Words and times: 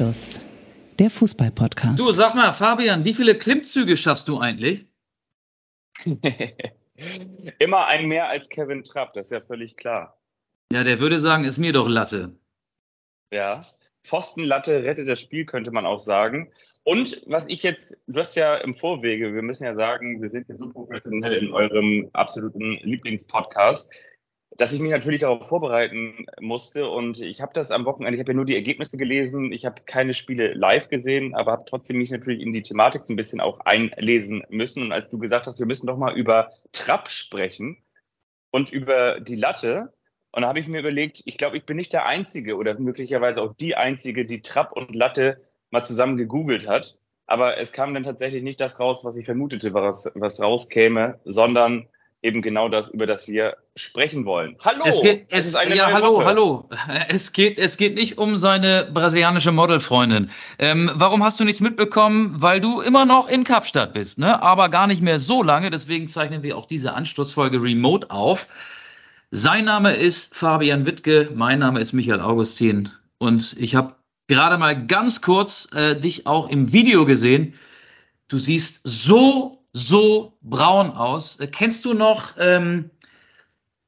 Anstoß, 0.00 0.40
der 0.98 1.10
Fußball-Podcast. 1.10 1.98
Du, 1.98 2.10
sag 2.12 2.34
mal, 2.34 2.52
Fabian, 2.52 3.04
wie 3.04 3.12
viele 3.12 3.36
Klimmzüge 3.36 3.98
schaffst 3.98 4.28
du 4.28 4.38
eigentlich? 4.38 4.86
Immer 7.58 7.86
ein 7.86 8.06
mehr 8.06 8.30
als 8.30 8.48
Kevin 8.48 8.82
Trapp, 8.82 9.12
das 9.12 9.26
ist 9.26 9.32
ja 9.32 9.42
völlig 9.42 9.76
klar. 9.76 10.18
Ja, 10.72 10.84
der 10.84 11.00
würde 11.00 11.18
sagen, 11.18 11.44
ist 11.44 11.58
mir 11.58 11.74
doch 11.74 11.86
Latte. 11.86 12.34
Ja, 13.30 13.60
Pfostenlatte 14.04 14.84
rettet 14.84 15.06
das 15.06 15.20
Spiel, 15.20 15.44
könnte 15.44 15.70
man 15.70 15.84
auch 15.84 16.00
sagen. 16.00 16.50
Und 16.82 17.20
was 17.26 17.46
ich 17.48 17.62
jetzt, 17.62 18.02
du 18.06 18.20
hast 18.20 18.36
ja 18.36 18.56
im 18.56 18.74
Vorwege, 18.74 19.34
wir 19.34 19.42
müssen 19.42 19.64
ja 19.64 19.74
sagen, 19.74 20.22
wir 20.22 20.30
sind 20.30 20.48
ja 20.48 20.56
so 20.56 20.70
professionell 20.70 21.34
in 21.34 21.52
eurem 21.52 22.08
absoluten 22.14 22.78
Lieblingspodcast 22.82 23.92
dass 24.56 24.72
ich 24.72 24.80
mich 24.80 24.90
natürlich 24.90 25.20
darauf 25.20 25.48
vorbereiten 25.48 26.26
musste. 26.40 26.88
Und 26.88 27.20
ich 27.20 27.40
habe 27.40 27.52
das 27.54 27.70
am 27.70 27.84
Wochenende, 27.84 28.16
ich 28.16 28.20
habe 28.20 28.32
ja 28.32 28.36
nur 28.36 28.44
die 28.44 28.56
Ergebnisse 28.56 28.96
gelesen, 28.96 29.52
ich 29.52 29.64
habe 29.64 29.82
keine 29.86 30.14
Spiele 30.14 30.54
live 30.54 30.88
gesehen, 30.88 31.34
aber 31.34 31.52
habe 31.52 31.64
trotzdem 31.66 31.98
mich 31.98 32.10
natürlich 32.10 32.40
in 32.40 32.52
die 32.52 32.62
Thematik 32.62 33.06
so 33.06 33.12
ein 33.12 33.16
bisschen 33.16 33.40
auch 33.40 33.60
einlesen 33.60 34.44
müssen. 34.50 34.82
Und 34.82 34.92
als 34.92 35.08
du 35.08 35.18
gesagt 35.18 35.46
hast, 35.46 35.58
wir 35.58 35.66
müssen 35.66 35.86
doch 35.86 35.96
mal 35.96 36.16
über 36.16 36.50
Trapp 36.72 37.08
sprechen 37.08 37.78
und 38.50 38.70
über 38.72 39.20
die 39.20 39.36
Latte, 39.36 39.92
und 40.32 40.42
da 40.42 40.48
habe 40.48 40.60
ich 40.60 40.68
mir 40.68 40.80
überlegt, 40.80 41.22
ich 41.24 41.36
glaube, 41.36 41.56
ich 41.56 41.64
bin 41.64 41.76
nicht 41.76 41.92
der 41.92 42.06
Einzige 42.06 42.56
oder 42.56 42.78
möglicherweise 42.78 43.40
auch 43.42 43.54
die 43.54 43.76
Einzige, 43.76 44.26
die 44.26 44.42
Trapp 44.42 44.72
und 44.72 44.94
Latte 44.94 45.38
mal 45.70 45.84
zusammen 45.84 46.16
gegoogelt 46.16 46.68
hat. 46.68 46.98
Aber 47.26 47.58
es 47.58 47.72
kam 47.72 47.94
dann 47.94 48.02
tatsächlich 48.02 48.42
nicht 48.42 48.60
das 48.60 48.80
raus, 48.80 49.04
was 49.04 49.16
ich 49.16 49.24
vermutete, 49.24 49.72
was, 49.72 50.10
was 50.16 50.40
rauskäme, 50.40 51.20
sondern 51.24 51.88
eben 52.22 52.42
genau 52.42 52.68
das, 52.68 52.88
über 52.90 53.06
das 53.06 53.26
wir 53.26 53.56
sprechen 53.76 54.24
wollen. 54.24 54.56
Hallo! 54.60 54.84
Es 54.84 55.00
geht, 55.00 55.26
es, 55.30 55.54
es 55.54 55.74
ja, 55.74 55.92
hallo, 55.92 56.16
Woche. 56.16 56.24
hallo. 56.26 56.68
Es 57.08 57.32
geht, 57.32 57.58
es 57.58 57.76
geht 57.76 57.94
nicht 57.94 58.18
um 58.18 58.36
seine 58.36 58.90
brasilianische 58.92 59.52
Modelfreundin. 59.52 60.30
Ähm, 60.58 60.90
warum 60.94 61.24
hast 61.24 61.40
du 61.40 61.44
nichts 61.44 61.60
mitbekommen? 61.60 62.34
Weil 62.36 62.60
du 62.60 62.80
immer 62.80 63.06
noch 63.06 63.28
in 63.28 63.44
Kapstadt 63.44 63.92
bist, 63.94 64.18
ne? 64.18 64.42
aber 64.42 64.68
gar 64.68 64.86
nicht 64.86 65.02
mehr 65.02 65.18
so 65.18 65.42
lange. 65.42 65.70
Deswegen 65.70 66.08
zeichnen 66.08 66.42
wir 66.42 66.56
auch 66.56 66.66
diese 66.66 66.92
Ansturzfolge 66.92 67.62
remote 67.62 68.10
auf. 68.10 68.48
Sein 69.30 69.64
Name 69.64 69.94
ist 69.94 70.34
Fabian 70.34 70.86
Wittke, 70.86 71.30
mein 71.34 71.60
Name 71.60 71.80
ist 71.80 71.92
Michael 71.92 72.20
Augustin 72.20 72.90
und 73.18 73.54
ich 73.58 73.76
habe 73.76 73.94
gerade 74.26 74.58
mal 74.58 74.86
ganz 74.86 75.22
kurz 75.22 75.68
äh, 75.72 75.94
dich 75.98 76.26
auch 76.26 76.48
im 76.48 76.72
Video 76.72 77.06
gesehen. 77.06 77.54
Du 78.26 78.38
siehst 78.38 78.80
so 78.84 79.59
so 79.72 80.36
braun 80.42 80.90
aus. 80.92 81.38
Äh, 81.40 81.46
kennst 81.46 81.84
du 81.84 81.94
noch, 81.94 82.34
ähm, 82.38 82.90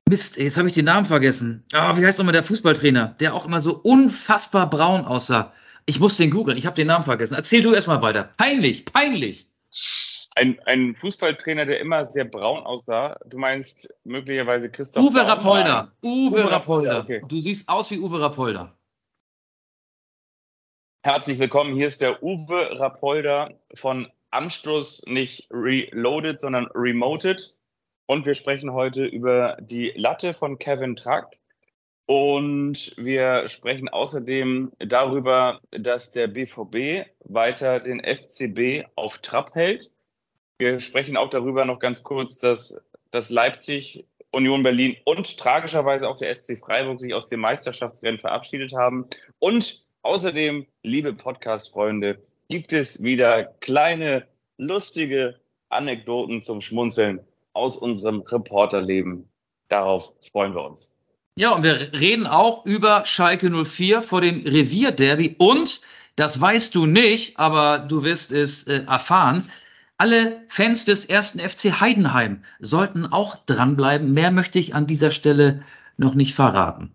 Mist, 0.08 0.36
jetzt 0.36 0.58
habe 0.58 0.69
ich 0.69 0.74
den 0.74 0.84
Namen 0.84 1.05
vergessen. 1.05 1.64
Ah, 1.72 1.97
wie 1.97 2.05
heißt 2.05 2.19
nochmal 2.19 2.33
der 2.33 2.42
Fußballtrainer, 2.42 3.14
der 3.20 3.34
auch 3.34 3.47
immer 3.47 3.61
so 3.61 3.74
unfassbar 3.74 4.69
braun 4.69 5.05
aussah? 5.05 5.52
Ich 5.86 6.00
muss 6.00 6.16
den 6.16 6.30
googeln, 6.30 6.58
ich 6.58 6.66
habe 6.66 6.77
den 6.77 6.86
Namen 6.86 7.05
vergessen. 7.05 7.34
Erzähl 7.34 7.62
du 7.62 7.72
erstmal 7.72 8.02
weiter. 8.02 8.30
Peinlich, 8.36 8.84
peinlich. 8.84 9.47
Ein, 10.34 10.58
ein 10.66 10.97
Fußballtrainer, 10.97 11.66
der 11.66 11.80
immer 11.80 12.05
sehr 12.05 12.24
braun 12.24 12.62
aussah. 12.62 13.19
Du 13.27 13.39
meinst 13.39 13.89
möglicherweise 14.05 14.70
Christoph. 14.70 15.02
Uwe 15.02 15.27
Rapolda. 15.27 15.92
Uwe, 16.02 16.42
Uwe 16.42 16.50
Rapolda. 16.50 17.00
Okay. 17.00 17.22
Du 17.27 17.39
siehst 17.41 17.69
aus 17.69 17.91
wie 17.91 17.98
Uwe 17.98 18.20
Rapolda. 18.20 18.77
Herzlich 21.05 21.39
willkommen. 21.39 21.74
Hier 21.74 21.89
ist 21.89 22.00
der 22.00 22.22
Uwe 22.22 22.78
Rapolda 22.78 23.50
von 23.74 24.08
Anstoß 24.33 25.06
nicht 25.06 25.48
reloaded, 25.50 26.41
sondern 26.41 26.66
remoted. 26.75 27.55
Und 28.06 28.27
wir 28.27 28.34
sprechen 28.34 28.72
heute 28.72 29.05
über 29.05 29.56
die 29.61 29.92
Latte 29.94 30.34
von 30.34 30.58
Kevin 30.58 30.97
Track. 30.97 31.39
Und 32.06 32.94
wir 32.97 33.48
sprechen 33.48 33.89
außerdem 33.89 34.73
darüber, 34.80 35.61
dass 35.70 36.11
der 36.11 36.27
BVB 36.27 37.07
weiter 37.24 37.80
den 37.80 38.02
FCB 38.02 38.86
auf 38.96 39.18
Trab 39.18 39.55
hält. 39.55 39.90
Wir 40.58 40.80
sprechen 40.80 41.17
auch 41.17 41.30
darüber 41.30 41.64
noch 41.64 41.78
ganz 41.78 42.02
kurz, 42.02 42.39
dass, 42.39 42.77
dass 43.11 43.30
Leipzig, 43.30 44.05
Union 44.30 44.62
Berlin 44.62 44.96
und 45.05 45.39
tragischerweise 45.39 46.08
auch 46.08 46.17
der 46.17 46.34
SC 46.34 46.58
Freiburg 46.58 47.01
sich 47.01 47.14
aus 47.14 47.28
dem 47.28 47.40
Meisterschaftsrennen 47.40 48.18
verabschiedet 48.18 48.73
haben. 48.73 49.07
Und 49.39 49.84
außerdem, 50.02 50.67
liebe 50.83 51.12
Podcast-Freunde, 51.12 52.18
gibt 52.48 52.73
es 52.73 53.03
wieder 53.03 53.45
kleine, 53.45 54.27
lustige 54.58 55.41
Anekdoten 55.69 56.42
zum 56.42 56.61
Schmunzeln 56.61 57.20
aus 57.53 57.77
unserem 57.77 58.20
Reporterleben. 58.20 59.29
Darauf 59.69 60.13
freuen 60.30 60.55
wir 60.55 60.64
uns. 60.64 60.97
Ja, 61.35 61.55
und 61.55 61.63
wir 61.63 61.92
reden 61.95 62.27
auch 62.27 62.67
über 62.67 63.07
Schalke 63.07 63.51
04 63.51 64.02
vor 64.02 64.20
dem 64.20 64.47
Revierderby 64.47 65.36
und 65.39 65.81
das 66.14 66.39
weißt 66.39 66.75
du 66.75 66.85
nicht, 66.85 67.39
aber 67.39 67.79
du 67.79 68.05
wirst 68.05 68.33
es 68.33 68.64
äh, 68.64 68.85
erfahren. 68.85 69.42
Alle 69.97 70.42
Fans 70.48 70.85
des 70.85 71.07
ersten 71.07 71.39
FC 71.39 71.81
Heidenheim 71.81 72.45
sollten 72.58 73.07
auch 73.07 73.36
dranbleiben. 73.47 74.13
Mehr 74.13 74.31
möchte 74.31 74.58
ich 74.58 74.75
an 74.75 74.86
dieser 74.86 75.11
Stelle 75.11 75.64
noch 75.97 76.14
nicht 76.14 76.35
verraten. 76.35 76.95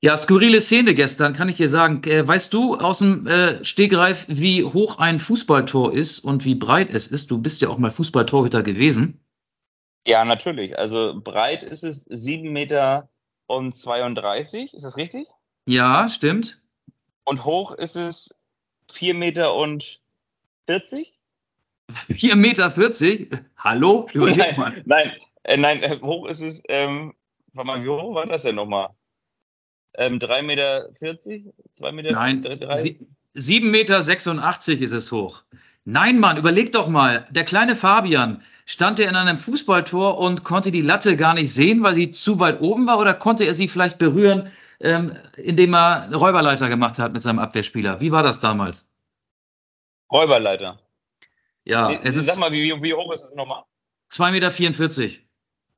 Ja, 0.00 0.16
skurrile 0.16 0.60
Szene 0.60 0.94
gestern, 0.94 1.32
kann 1.32 1.48
ich 1.48 1.56
dir 1.56 1.68
sagen. 1.68 2.02
Äh, 2.04 2.26
weißt 2.26 2.54
du 2.54 2.76
aus 2.76 3.00
dem 3.00 3.26
äh, 3.26 3.64
Stegreif, 3.64 4.26
wie 4.28 4.62
hoch 4.62 4.98
ein 4.98 5.18
Fußballtor 5.18 5.92
ist 5.92 6.20
und 6.20 6.44
wie 6.44 6.54
breit 6.54 6.94
es 6.94 7.08
ist? 7.08 7.32
Du 7.32 7.38
bist 7.38 7.62
ja 7.62 7.68
auch 7.68 7.78
mal 7.78 7.90
Fußballtorhüter 7.90 8.62
gewesen. 8.62 9.20
Ja, 10.06 10.24
natürlich. 10.24 10.78
Also 10.78 11.20
breit 11.20 11.64
ist 11.64 11.82
es 11.82 12.04
7 12.08 12.52
Meter 12.52 13.08
und 13.48 13.74
32, 13.74 14.74
ist 14.74 14.84
das 14.84 14.96
richtig? 14.96 15.26
Ja, 15.66 16.08
stimmt. 16.08 16.60
Und 17.24 17.44
hoch 17.44 17.72
ist 17.72 17.96
es 17.96 18.40
4 18.92 19.14
Meter 19.14 19.54
und 19.54 20.00
40? 20.66 21.12
4 22.14 22.36
Meter 22.36 22.70
40? 22.70 23.36
Hallo? 23.56 24.08
Überleg 24.14 24.38
nein, 24.38 24.56
mal. 24.56 24.82
Nein, 24.86 25.12
äh, 25.42 25.56
nein, 25.56 25.82
äh, 25.82 25.98
hoch 26.00 26.28
ist 26.28 26.40
es, 26.40 26.62
ähm, 26.68 27.14
warte 27.52 27.66
mal, 27.66 27.82
wie 27.82 27.88
hoch 27.88 28.14
war 28.14 28.26
das 28.26 28.42
denn 28.42 28.54
nochmal? 28.54 28.90
Ähm, 29.98 30.20
3,40 30.20 30.42
Meter? 30.42 30.88
2 31.72 31.92
Meter? 31.92 32.12
Nein, 32.12 32.42
7,86 32.42 33.60
Meter 33.62 33.98
ist 33.98 34.92
es 34.92 35.12
hoch. 35.12 35.42
Nein, 35.84 36.20
Mann, 36.20 36.36
überleg 36.36 36.70
doch 36.70 36.86
mal. 36.88 37.26
Der 37.30 37.44
kleine 37.44 37.74
Fabian, 37.74 38.42
stand 38.64 39.00
er 39.00 39.08
in 39.08 39.16
einem 39.16 39.36
Fußballtor 39.36 40.18
und 40.18 40.44
konnte 40.44 40.70
die 40.70 40.82
Latte 40.82 41.16
gar 41.16 41.34
nicht 41.34 41.52
sehen, 41.52 41.82
weil 41.82 41.94
sie 41.94 42.10
zu 42.10 42.38
weit 42.38 42.60
oben 42.60 42.86
war? 42.86 42.98
Oder 42.98 43.12
konnte 43.12 43.44
er 43.44 43.54
sie 43.54 43.66
vielleicht 43.66 43.98
berühren, 43.98 44.52
ähm, 44.78 45.16
indem 45.36 45.74
er 45.74 46.14
Räuberleiter 46.14 46.68
gemacht 46.68 47.00
hat 47.00 47.12
mit 47.12 47.22
seinem 47.22 47.40
Abwehrspieler? 47.40 48.00
Wie 48.00 48.12
war 48.12 48.22
das 48.22 48.38
damals? 48.38 48.88
Räuberleiter. 50.12 50.78
Ja, 51.64 51.88
nee, 51.88 51.98
es 52.04 52.16
ist. 52.16 52.26
Sag 52.26 52.38
mal, 52.38 52.52
wie, 52.52 52.72
wie 52.82 52.94
hoch 52.94 53.12
ist 53.12 53.24
es 53.24 53.34
nochmal? 53.34 53.64
2,44 54.12 55.00
Meter. 55.00 55.22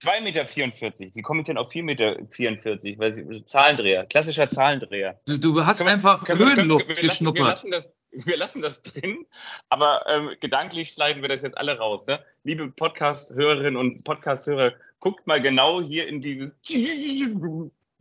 2,44 0.03 0.23
Meter. 0.23 1.15
Wie 1.15 1.23
komme 1.23 1.41
ich 1.41 1.47
denn 1.47 1.59
auf 1.59 1.71
4,44 1.71 1.83
Meter? 1.83 2.99
Weil 2.99 3.15
sie, 3.15 3.45
Zahlendreher, 3.45 4.07
klassischer 4.07 4.49
Zahlendreher. 4.49 5.21
Du, 5.27 5.39
du 5.39 5.67
hast 5.67 5.85
wir, 5.85 5.91
einfach 5.91 6.25
können, 6.25 6.39
Höhenluft 6.39 6.87
können, 6.87 6.97
wir, 6.97 7.03
geschnuppert. 7.03 7.41
Wir 7.41 7.51
lassen, 7.51 7.71
das, 7.71 7.97
wir 8.11 8.37
lassen 8.37 8.63
das 8.63 8.83
drin, 8.83 9.27
aber 9.69 10.05
ähm, 10.09 10.31
gedanklich 10.41 10.91
schneiden 10.91 11.23
wir 11.23 11.29
das 11.29 11.43
jetzt 11.43 11.59
alle 11.59 11.77
raus. 11.79 12.07
Ne? 12.07 12.19
Liebe 12.45 12.69
Podcast-Hörerinnen 12.69 13.77
und 13.77 14.05
Podcast-Hörer, 14.05 14.73
guckt 15.01 15.27
mal 15.27 15.43
genau 15.43 15.83
hier 15.83 16.09
in 16.09 16.21
dieses. 16.21 16.59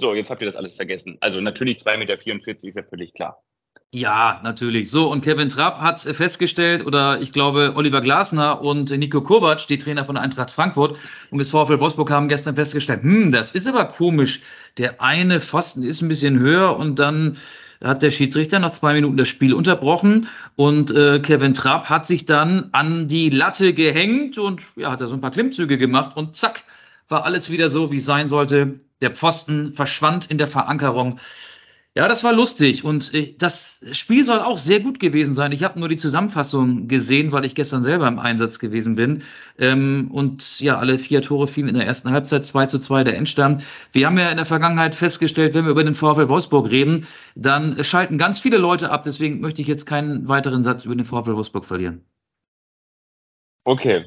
So, 0.02 0.14
jetzt 0.14 0.30
habt 0.30 0.42
ihr 0.42 0.48
das 0.48 0.56
alles 0.56 0.76
vergessen. 0.76 1.18
Also 1.20 1.42
natürlich 1.42 1.78
2,44 1.78 1.98
Meter 1.98 2.68
ist 2.68 2.76
ja 2.76 2.84
völlig 2.84 3.14
klar. 3.14 3.44
Ja, 3.92 4.40
natürlich. 4.44 4.92
So, 4.92 5.12
und 5.12 5.22
Kevin 5.24 5.50
Trapp 5.50 5.80
hat 5.80 6.00
festgestellt, 6.00 6.86
oder 6.86 7.22
ich 7.22 7.32
glaube, 7.32 7.74
Oliver 7.76 8.02
Glasner 8.02 8.62
und 8.62 8.92
Nico 8.92 9.22
Kovac, 9.24 9.66
die 9.66 9.80
Trainer 9.80 10.06
von 10.06 10.16
Eintracht 10.16 10.52
Frankfurt 10.52 11.00
und 11.32 11.40
des 11.40 11.50
VfL 11.50 11.80
Wolfsburg 11.80 12.12
haben 12.12 12.28
gestern 12.28 12.54
festgestellt, 12.54 13.02
hm, 13.02 13.32
das 13.32 13.50
ist 13.52 13.68
aber 13.68 13.86
komisch. 13.86 14.42
Der 14.78 15.02
eine 15.02 15.40
Pfosten 15.40 15.82
ist 15.82 16.04
ein 16.04 16.08
bisschen 16.08 16.38
höher 16.38 16.78
und 16.78 17.00
dann 17.00 17.38
hat 17.84 18.04
der 18.04 18.12
Schiedsrichter 18.12 18.60
nach 18.60 18.70
zwei 18.70 18.94
Minuten 18.94 19.18
das 19.18 19.28
Spiel 19.28 19.56
unterbrochen 19.56 20.28
und 20.56 20.92
äh, 20.92 21.20
Kevin 21.20 21.56
Trapp 21.56 21.90
hat 21.90 22.06
sich 22.06 22.26
dann 22.26 22.70
an 22.74 23.08
die 23.08 23.32
Latte 23.32 23.74
gehängt 23.74 24.38
und 24.38 24.62
ja, 24.76 24.92
hat 24.92 25.02
da 25.02 25.08
so 25.08 25.16
ein 25.16 25.22
paar 25.22 25.32
Klimmzüge 25.32 25.80
gemacht 25.80 26.16
und 26.16 26.36
zack, 26.36 26.64
war 27.08 27.26
alles 27.26 27.50
wieder 27.50 27.70
so, 27.70 27.92
wie 27.92 27.98
es 27.98 28.06
sein 28.06 28.28
sollte. 28.28 28.76
Der 29.02 29.16
Pfosten 29.16 29.72
verschwand 29.72 30.30
in 30.30 30.38
der 30.38 30.48
Verankerung. 30.48 31.20
Ja, 32.00 32.08
das 32.08 32.24
war 32.24 32.32
lustig 32.32 32.86
und 32.86 33.14
äh, 33.14 33.36
das 33.38 33.84
Spiel 33.92 34.24
soll 34.24 34.40
auch 34.40 34.58
sehr 34.58 34.80
gut 34.80 35.02
gewesen 35.02 35.34
sein. 35.34 35.52
Ich 35.52 35.66
habe 35.66 35.78
nur 35.78 35.90
die 35.90 35.98
Zusammenfassung 35.98 36.88
gesehen, 36.88 37.34
weil 37.34 37.44
ich 37.44 37.56
gestern 37.56 37.84
selber 37.84 38.08
im 38.08 38.20
Einsatz 38.20 38.58
gewesen 38.58 38.96
bin. 38.96 39.22
Ähm, 39.58 40.10
und 40.10 40.62
ja, 40.62 40.78
alle 40.78 40.98
vier 40.98 41.22
Tore 41.22 41.46
fielen 41.46 41.68
in 41.68 41.74
der 41.74 41.86
ersten 41.86 42.10
Halbzeit 42.12 42.46
2 42.46 42.68
zu 42.68 42.80
2 42.80 43.04
der 43.04 43.18
Endstand. 43.18 43.66
Wir 43.92 44.06
haben 44.06 44.18
ja 44.18 44.32
in 44.32 44.38
der 44.38 44.46
Vergangenheit 44.46 44.96
festgestellt, 44.96 45.54
wenn 45.56 45.66
wir 45.66 45.72
über 45.72 45.84
den 45.84 45.94
VfL 45.94 46.30
Wolfsburg 46.30 46.72
reden, 46.72 47.06
dann 47.36 47.84
schalten 47.84 48.18
ganz 48.18 48.40
viele 48.40 48.60
Leute 48.60 48.92
ab. 48.92 49.04
Deswegen 49.04 49.42
möchte 49.42 49.62
ich 49.62 49.68
jetzt 49.68 49.86
keinen 49.86 50.30
weiteren 50.30 50.64
Satz 50.64 50.86
über 50.86 50.96
den 50.96 51.04
VfL 51.04 51.36
Wolfsburg 51.36 51.66
verlieren. 51.66 52.06
Okay, 53.66 54.06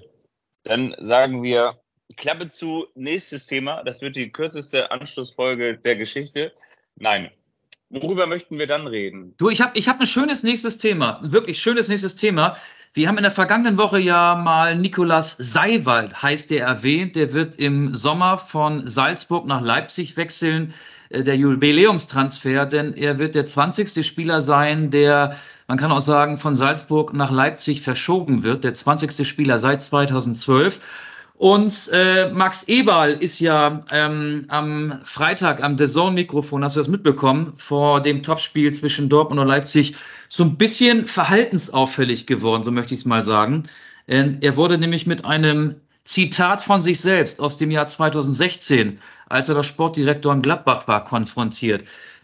dann 0.64 0.96
sagen 0.98 1.42
wir 1.42 1.78
Klappe 2.16 2.48
zu, 2.48 2.86
nächstes 2.94 3.46
Thema. 3.46 3.84
Das 3.84 4.00
wird 4.00 4.16
die 4.16 4.32
kürzeste 4.32 4.90
Anschlussfolge 4.90 5.76
der 5.76 5.96
Geschichte. 5.96 6.54
Nein, 6.96 7.30
Worüber 7.92 8.26
möchten 8.26 8.58
wir 8.58 8.66
dann 8.66 8.86
reden? 8.86 9.34
Du, 9.36 9.50
ich 9.50 9.60
habe 9.60 9.72
ich 9.74 9.86
hab 9.86 10.00
ein 10.00 10.06
schönes 10.06 10.42
nächstes 10.42 10.78
Thema, 10.78 11.20
ein 11.22 11.32
wirklich 11.32 11.60
schönes 11.60 11.88
nächstes 11.88 12.16
Thema. 12.16 12.56
Wir 12.94 13.06
haben 13.06 13.18
in 13.18 13.22
der 13.22 13.30
vergangenen 13.30 13.76
Woche 13.76 13.98
ja 13.98 14.34
mal 14.34 14.78
Nikolas 14.78 15.36
Seiwald, 15.38 16.22
heißt 16.22 16.50
der 16.50 16.64
erwähnt. 16.64 17.16
Der 17.16 17.34
wird 17.34 17.54
im 17.56 17.94
Sommer 17.94 18.38
von 18.38 18.86
Salzburg 18.86 19.46
nach 19.46 19.60
Leipzig 19.60 20.16
wechseln, 20.16 20.72
äh, 21.10 21.22
der 21.22 21.36
Jubiläumstransfer, 21.36 22.64
denn 22.64 22.94
er 22.94 23.18
wird 23.18 23.34
der 23.34 23.44
20. 23.44 24.06
Spieler 24.06 24.40
sein, 24.40 24.90
der, 24.90 25.36
man 25.68 25.76
kann 25.76 25.92
auch 25.92 26.00
sagen, 26.00 26.38
von 26.38 26.54
Salzburg 26.54 27.12
nach 27.12 27.30
Leipzig 27.30 27.82
verschoben 27.82 28.42
wird, 28.42 28.64
der 28.64 28.72
20. 28.72 29.28
Spieler 29.28 29.58
seit 29.58 29.82
2012. 29.82 30.80
Und 31.42 31.90
äh, 31.92 32.30
Max 32.30 32.68
Eberl 32.68 33.14
ist 33.14 33.40
ja 33.40 33.84
ähm, 33.90 34.44
am 34.46 35.00
Freitag 35.02 35.60
am 35.60 35.76
The 35.76 35.88
Zone-Mikrofon, 35.88 36.62
hast 36.62 36.76
du 36.76 36.80
das 36.80 36.86
mitbekommen, 36.86 37.54
vor 37.56 38.00
dem 38.00 38.22
Topspiel 38.22 38.72
zwischen 38.72 39.08
Dortmund 39.08 39.40
und 39.40 39.48
Leipzig 39.48 39.96
so 40.28 40.44
ein 40.44 40.56
bisschen 40.56 41.08
verhaltensauffällig 41.08 42.28
geworden, 42.28 42.62
so 42.62 42.70
möchte 42.70 42.94
ich 42.94 43.00
es 43.00 43.06
mal 43.06 43.24
sagen. 43.24 43.64
Ähm, 44.06 44.38
er 44.40 44.56
wurde 44.56 44.78
nämlich 44.78 45.08
mit 45.08 45.24
einem 45.24 45.80
Zitat 46.04 46.60
von 46.60 46.80
sich 46.80 47.00
selbst 47.00 47.40
aus 47.40 47.58
dem 47.58 47.72
Jahr 47.72 47.88
2016, 47.88 49.00
als 49.28 49.48
er 49.48 49.56
der 49.56 49.64
Sportdirektor 49.64 50.32
in 50.32 50.42
Gladbach 50.42 50.86
war, 50.86 51.02
konfrontiert. 51.02 51.82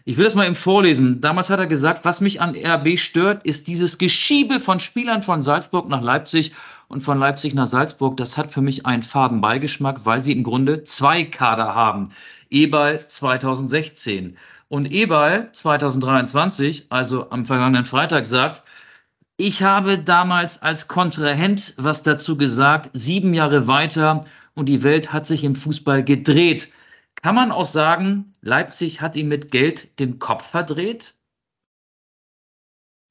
Ich 0.09 0.17
will 0.17 0.23
das 0.25 0.33
mal 0.33 0.47
eben 0.47 0.55
vorlesen. 0.55 1.21
Damals 1.21 1.51
hat 1.51 1.59
er 1.59 1.67
gesagt, 1.67 2.03
was 2.03 2.19
mich 2.19 2.41
an 2.41 2.55
RB 2.55 2.97
stört, 2.97 3.45
ist 3.45 3.67
dieses 3.67 3.99
Geschiebe 3.99 4.59
von 4.59 4.79
Spielern 4.79 5.21
von 5.21 5.43
Salzburg 5.43 5.87
nach 5.87 6.01
Leipzig 6.01 6.51
und 6.87 7.01
von 7.01 7.19
Leipzig 7.19 7.53
nach 7.53 7.67
Salzburg, 7.67 8.17
das 8.17 8.35
hat 8.35 8.51
für 8.51 8.61
mich 8.63 8.87
einen 8.87 9.03
faden 9.03 9.39
Beigeschmack, 9.39 10.07
weil 10.07 10.19
sie 10.21 10.31
im 10.31 10.41
Grunde 10.41 10.81
zwei 10.81 11.25
Kader 11.25 11.75
haben. 11.75 12.09
Eberl 12.49 13.05
2016 13.05 14.35
und 14.67 14.91
Eberl 14.91 15.51
2023, 15.51 16.87
also 16.89 17.29
am 17.29 17.45
vergangenen 17.45 17.85
Freitag, 17.85 18.25
sagt, 18.25 18.63
ich 19.37 19.61
habe 19.61 19.99
damals 19.99 20.63
als 20.63 20.87
Kontrahent 20.87 21.75
was 21.77 22.01
dazu 22.01 22.35
gesagt, 22.35 22.89
sieben 22.93 23.35
Jahre 23.35 23.67
weiter 23.67 24.25
und 24.55 24.69
die 24.69 24.81
Welt 24.81 25.13
hat 25.13 25.27
sich 25.27 25.43
im 25.43 25.53
Fußball 25.53 26.03
gedreht. 26.03 26.69
Kann 27.21 27.35
man 27.35 27.51
auch 27.51 27.65
sagen, 27.65 28.28
Leipzig 28.41 29.01
hat 29.01 29.15
ihm 29.15 29.27
mit 29.27 29.51
Geld 29.51 29.99
den 29.99 30.19
Kopf 30.19 30.49
verdreht? 30.49 31.15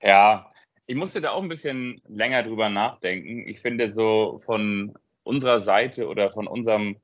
Ja, 0.03 0.53
ich 0.87 0.97
musste 0.97 1.21
da 1.21 1.33
auch 1.33 1.43
ein 1.43 1.49
bisschen 1.49 2.01
länger 2.09 2.43
drüber 2.43 2.69
nachdenken. 2.69 3.47
Ich 3.47 3.61
finde 3.61 3.93
so 3.93 4.41
von 4.45 4.97
unserer 5.23 5.61
Seite 5.61 6.09
oder 6.09 6.31
von 6.31 6.47
unserem 6.47 6.97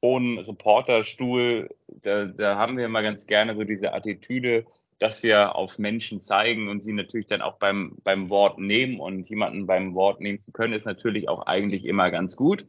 hohen 0.00 0.38
Reporterstuhl, 0.38 1.70
da, 1.88 2.26
da 2.26 2.56
haben 2.56 2.76
wir 2.76 2.86
immer 2.86 3.02
ganz 3.02 3.26
gerne 3.26 3.56
so 3.56 3.64
diese 3.64 3.92
Attitüde, 3.92 4.66
dass 4.98 5.22
wir 5.22 5.56
auf 5.56 5.78
Menschen 5.78 6.20
zeigen 6.20 6.68
und 6.68 6.84
sie 6.84 6.92
natürlich 6.92 7.26
dann 7.26 7.42
auch 7.42 7.58
beim, 7.58 7.96
beim 8.04 8.30
Wort 8.30 8.58
nehmen 8.58 9.00
und 9.00 9.28
jemanden 9.28 9.66
beim 9.66 9.94
Wort 9.94 10.20
nehmen 10.20 10.40
zu 10.44 10.52
können, 10.52 10.74
ist 10.74 10.86
natürlich 10.86 11.28
auch 11.28 11.46
eigentlich 11.46 11.84
immer 11.84 12.10
ganz 12.10 12.36
gut. 12.36 12.68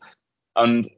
Und 0.55 0.89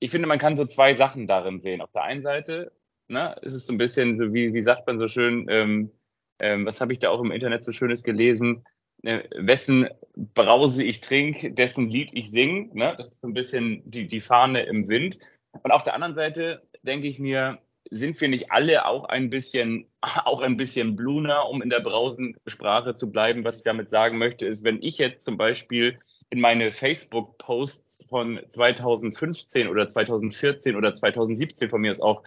ich 0.00 0.10
finde, 0.10 0.28
man 0.28 0.38
kann 0.38 0.58
so 0.58 0.66
zwei 0.66 0.94
Sachen 0.96 1.26
darin 1.26 1.62
sehen. 1.62 1.80
Auf 1.80 1.92
der 1.92 2.02
einen 2.02 2.22
Seite 2.22 2.72
ne, 3.14 3.34
ist 3.42 3.54
es 3.54 3.66
so 3.66 3.72
ein 3.72 3.78
bisschen 3.78 4.18
so, 4.18 4.34
wie, 4.34 4.52
wie 4.52 4.62
sagt 4.62 4.86
man 4.86 4.98
so 4.98 5.08
schön, 5.08 5.46
ähm, 5.48 5.90
ähm, 6.38 6.66
was 6.66 6.80
habe 6.80 6.92
ich 6.92 6.98
da 6.98 7.10
auch 7.10 7.20
im 7.20 7.32
Internet 7.32 7.64
so 7.64 7.72
Schönes 7.72 8.02
gelesen? 8.02 8.64
Äh, 9.02 9.22
wessen 9.36 9.88
Brause 10.14 10.84
ich 10.84 11.00
trinke, 11.00 11.52
dessen 11.52 11.88
Lied 11.88 12.10
ich 12.12 12.30
singe. 12.30 12.68
Ne? 12.74 12.94
Das 12.98 13.10
ist 13.10 13.20
so 13.20 13.28
ein 13.28 13.34
bisschen 13.34 13.82
die, 13.84 14.06
die 14.06 14.20
Fahne 14.20 14.62
im 14.62 14.88
Wind. 14.88 15.18
Und 15.62 15.70
auf 15.70 15.84
der 15.84 15.94
anderen 15.94 16.14
Seite 16.14 16.62
denke 16.82 17.06
ich 17.06 17.18
mir, 17.18 17.58
sind 17.90 18.20
wir 18.20 18.28
nicht 18.28 18.50
alle 18.50 18.86
auch 18.86 19.04
ein 19.04 19.30
bisschen, 19.30 19.86
auch 20.02 20.40
ein 20.40 20.56
bisschen 20.56 20.96
bluner, 20.96 21.48
um 21.48 21.62
in 21.62 21.70
der 21.70 21.80
Brausensprache 21.80 22.94
zu 22.94 23.10
bleiben? 23.10 23.44
Was 23.44 23.58
ich 23.58 23.62
damit 23.62 23.90
sagen 23.90 24.18
möchte, 24.18 24.46
ist, 24.46 24.64
wenn 24.64 24.82
ich 24.82 24.98
jetzt 24.98 25.24
zum 25.24 25.36
Beispiel 25.36 25.96
in 26.30 26.40
meine 26.40 26.72
Facebook-Posts 26.72 28.06
von 28.08 28.40
2015 28.48 29.68
oder 29.68 29.88
2014 29.88 30.74
oder 30.76 30.94
2017 30.94 31.70
von 31.70 31.80
mir 31.80 31.92
aus 31.92 32.00
auch 32.00 32.22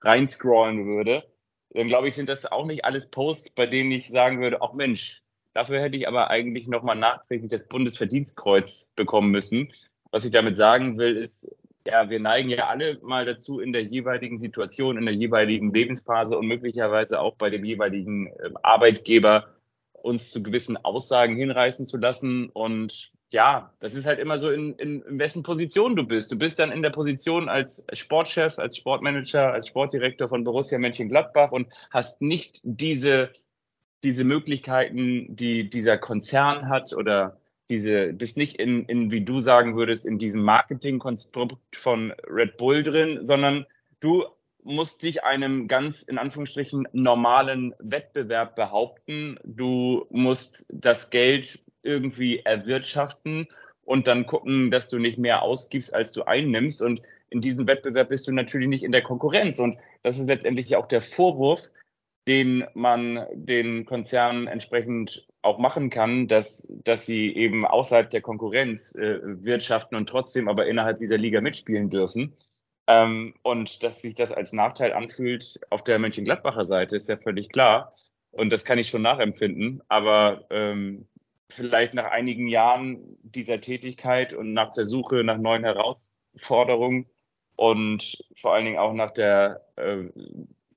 reinscrollen 0.00 0.86
würde, 0.86 1.24
dann 1.70 1.88
glaube 1.88 2.08
ich, 2.08 2.14
sind 2.14 2.28
das 2.28 2.46
auch 2.46 2.66
nicht 2.66 2.84
alles 2.84 3.10
Posts, 3.10 3.50
bei 3.50 3.66
denen 3.66 3.90
ich 3.92 4.08
sagen 4.08 4.40
würde, 4.40 4.62
auch 4.62 4.72
Mensch, 4.72 5.22
Dafür 5.58 5.80
hätte 5.80 5.96
ich 5.96 6.06
aber 6.06 6.30
eigentlich 6.30 6.68
nochmal 6.68 6.94
nachträglich 6.94 7.50
das 7.50 7.66
Bundesverdienstkreuz 7.66 8.92
bekommen 8.94 9.32
müssen. 9.32 9.72
Was 10.12 10.24
ich 10.24 10.30
damit 10.30 10.54
sagen 10.54 10.98
will, 10.98 11.16
ist, 11.16 11.50
ja, 11.84 12.08
wir 12.10 12.20
neigen 12.20 12.48
ja 12.48 12.68
alle 12.68 13.00
mal 13.02 13.24
dazu, 13.24 13.58
in 13.58 13.72
der 13.72 13.82
jeweiligen 13.82 14.38
Situation, 14.38 14.98
in 14.98 15.06
der 15.06 15.16
jeweiligen 15.16 15.74
Lebensphase 15.74 16.38
und 16.38 16.46
möglicherweise 16.46 17.18
auch 17.18 17.34
bei 17.34 17.50
dem 17.50 17.64
jeweiligen 17.64 18.28
ähm, 18.44 18.56
Arbeitgeber 18.62 19.48
uns 19.94 20.30
zu 20.30 20.44
gewissen 20.44 20.76
Aussagen 20.76 21.34
hinreißen 21.34 21.88
zu 21.88 21.96
lassen. 21.96 22.50
Und 22.50 23.10
ja, 23.30 23.72
das 23.80 23.94
ist 23.94 24.06
halt 24.06 24.18
immer 24.18 24.38
so, 24.38 24.50
in, 24.50 24.74
in, 24.76 25.02
in 25.02 25.18
wessen 25.18 25.42
Position 25.42 25.96
du 25.96 26.04
bist. 26.04 26.32
Du 26.32 26.38
bist 26.38 26.58
dann 26.58 26.72
in 26.72 26.82
der 26.82 26.90
Position 26.90 27.48
als 27.48 27.86
Sportchef, 27.92 28.58
als 28.58 28.76
Sportmanager, 28.76 29.52
als 29.52 29.68
Sportdirektor 29.68 30.28
von 30.28 30.44
Borussia 30.44 30.78
Mönchengladbach 30.78 31.52
und 31.52 31.68
hast 31.90 32.22
nicht 32.22 32.60
diese 32.62 33.30
diese 34.04 34.24
Möglichkeiten, 34.24 35.34
die 35.34 35.68
dieser 35.68 35.98
Konzern 35.98 36.68
hat 36.68 36.92
oder 36.92 37.40
diese, 37.70 38.12
bist 38.12 38.36
nicht 38.36 38.56
in, 38.56 38.84
in, 38.84 39.10
wie 39.10 39.24
du 39.24 39.40
sagen 39.40 39.76
würdest, 39.76 40.06
in 40.06 40.18
diesem 40.18 40.42
Marketingkonstrukt 40.42 41.76
von 41.76 42.12
Red 42.26 42.56
Bull 42.56 42.82
drin, 42.82 43.26
sondern 43.26 43.66
du 44.00 44.24
musst 44.62 45.02
dich 45.02 45.24
einem 45.24 45.68
ganz 45.68 46.02
in 46.02 46.18
Anführungsstrichen 46.18 46.88
normalen 46.92 47.74
Wettbewerb 47.78 48.54
behaupten. 48.54 49.38
Du 49.44 50.06
musst 50.10 50.66
das 50.68 51.10
Geld 51.10 51.60
irgendwie 51.88 52.40
erwirtschaften 52.40 53.48
und 53.82 54.06
dann 54.06 54.26
gucken, 54.26 54.70
dass 54.70 54.88
du 54.88 54.98
nicht 54.98 55.18
mehr 55.18 55.42
ausgibst, 55.42 55.94
als 55.94 56.12
du 56.12 56.22
einnimmst. 56.24 56.82
Und 56.82 57.00
in 57.30 57.40
diesem 57.40 57.66
Wettbewerb 57.66 58.10
bist 58.10 58.28
du 58.28 58.32
natürlich 58.32 58.68
nicht 58.68 58.84
in 58.84 58.92
der 58.92 59.02
Konkurrenz. 59.02 59.58
Und 59.58 59.78
das 60.02 60.18
ist 60.18 60.28
letztendlich 60.28 60.76
auch 60.76 60.86
der 60.86 61.00
Vorwurf, 61.00 61.70
den 62.28 62.66
man 62.74 63.26
den 63.32 63.86
Konzernen 63.86 64.46
entsprechend 64.46 65.26
auch 65.40 65.58
machen 65.58 65.88
kann, 65.88 66.28
dass, 66.28 66.70
dass 66.84 67.06
sie 67.06 67.34
eben 67.34 67.64
außerhalb 67.64 68.10
der 68.10 68.20
Konkurrenz 68.20 68.94
äh, 68.94 69.20
wirtschaften 69.22 69.96
und 69.96 70.06
trotzdem 70.06 70.48
aber 70.48 70.66
innerhalb 70.66 70.98
dieser 70.98 71.16
Liga 71.16 71.40
mitspielen 71.40 71.88
dürfen. 71.88 72.34
Ähm, 72.86 73.34
und 73.42 73.82
dass 73.82 74.02
sich 74.02 74.14
das 74.14 74.32
als 74.32 74.52
Nachteil 74.52 74.92
anfühlt 74.92 75.60
auf 75.70 75.82
der 75.84 75.98
Mönchengladbacher 75.98 76.66
Seite, 76.66 76.96
ist 76.96 77.08
ja 77.08 77.16
völlig 77.16 77.48
klar. 77.48 77.92
Und 78.32 78.50
das 78.50 78.66
kann 78.66 78.78
ich 78.78 78.88
schon 78.88 79.02
nachempfinden. 79.02 79.82
Aber 79.88 80.44
ähm, 80.50 81.06
vielleicht 81.50 81.94
nach 81.94 82.10
einigen 82.10 82.48
Jahren 82.48 83.18
dieser 83.22 83.60
Tätigkeit 83.60 84.32
und 84.32 84.52
nach 84.52 84.72
der 84.72 84.86
Suche 84.86 85.24
nach 85.24 85.38
neuen 85.38 85.64
Herausforderungen 85.64 87.06
und 87.56 88.24
vor 88.36 88.54
allen 88.54 88.66
Dingen 88.66 88.78
auch 88.78 88.92
nach 88.92 89.10
der 89.10 89.64
äh, 89.76 90.04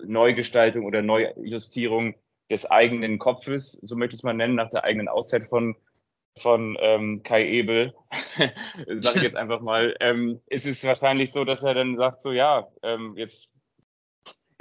Neugestaltung 0.03 0.85
oder 0.85 1.01
Neujustierung 1.01 2.15
des 2.49 2.69
eigenen 2.69 3.19
Kopfes, 3.19 3.73
so 3.73 3.95
möchte 3.95 4.15
ich 4.15 4.19
es 4.19 4.23
mal 4.23 4.33
nennen, 4.33 4.55
nach 4.55 4.69
der 4.69 4.83
eigenen 4.83 5.07
Auszeit 5.07 5.43
von, 5.43 5.75
von 6.37 6.77
ähm, 6.81 7.23
Kai 7.23 7.47
Ebel, 7.47 7.93
sage 8.97 9.17
ich 9.17 9.23
jetzt 9.23 9.35
einfach 9.35 9.61
mal, 9.61 9.95
ähm, 9.99 10.41
ist 10.47 10.65
es 10.65 10.83
wahrscheinlich 10.83 11.31
so, 11.31 11.45
dass 11.45 11.63
er 11.63 11.75
dann 11.75 11.97
sagt, 11.97 12.21
so 12.21 12.31
ja, 12.31 12.67
ähm, 12.83 13.13
jetzt 13.15 13.55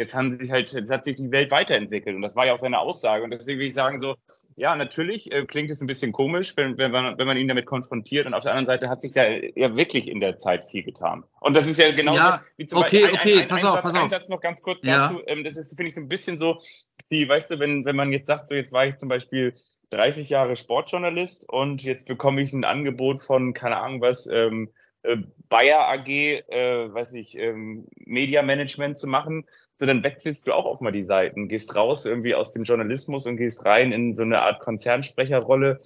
jetzt 0.01 0.15
haben 0.15 0.37
sich 0.37 0.51
halt, 0.51 0.73
jetzt 0.73 0.91
hat 0.91 1.05
sich 1.05 1.17
die 1.17 1.31
Welt 1.31 1.51
weiterentwickelt. 1.51 2.17
Und 2.17 2.23
das 2.23 2.35
war 2.35 2.47
ja 2.47 2.55
auch 2.55 2.59
seine 2.59 2.81
Aussage. 2.81 3.23
Und 3.23 3.31
deswegen 3.31 3.61
will 3.61 3.69
ich 3.69 3.75
sagen, 3.75 4.01
so, 4.01 4.17
ja, 4.57 4.75
natürlich 4.75 5.31
äh, 5.31 5.45
klingt 5.45 5.71
es 5.71 5.81
ein 5.81 5.87
bisschen 5.87 6.11
komisch, 6.11 6.55
wenn, 6.57 6.79
wenn, 6.79 6.91
man, 6.91 7.19
wenn 7.19 7.27
man 7.27 7.37
ihn 7.37 7.47
damit 7.47 7.67
konfrontiert. 7.67 8.27
Und 8.27 8.35
auf 8.35 8.43
der 8.43 8.53
anderen 8.53 8.67
Seite 8.67 8.89
hat 8.89 9.03
sich 9.03 9.13
da 9.13 9.29
ja 9.29 9.77
wirklich 9.77 10.09
in 10.09 10.19
der 10.19 10.39
Zeit 10.41 10.65
viel 10.71 10.83
getan. 10.83 11.23
Und 11.41 11.55
das 11.55 11.69
ist 11.69 11.79
ja 11.79 11.93
genau 11.93 12.17
ja, 12.17 12.43
wie 12.57 12.67
zum 12.67 12.79
okay, 12.79 13.03
Beispiel. 13.03 13.19
Okay, 13.19 13.35
ein, 13.35 13.43
ein, 13.43 13.49
pass 13.49 13.65
auf, 13.65 13.81
pass 13.83 13.95
auf. 13.95 14.11
Satz 14.11 14.29
noch 14.29 14.41
ganz 14.41 14.63
kurz 14.63 14.81
ja. 14.83 15.09
dazu. 15.09 15.23
Ähm, 15.27 15.45
das 15.45 15.57
ist, 15.57 15.77
finde 15.77 15.91
ich, 15.91 15.95
so 15.95 16.01
ein 16.01 16.09
bisschen 16.09 16.39
so, 16.39 16.61
wie, 17.09 17.29
weißt 17.29 17.51
du, 17.51 17.59
wenn, 17.61 17.85
wenn 17.85 17.97
man 17.97 18.13
jetzt 18.13 18.27
sagt, 18.27 18.49
so, 18.49 18.55
jetzt 18.55 18.73
war 18.73 18.87
ich 18.87 18.97
zum 18.97 19.09
Beispiel 19.09 19.55
30 19.91 20.29
Jahre 20.31 20.57
Sportjournalist 20.57 21.49
und 21.49 21.83
jetzt 21.83 22.09
bekomme 22.09 22.41
ich 22.41 22.53
ein 22.53 22.65
Angebot 22.65 23.23
von, 23.23 23.53
keine 23.53 23.79
Ahnung 23.79 24.01
was, 24.01 24.27
ähm, 24.27 24.71
äh, 24.71 24.73
Bayer 25.49 25.89
AG, 25.89 26.09
äh, 26.09 26.93
weiß 26.93 27.15
ich, 27.15 27.37
ähm, 27.37 27.87
Media 27.97 28.43
Management 28.43 28.99
zu 28.99 29.07
machen, 29.07 29.47
so 29.77 29.87
dann 29.87 30.03
wechselst 30.03 30.47
du 30.47 30.53
auch 30.53 30.67
auf 30.67 30.81
mal 30.81 30.93
die 30.93 31.03
Seiten, 31.03 31.49
gehst 31.49 31.75
raus 31.75 32.05
irgendwie 32.07 32.35
aus 32.35 32.53
dem 32.53 32.65
Journalismus 32.65 33.27
und 33.27 33.37
gehst 33.37 33.65
rein 33.65 33.93
in 33.93 34.15
so 34.15 34.23
eine 34.23 34.43
Art 34.43 34.61
Konzernsprecherrolle. 34.61 35.81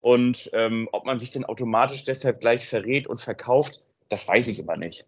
Und 0.00 0.50
ähm, 0.52 0.88
ob 0.92 1.06
man 1.06 1.18
sich 1.18 1.30
denn 1.30 1.44
automatisch 1.44 2.04
deshalb 2.04 2.40
gleich 2.40 2.68
verrät 2.68 3.06
und 3.06 3.20
verkauft, 3.20 3.80
das 4.08 4.28
weiß 4.28 4.48
ich 4.48 4.58
immer 4.58 4.76
nicht. 4.76 5.06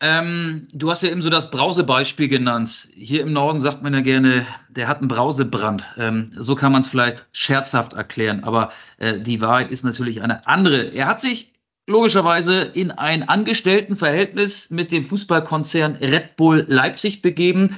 Ähm, 0.00 0.62
du 0.72 0.90
hast 0.90 1.02
ja 1.02 1.10
eben 1.10 1.22
so 1.22 1.30
das 1.30 1.50
Brausebeispiel 1.50 2.28
genannt. 2.28 2.88
Hier 2.94 3.22
im 3.22 3.32
Norden 3.32 3.58
sagt 3.58 3.82
man 3.82 3.94
ja 3.94 4.00
gerne, 4.00 4.46
der 4.68 4.86
hat 4.86 4.98
einen 4.98 5.08
Brausebrand. 5.08 5.82
Ähm, 5.96 6.30
so 6.36 6.54
kann 6.54 6.70
man 6.70 6.82
es 6.82 6.88
vielleicht 6.88 7.26
scherzhaft 7.32 7.94
erklären, 7.94 8.44
aber 8.44 8.70
äh, 8.98 9.18
die 9.18 9.40
Wahrheit 9.40 9.70
ist 9.72 9.84
natürlich 9.84 10.22
eine 10.22 10.46
andere. 10.46 10.92
Er 10.94 11.06
hat 11.06 11.18
sich 11.18 11.52
logischerweise 11.88 12.62
in 12.62 12.92
ein 12.92 13.28
Angestelltenverhältnis 13.28 14.70
mit 14.70 14.92
dem 14.92 15.02
Fußballkonzern 15.02 15.96
Red 15.96 16.36
Bull 16.36 16.64
Leipzig 16.68 17.22
begeben. 17.22 17.76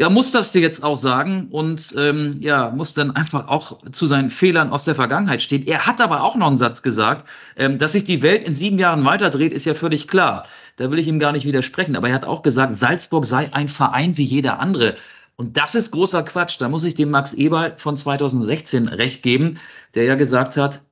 Ja, 0.00 0.08
muss 0.10 0.30
das 0.30 0.52
dir 0.52 0.62
jetzt 0.62 0.84
auch 0.84 0.96
sagen 0.96 1.48
und 1.50 1.92
ähm, 1.96 2.36
ja, 2.40 2.70
muss 2.70 2.94
dann 2.94 3.10
einfach 3.10 3.48
auch 3.48 3.82
zu 3.90 4.06
seinen 4.06 4.30
Fehlern 4.30 4.70
aus 4.70 4.84
der 4.84 4.94
Vergangenheit 4.94 5.42
stehen. 5.42 5.66
Er 5.66 5.86
hat 5.86 6.00
aber 6.00 6.22
auch 6.22 6.36
noch 6.36 6.46
einen 6.46 6.56
Satz 6.56 6.82
gesagt, 6.82 7.28
ähm, 7.56 7.78
dass 7.78 7.92
sich 7.92 8.04
die 8.04 8.22
Welt 8.22 8.44
in 8.44 8.54
sieben 8.54 8.78
Jahren 8.78 9.04
weiterdreht, 9.04 9.52
ist 9.52 9.66
ja 9.66 9.74
völlig 9.74 10.06
klar. 10.06 10.44
Da 10.76 10.92
will 10.92 11.00
ich 11.00 11.08
ihm 11.08 11.18
gar 11.18 11.32
nicht 11.32 11.46
widersprechen. 11.46 11.96
Aber 11.96 12.08
er 12.08 12.14
hat 12.14 12.24
auch 12.24 12.42
gesagt, 12.42 12.76
Salzburg 12.76 13.26
sei 13.26 13.52
ein 13.52 13.66
Verein 13.66 14.16
wie 14.16 14.22
jeder 14.22 14.60
andere. 14.60 14.94
Und 15.34 15.56
das 15.56 15.74
ist 15.74 15.90
großer 15.90 16.22
Quatsch. 16.22 16.60
Da 16.60 16.68
muss 16.68 16.84
ich 16.84 16.94
dem 16.94 17.10
Max 17.10 17.34
Eberl 17.34 17.76
von 17.76 17.96
2016 17.96 18.86
recht 18.86 19.24
geben, 19.24 19.58
der 19.96 20.04
ja 20.04 20.14
gesagt 20.14 20.56
hat, 20.56 20.82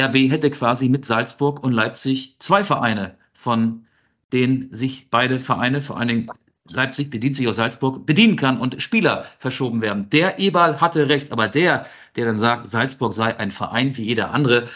RB 0.00 0.30
hätte 0.30 0.50
quasi 0.50 0.88
mit 0.88 1.04
Salzburg 1.04 1.62
und 1.62 1.72
Leipzig 1.72 2.36
zwei 2.38 2.64
Vereine, 2.64 3.18
von 3.34 3.84
denen 4.32 4.72
sich 4.72 5.10
beide 5.10 5.38
Vereine, 5.38 5.82
vor 5.82 5.98
allen 5.98 6.08
Dingen 6.08 6.30
Leipzig 6.70 7.10
bedient 7.10 7.36
sich 7.36 7.48
aus 7.48 7.56
Salzburg, 7.56 8.06
bedienen 8.06 8.36
kann 8.36 8.58
und 8.58 8.80
Spieler 8.82 9.24
verschoben 9.38 9.82
werden. 9.82 10.10
Der 10.10 10.38
Eberl 10.38 10.80
hatte 10.80 11.08
recht, 11.08 11.32
aber 11.32 11.48
der, 11.48 11.86
der 12.16 12.26
dann 12.26 12.36
sagt, 12.36 12.68
Salzburg 12.68 13.12
sei 13.12 13.36
ein 13.36 13.50
Verein 13.50 13.96
wie 13.96 14.02
jeder 14.02 14.32
andere, 14.32 14.68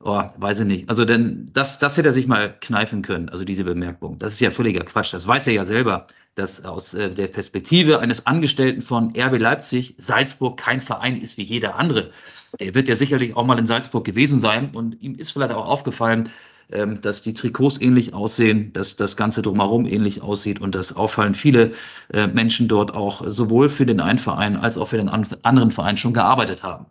oh, 0.00 0.22
weiß 0.36 0.60
ich 0.60 0.66
nicht. 0.66 0.88
Also 0.88 1.04
denn 1.04 1.50
das, 1.52 1.78
das 1.78 1.96
hätte 1.96 2.08
er 2.08 2.12
sich 2.12 2.26
mal 2.26 2.54
kneifen 2.60 3.02
können, 3.02 3.28
also 3.28 3.44
diese 3.44 3.64
Bemerkung. 3.64 4.18
Das 4.18 4.32
ist 4.32 4.40
ja 4.40 4.50
völliger 4.50 4.84
Quatsch. 4.84 5.14
Das 5.14 5.26
weiß 5.26 5.46
er 5.46 5.54
ja 5.54 5.64
selber, 5.64 6.06
dass 6.34 6.64
aus 6.64 6.94
äh, 6.94 7.10
der 7.10 7.26
Perspektive 7.26 8.00
eines 8.00 8.26
Angestellten 8.26 8.80
von 8.80 9.12
RB 9.16 9.38
Leipzig 9.38 9.94
Salzburg 9.98 10.58
kein 10.58 10.80
Verein 10.80 11.20
ist 11.20 11.36
wie 11.36 11.42
jeder 11.42 11.76
andere. 11.76 12.10
Er 12.58 12.74
wird 12.74 12.88
ja 12.88 12.96
sicherlich 12.96 13.36
auch 13.36 13.44
mal 13.44 13.58
in 13.58 13.66
Salzburg 13.66 14.04
gewesen 14.04 14.40
sein 14.40 14.70
und 14.74 15.00
ihm 15.02 15.14
ist 15.14 15.32
vielleicht 15.32 15.52
auch 15.52 15.66
aufgefallen, 15.66 16.28
ähm, 16.72 17.00
dass 17.00 17.22
die 17.22 17.34
Trikots 17.34 17.80
ähnlich 17.80 18.14
aussehen, 18.14 18.72
dass 18.72 18.96
das 18.96 19.16
Ganze 19.16 19.42
drumherum 19.42 19.86
ähnlich 19.86 20.22
aussieht 20.22 20.60
und 20.60 20.74
dass 20.74 20.94
auffallend 20.94 21.36
viele 21.36 21.72
äh, 22.12 22.26
Menschen 22.26 22.68
dort 22.68 22.94
auch 22.94 23.22
sowohl 23.26 23.68
für 23.68 23.86
den 23.86 24.00
einen 24.00 24.18
Verein 24.18 24.56
als 24.56 24.78
auch 24.78 24.86
für 24.86 24.96
den 24.96 25.08
anderen 25.08 25.70
Verein 25.70 25.96
schon 25.96 26.14
gearbeitet 26.14 26.62
haben. 26.62 26.86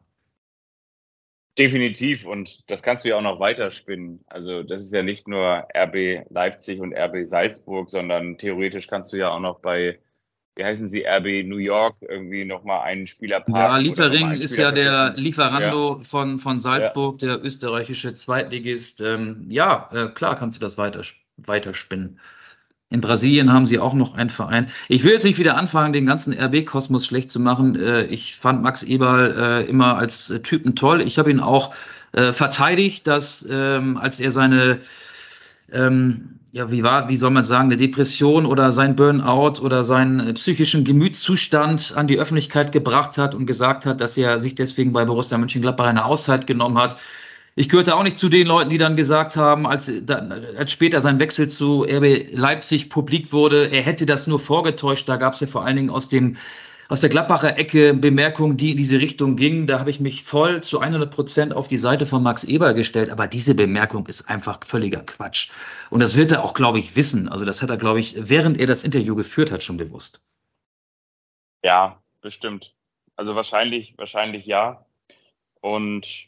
Definitiv 1.57 2.25
und 2.25 2.63
das 2.71 2.81
kannst 2.81 3.03
du 3.03 3.09
ja 3.09 3.17
auch 3.17 3.21
noch 3.21 3.41
weiterspinnen. 3.41 4.23
Also 4.27 4.63
das 4.63 4.81
ist 4.81 4.93
ja 4.93 5.03
nicht 5.03 5.27
nur 5.27 5.67
RB 5.75 6.25
Leipzig 6.29 6.79
und 6.79 6.93
RB 6.93 7.25
Salzburg, 7.25 7.89
sondern 7.89 8.37
theoretisch 8.37 8.87
kannst 8.87 9.11
du 9.11 9.17
ja 9.17 9.31
auch 9.31 9.39
noch 9.41 9.59
bei 9.59 9.99
wie 10.61 10.65
heißen 10.65 10.87
sie, 10.87 11.03
RB 11.05 11.43
New 11.47 11.57
York, 11.57 11.95
irgendwie 12.01 12.45
nochmal 12.45 12.81
einen 12.83 13.07
Spieler. 13.07 13.43
Ja, 13.47 13.77
Liefering 13.77 14.31
ist 14.33 14.57
ja 14.57 14.71
der 14.71 15.13
Lieferando 15.15 15.97
ja. 15.97 16.03
von, 16.03 16.37
von 16.37 16.59
Salzburg, 16.59 17.19
ja. 17.21 17.29
der 17.29 17.43
österreichische 17.43 18.13
Zweitligist. 18.13 19.01
Ähm, 19.01 19.47
ja, 19.49 19.89
äh, 19.91 20.07
klar 20.09 20.35
kannst 20.35 20.57
du 20.57 20.61
das 20.61 20.77
weiter, 20.77 21.01
weiterspinnen. 21.37 22.19
In 22.91 23.01
Brasilien 23.01 23.51
haben 23.51 23.65
sie 23.65 23.79
auch 23.79 23.95
noch 23.95 24.13
einen 24.13 24.29
Verein. 24.29 24.67
Ich 24.87 25.03
will 25.03 25.13
jetzt 25.13 25.23
nicht 25.23 25.39
wieder 25.39 25.57
anfangen, 25.57 25.93
den 25.93 26.05
ganzen 26.05 26.33
RB-Kosmos 26.33 27.07
schlecht 27.07 27.31
zu 27.31 27.39
machen. 27.39 27.81
Äh, 27.81 28.03
ich 28.03 28.35
fand 28.35 28.61
Max 28.61 28.83
Eberl 28.83 29.35
äh, 29.35 29.69
immer 29.69 29.97
als 29.97 30.31
Typen 30.43 30.75
toll. 30.75 31.01
Ich 31.01 31.17
habe 31.17 31.31
ihn 31.31 31.39
auch 31.39 31.73
äh, 32.11 32.33
verteidigt, 32.33 33.07
dass 33.07 33.47
ähm, 33.49 33.97
als 33.97 34.19
er 34.19 34.31
seine 34.31 34.81
ähm, 35.71 36.39
ja, 36.53 36.69
wie 36.69 36.83
war, 36.83 37.07
wie 37.07 37.15
soll 37.15 37.31
man 37.31 37.43
sagen, 37.43 37.65
eine 37.65 37.77
Depression 37.77 38.45
oder 38.45 38.73
sein 38.73 38.95
Burnout 38.95 39.61
oder 39.61 39.83
seinen 39.83 40.33
psychischen 40.33 40.83
Gemütszustand 40.83 41.93
an 41.95 42.07
die 42.07 42.19
Öffentlichkeit 42.19 42.73
gebracht 42.73 43.17
hat 43.17 43.35
und 43.35 43.45
gesagt 43.45 43.85
hat, 43.85 44.01
dass 44.01 44.17
er 44.17 44.39
sich 44.41 44.55
deswegen 44.55 44.91
bei 44.91 45.05
Borussia 45.05 45.37
Mönchengladbach 45.37 45.85
eine 45.85 46.03
Auszeit 46.03 46.47
genommen 46.47 46.77
hat. 46.77 46.97
Ich 47.55 47.69
gehörte 47.69 47.95
auch 47.95 48.03
nicht 48.03 48.17
zu 48.17 48.27
den 48.27 48.47
Leuten, 48.47 48.69
die 48.69 48.77
dann 48.77 48.95
gesagt 48.95 49.37
haben, 49.37 49.65
als, 49.65 49.91
als 50.57 50.71
später 50.71 50.99
sein 50.99 51.19
Wechsel 51.19 51.49
zu 51.49 51.83
RB 51.83 52.31
Leipzig 52.33 52.89
publik 52.89 53.31
wurde, 53.31 53.67
er 53.67 53.81
hätte 53.81 54.05
das 54.05 54.27
nur 54.27 54.39
vorgetäuscht. 54.39 55.07
Da 55.07 55.17
gab 55.17 55.33
es 55.33 55.41
ja 55.41 55.47
vor 55.47 55.65
allen 55.65 55.75
Dingen 55.75 55.89
aus 55.89 56.09
dem 56.09 56.37
aus 56.91 56.99
der 56.99 57.09
Gladbacher 57.09 57.57
Ecke 57.57 57.93
Bemerkungen, 57.93 58.57
die 58.57 58.71
in 58.71 58.77
diese 58.77 58.99
Richtung 58.99 59.37
gingen. 59.37 59.65
Da 59.65 59.79
habe 59.79 59.89
ich 59.89 60.01
mich 60.01 60.23
voll 60.23 60.61
zu 60.61 60.81
100 60.81 61.09
Prozent 61.09 61.53
auf 61.53 61.69
die 61.69 61.77
Seite 61.77 62.05
von 62.05 62.21
Max 62.21 62.43
Eber 62.43 62.73
gestellt. 62.73 63.09
Aber 63.09 63.29
diese 63.29 63.55
Bemerkung 63.55 64.05
ist 64.07 64.29
einfach 64.29 64.59
völliger 64.65 64.99
Quatsch. 64.99 65.51
Und 65.89 66.01
das 66.01 66.17
wird 66.17 66.33
er 66.33 66.43
auch, 66.43 66.53
glaube 66.53 66.79
ich, 66.79 66.97
wissen. 66.97 67.29
Also 67.29 67.45
das 67.45 67.61
hat 67.61 67.69
er, 67.69 67.77
glaube 67.77 68.01
ich, 68.01 68.15
während 68.17 68.59
er 68.59 68.67
das 68.67 68.83
Interview 68.83 69.15
geführt 69.15 69.53
hat, 69.53 69.63
schon 69.63 69.77
gewusst. 69.77 70.21
Ja, 71.63 72.03
bestimmt. 72.19 72.75
Also 73.15 73.35
wahrscheinlich, 73.35 73.97
wahrscheinlich 73.97 74.45
ja. 74.45 74.85
Und 75.61 76.27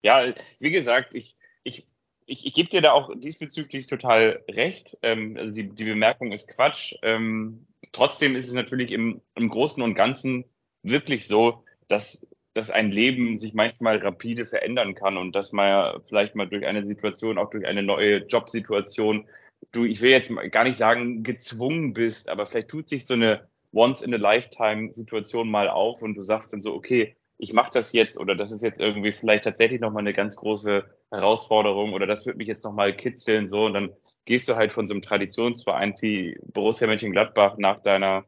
ja, 0.00 0.32
wie 0.60 0.70
gesagt, 0.70 1.14
ich, 1.14 1.36
ich, 1.62 1.86
ich, 2.24 2.46
ich 2.46 2.54
gebe 2.54 2.70
dir 2.70 2.80
da 2.80 2.92
auch 2.92 3.10
diesbezüglich 3.16 3.86
total 3.86 4.42
recht. 4.48 4.96
Ähm, 5.02 5.36
also 5.38 5.52
die, 5.52 5.68
die 5.68 5.84
Bemerkung 5.84 6.32
ist 6.32 6.48
Quatsch. 6.48 6.94
Ähm, 7.02 7.66
trotzdem 7.92 8.36
ist 8.36 8.48
es 8.48 8.54
natürlich 8.54 8.90
im, 8.90 9.20
im 9.34 9.48
Großen 9.48 9.82
und 9.82 9.94
Ganzen 9.94 10.44
wirklich 10.82 11.26
so, 11.26 11.64
dass, 11.88 12.26
dass 12.54 12.70
ein 12.70 12.90
Leben 12.90 13.38
sich 13.38 13.54
manchmal 13.54 13.98
rapide 13.98 14.44
verändern 14.44 14.94
kann 14.94 15.16
und 15.16 15.34
dass 15.34 15.52
man 15.52 16.00
vielleicht 16.08 16.34
mal 16.34 16.48
durch 16.48 16.66
eine 16.66 16.84
Situation, 16.84 17.38
auch 17.38 17.50
durch 17.50 17.66
eine 17.66 17.82
neue 17.82 18.26
Jobsituation, 18.26 19.28
du, 19.70 19.84
ich 19.84 20.00
will 20.00 20.10
jetzt 20.10 20.32
gar 20.50 20.64
nicht 20.64 20.76
sagen, 20.76 21.22
gezwungen 21.22 21.92
bist, 21.92 22.28
aber 22.28 22.46
vielleicht 22.46 22.68
tut 22.68 22.88
sich 22.88 23.06
so 23.06 23.14
eine 23.14 23.48
Once-in-a-Lifetime-Situation 23.72 25.50
mal 25.50 25.68
auf 25.68 26.02
und 26.02 26.14
du 26.14 26.22
sagst 26.22 26.52
dann 26.52 26.62
so, 26.62 26.74
okay, 26.74 27.16
ich 27.38 27.52
mache 27.52 27.70
das 27.72 27.92
jetzt 27.92 28.18
oder 28.18 28.36
das 28.36 28.52
ist 28.52 28.62
jetzt 28.62 28.78
irgendwie 28.78 29.12
vielleicht 29.12 29.44
tatsächlich 29.44 29.80
nochmal 29.80 30.02
eine 30.02 30.12
ganz 30.12 30.36
große 30.36 30.84
Herausforderung 31.10 31.92
oder 31.92 32.06
das 32.06 32.26
wird 32.26 32.36
mich 32.36 32.48
jetzt 32.48 32.64
nochmal 32.64 32.94
kitzeln, 32.94 33.48
so. 33.48 33.64
Und 33.64 33.74
dann 33.74 33.90
gehst 34.24 34.48
du 34.48 34.56
halt 34.56 34.72
von 34.72 34.86
so 34.86 34.94
einem 34.94 35.02
Traditionsverein 35.02 35.94
wie 36.00 36.38
Borussia 36.52 36.86
Mönchengladbach 36.86 37.58
nach 37.58 37.82
deiner, 37.82 38.24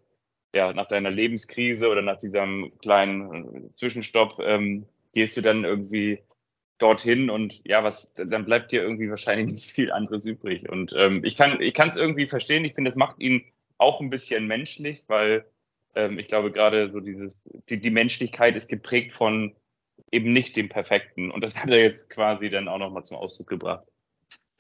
ja, 0.55 0.73
nach 0.73 0.89
deiner 0.89 1.11
Lebenskrise 1.11 1.89
oder 1.89 2.03
nach 2.03 2.19
diesem 2.19 2.73
kleinen 2.79 3.73
Zwischenstopp, 3.73 4.39
ähm, 4.41 4.87
gehst 5.13 5.37
du 5.37 5.41
dann 5.41 5.65
irgendwie 5.65 6.21
dorthin 6.79 7.31
und 7.31 7.61
ja, 7.65 7.85
was, 7.85 8.13
dann 8.15 8.45
bleibt 8.45 8.73
dir 8.73 8.83
irgendwie 8.83 9.09
wahrscheinlich 9.09 9.47
nicht 9.55 9.71
viel 9.71 9.93
anderes 9.93 10.25
übrig. 10.25 10.69
Und 10.69 10.95
ähm, 10.97 11.25
ich 11.25 11.37
kann, 11.37 11.61
ich 11.61 11.75
kann 11.75 11.89
es 11.89 11.97
irgendwie 11.97 12.27
verstehen. 12.27 12.65
Ich 12.65 12.75
finde, 12.75 12.91
es 12.91 12.97
macht 12.97 13.21
ihn 13.21 13.45
auch 13.79 14.01
ein 14.01 14.11
bisschen 14.11 14.47
menschlich, 14.47 15.05
weil 15.09 15.45
ähm, 15.95 16.19
ich 16.19 16.29
glaube 16.29 16.51
gerade 16.53 16.91
so 16.91 17.01
dieses, 17.01 17.37
die, 17.69 17.81
die 17.81 17.91
Menschlichkeit 17.91 18.57
ist 18.57 18.69
geprägt 18.69 19.15
von 19.15 19.55
eben 20.11 20.33
nicht 20.33 20.57
dem 20.57 20.69
Perfekten. 20.69 21.31
Und 21.31 21.43
das 21.43 21.57
hat 21.57 21.71
er 21.71 21.81
jetzt 21.81 22.11
quasi 22.11 22.51
dann 22.51 22.69
auch 22.69 22.79
nochmal 22.79 23.05
zum 23.05 23.17
Ausdruck 23.17 23.49
gebracht. 23.49 23.87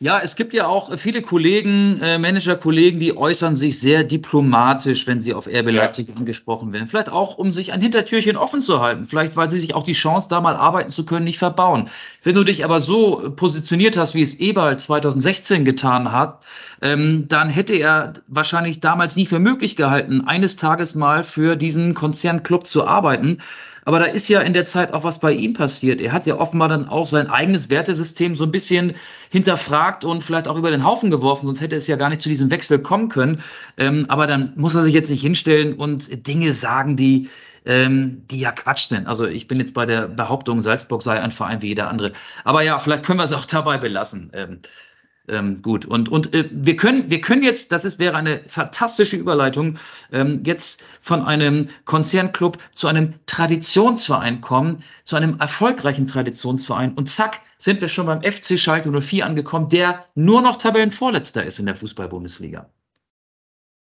Ja, 0.04 0.20
es 0.22 0.36
gibt 0.36 0.52
ja 0.52 0.66
auch 0.66 0.98
viele 0.98 1.22
Kollegen, 1.22 1.98
äh, 2.02 2.18
Managerkollegen, 2.18 3.00
die 3.00 3.16
äußern 3.16 3.56
sich 3.56 3.80
sehr 3.80 4.04
diplomatisch, 4.04 5.06
wenn 5.06 5.18
sie 5.18 5.32
auf 5.32 5.46
RB 5.46 5.70
Leipzig 5.70 6.10
ja. 6.10 6.14
angesprochen 6.14 6.74
werden. 6.74 6.86
Vielleicht 6.86 7.08
auch, 7.08 7.38
um 7.38 7.50
sich 7.52 7.72
ein 7.72 7.80
Hintertürchen 7.80 8.36
offen 8.36 8.60
zu 8.60 8.82
halten. 8.82 9.06
Vielleicht, 9.06 9.34
weil 9.38 9.48
sie 9.48 9.58
sich 9.58 9.74
auch 9.74 9.82
die 9.82 9.94
Chance, 9.94 10.28
da 10.28 10.42
mal 10.42 10.56
arbeiten 10.56 10.90
zu 10.90 11.06
können, 11.06 11.24
nicht 11.24 11.38
verbauen. 11.38 11.88
Wenn 12.22 12.34
du 12.34 12.44
dich 12.44 12.66
aber 12.66 12.80
so 12.80 13.32
positioniert 13.34 13.96
hast, 13.96 14.14
wie 14.14 14.20
es 14.20 14.34
Eberl 14.34 14.78
2016 14.78 15.64
getan 15.64 16.12
hat, 16.12 16.44
ähm, 16.82 17.24
dann 17.28 17.48
hätte 17.48 17.72
er 17.72 18.12
wahrscheinlich 18.26 18.80
damals 18.80 19.16
nie 19.16 19.24
für 19.24 19.38
möglich 19.38 19.74
gehalten, 19.74 20.24
eines 20.26 20.56
Tages 20.56 20.94
mal 20.94 21.22
für 21.22 21.56
diesen 21.56 21.94
Konzernclub 21.94 22.66
zu 22.66 22.86
arbeiten. 22.86 23.38
Aber 23.84 23.98
da 23.98 24.06
ist 24.06 24.28
ja 24.28 24.40
in 24.40 24.52
der 24.52 24.64
Zeit 24.64 24.92
auch 24.92 25.04
was 25.04 25.18
bei 25.18 25.32
ihm 25.32 25.52
passiert. 25.52 26.00
Er 26.00 26.12
hat 26.12 26.26
ja 26.26 26.38
offenbar 26.38 26.68
dann 26.68 26.88
auch 26.88 27.06
sein 27.06 27.28
eigenes 27.28 27.70
Wertesystem 27.70 28.34
so 28.34 28.44
ein 28.44 28.50
bisschen 28.50 28.94
hinterfragt 29.30 30.04
und 30.04 30.22
vielleicht 30.22 30.48
auch 30.48 30.56
über 30.56 30.70
den 30.70 30.84
Haufen 30.84 31.10
geworfen, 31.10 31.46
sonst 31.46 31.60
hätte 31.60 31.76
es 31.76 31.86
ja 31.86 31.96
gar 31.96 32.08
nicht 32.08 32.22
zu 32.22 32.28
diesem 32.28 32.50
Wechsel 32.50 32.78
kommen 32.78 33.08
können. 33.08 33.42
Ähm, 33.76 34.06
aber 34.08 34.26
dann 34.26 34.52
muss 34.56 34.74
er 34.74 34.82
sich 34.82 34.94
jetzt 34.94 35.10
nicht 35.10 35.22
hinstellen 35.22 35.74
und 35.74 36.26
Dinge 36.26 36.52
sagen, 36.52 36.96
die, 36.96 37.28
ähm, 37.66 38.22
die 38.30 38.40
ja 38.40 38.52
Quatsch 38.52 38.88
sind. 38.88 39.06
Also 39.06 39.26
ich 39.26 39.48
bin 39.48 39.58
jetzt 39.58 39.74
bei 39.74 39.86
der 39.86 40.08
Behauptung, 40.08 40.60
Salzburg 40.60 41.02
sei 41.02 41.20
ein 41.20 41.30
Verein 41.30 41.62
wie 41.62 41.68
jeder 41.68 41.88
andere. 41.88 42.12
Aber 42.44 42.62
ja, 42.62 42.78
vielleicht 42.78 43.04
können 43.04 43.18
wir 43.18 43.24
es 43.24 43.32
auch 43.32 43.44
dabei 43.44 43.78
belassen. 43.78 44.30
Ähm, 44.32 44.60
ähm, 45.28 45.62
gut, 45.62 45.86
und, 45.86 46.10
und 46.10 46.34
äh, 46.34 46.48
wir, 46.50 46.76
können, 46.76 47.10
wir 47.10 47.20
können 47.20 47.42
jetzt, 47.42 47.72
das 47.72 47.84
ist, 47.84 47.98
wäre 47.98 48.16
eine 48.16 48.42
fantastische 48.46 49.16
Überleitung, 49.16 49.78
ähm, 50.12 50.42
jetzt 50.44 50.84
von 51.00 51.22
einem 51.22 51.68
Konzernclub 51.86 52.58
zu 52.72 52.88
einem 52.88 53.14
Traditionsverein 53.26 54.42
kommen, 54.42 54.82
zu 55.02 55.16
einem 55.16 55.40
erfolgreichen 55.40 56.06
Traditionsverein. 56.06 56.94
Und 56.94 57.08
zack, 57.08 57.40
sind 57.56 57.80
wir 57.80 57.88
schon 57.88 58.06
beim 58.06 58.22
FC 58.22 58.58
Schalke 58.58 58.90
04 59.00 59.24
angekommen, 59.24 59.68
der 59.70 60.04
nur 60.14 60.42
noch 60.42 60.56
Tabellenvorletzter 60.56 61.44
ist 61.44 61.58
in 61.58 61.66
der 61.66 61.76
Fußball-Bundesliga. 61.76 62.68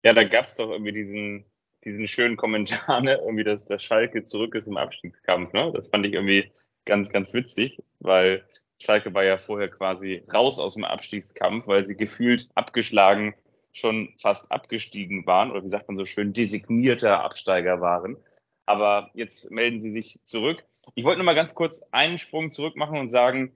Ja, 0.04 0.12
da 0.12 0.23
gab 0.23 0.49
es 0.49 0.56
doch 0.56 0.71
irgendwie 0.71 0.92
diesen, 0.92 1.45
diesen 1.85 2.06
schönen 2.06 2.37
Kommentar, 2.37 3.00
ne? 3.00 3.16
irgendwie, 3.16 3.42
dass 3.42 3.66
der 3.66 3.80
Schalke 3.80 4.23
zurück 4.23 4.54
ist 4.54 4.68
im 4.68 4.76
Abstiegskampf. 4.76 5.52
Ne? 5.52 5.73
Das 5.75 5.88
fand 5.88 6.06
ich 6.06 6.12
irgendwie 6.12 6.52
ganz, 6.85 7.11
ganz 7.11 7.35
witzig, 7.35 7.83
weil 7.99 8.45
Schalke 8.78 9.14
war 9.14 9.25
ja 9.25 9.38
vorher 9.38 9.68
quasi 9.68 10.23
raus 10.33 10.59
aus 10.59 10.75
dem 10.75 10.85
Abstiegskampf, 10.85 11.66
weil 11.66 11.87
sie 11.87 11.97
gefühlt 11.97 12.49
abgeschlagen 12.54 13.35
schon 13.73 14.14
fast 14.18 14.50
abgestiegen 14.50 15.26
waren 15.26 15.50
oder 15.50 15.62
wie 15.62 15.68
sagt 15.68 15.88
man 15.88 15.97
so 15.97 16.06
schön, 16.06 16.33
designierter 16.33 17.23
Absteiger 17.23 17.80
waren. 17.80 18.16
Aber 18.64 19.11
jetzt 19.14 19.50
melden 19.50 19.83
sie 19.83 19.90
sich 19.90 20.18
zurück. 20.25 20.64
Ich 20.95 21.04
wollte 21.04 21.18
noch 21.18 21.26
mal 21.26 21.35
ganz 21.35 21.54
kurz 21.54 21.83
einen 21.90 22.18
Sprung 22.18 22.50
zurück 22.50 22.76
machen 22.76 22.99
und 22.99 23.09
sagen, 23.09 23.52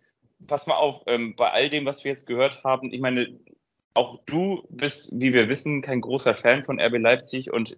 pass 0.47 0.67
mal 0.67 0.75
auf, 0.75 1.03
ähm, 1.07 1.35
bei 1.37 1.51
all 1.51 1.71
dem, 1.71 1.87
was 1.87 2.05
wir 2.05 2.11
jetzt 2.11 2.27
gehört 2.27 2.65
haben, 2.65 2.93
ich 2.93 3.01
meine, 3.01 3.39
auch 3.95 4.21
du 4.27 4.65
bist, 4.69 5.11
wie 5.13 5.33
wir 5.33 5.49
wissen, 5.49 5.83
kein 5.83 6.01
großer 6.01 6.35
Fan 6.35 6.65
von 6.65 6.81
RB 6.81 6.99
Leipzig 6.99 7.51
und 7.51 7.77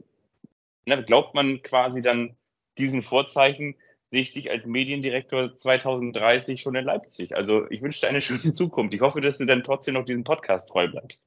ne, 0.84 1.02
glaubt 1.04 1.34
man 1.34 1.62
quasi 1.62 2.02
dann 2.02 2.36
diesen 2.76 3.02
Vorzeichen, 3.02 3.76
sehe 4.12 4.20
ich 4.20 4.32
dich 4.32 4.50
als 4.50 4.66
Mediendirektor 4.66 5.54
2030 5.54 6.60
schon 6.60 6.74
in 6.74 6.84
Leipzig. 6.84 7.34
Also 7.34 7.68
ich 7.70 7.80
wünsche 7.80 8.00
dir 8.00 8.08
eine 8.08 8.20
schöne 8.20 8.52
Zukunft. 8.54 8.94
Ich 8.94 9.00
hoffe, 9.00 9.22
dass 9.22 9.38
du 9.38 9.46
dann 9.46 9.64
trotzdem 9.64 9.94
noch 9.94 10.04
diesem 10.04 10.22
Podcast 10.22 10.68
treu 10.68 10.86
bleibst. 10.86 11.26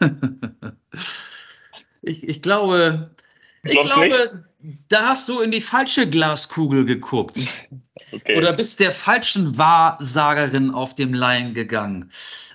ich, 2.02 2.26
ich 2.28 2.40
glaube, 2.40 3.10
ich 3.64 3.78
glaube, 3.78 4.44
da 4.88 5.08
hast 5.08 5.28
du 5.28 5.40
in 5.40 5.50
die 5.50 5.60
falsche 5.60 6.08
Glaskugel 6.08 6.86
geguckt. 6.86 7.38
Okay. 8.10 8.36
Oder 8.36 8.52
bist 8.52 8.80
der 8.80 8.92
falschen 8.92 9.56
Wahrsagerin 9.56 10.70
auf 10.70 10.94
dem 10.94 11.14
Laien 11.14 11.54
gegangen. 11.54 12.10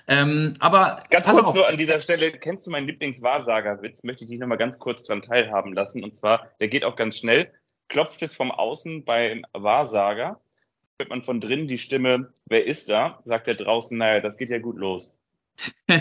Ähm, 0.06 0.52
aber 0.60 1.02
ganz 1.10 1.26
kurz 1.26 1.46
auf. 1.48 1.54
nur 1.54 1.66
an 1.66 1.76
dieser 1.76 2.00
Stelle, 2.00 2.30
kennst 2.30 2.66
du 2.66 2.70
meinen 2.70 2.86
Lieblingswahrsagerwitz? 2.86 4.04
Möchte 4.04 4.24
ich 4.24 4.30
dich 4.30 4.38
nochmal 4.38 4.58
ganz 4.58 4.78
kurz 4.78 5.02
dran 5.02 5.22
teilhaben 5.22 5.72
lassen. 5.72 6.04
Und 6.04 6.14
zwar, 6.14 6.48
der 6.60 6.68
geht 6.68 6.84
auch 6.84 6.94
ganz 6.94 7.18
schnell. 7.18 7.50
Klopft 7.88 8.22
es 8.22 8.34
vom 8.34 8.50
Außen 8.50 9.04
beim 9.04 9.44
Wahrsager, 9.52 10.40
hört 10.98 11.10
man 11.10 11.22
von 11.22 11.40
drinnen 11.40 11.68
die 11.68 11.78
Stimme, 11.78 12.32
wer 12.46 12.66
ist 12.66 12.88
da? 12.88 13.20
Sagt 13.24 13.48
er 13.48 13.54
draußen, 13.54 13.96
naja, 13.96 14.20
das 14.20 14.36
geht 14.36 14.50
ja 14.50 14.58
gut 14.58 14.76
los. 14.76 15.18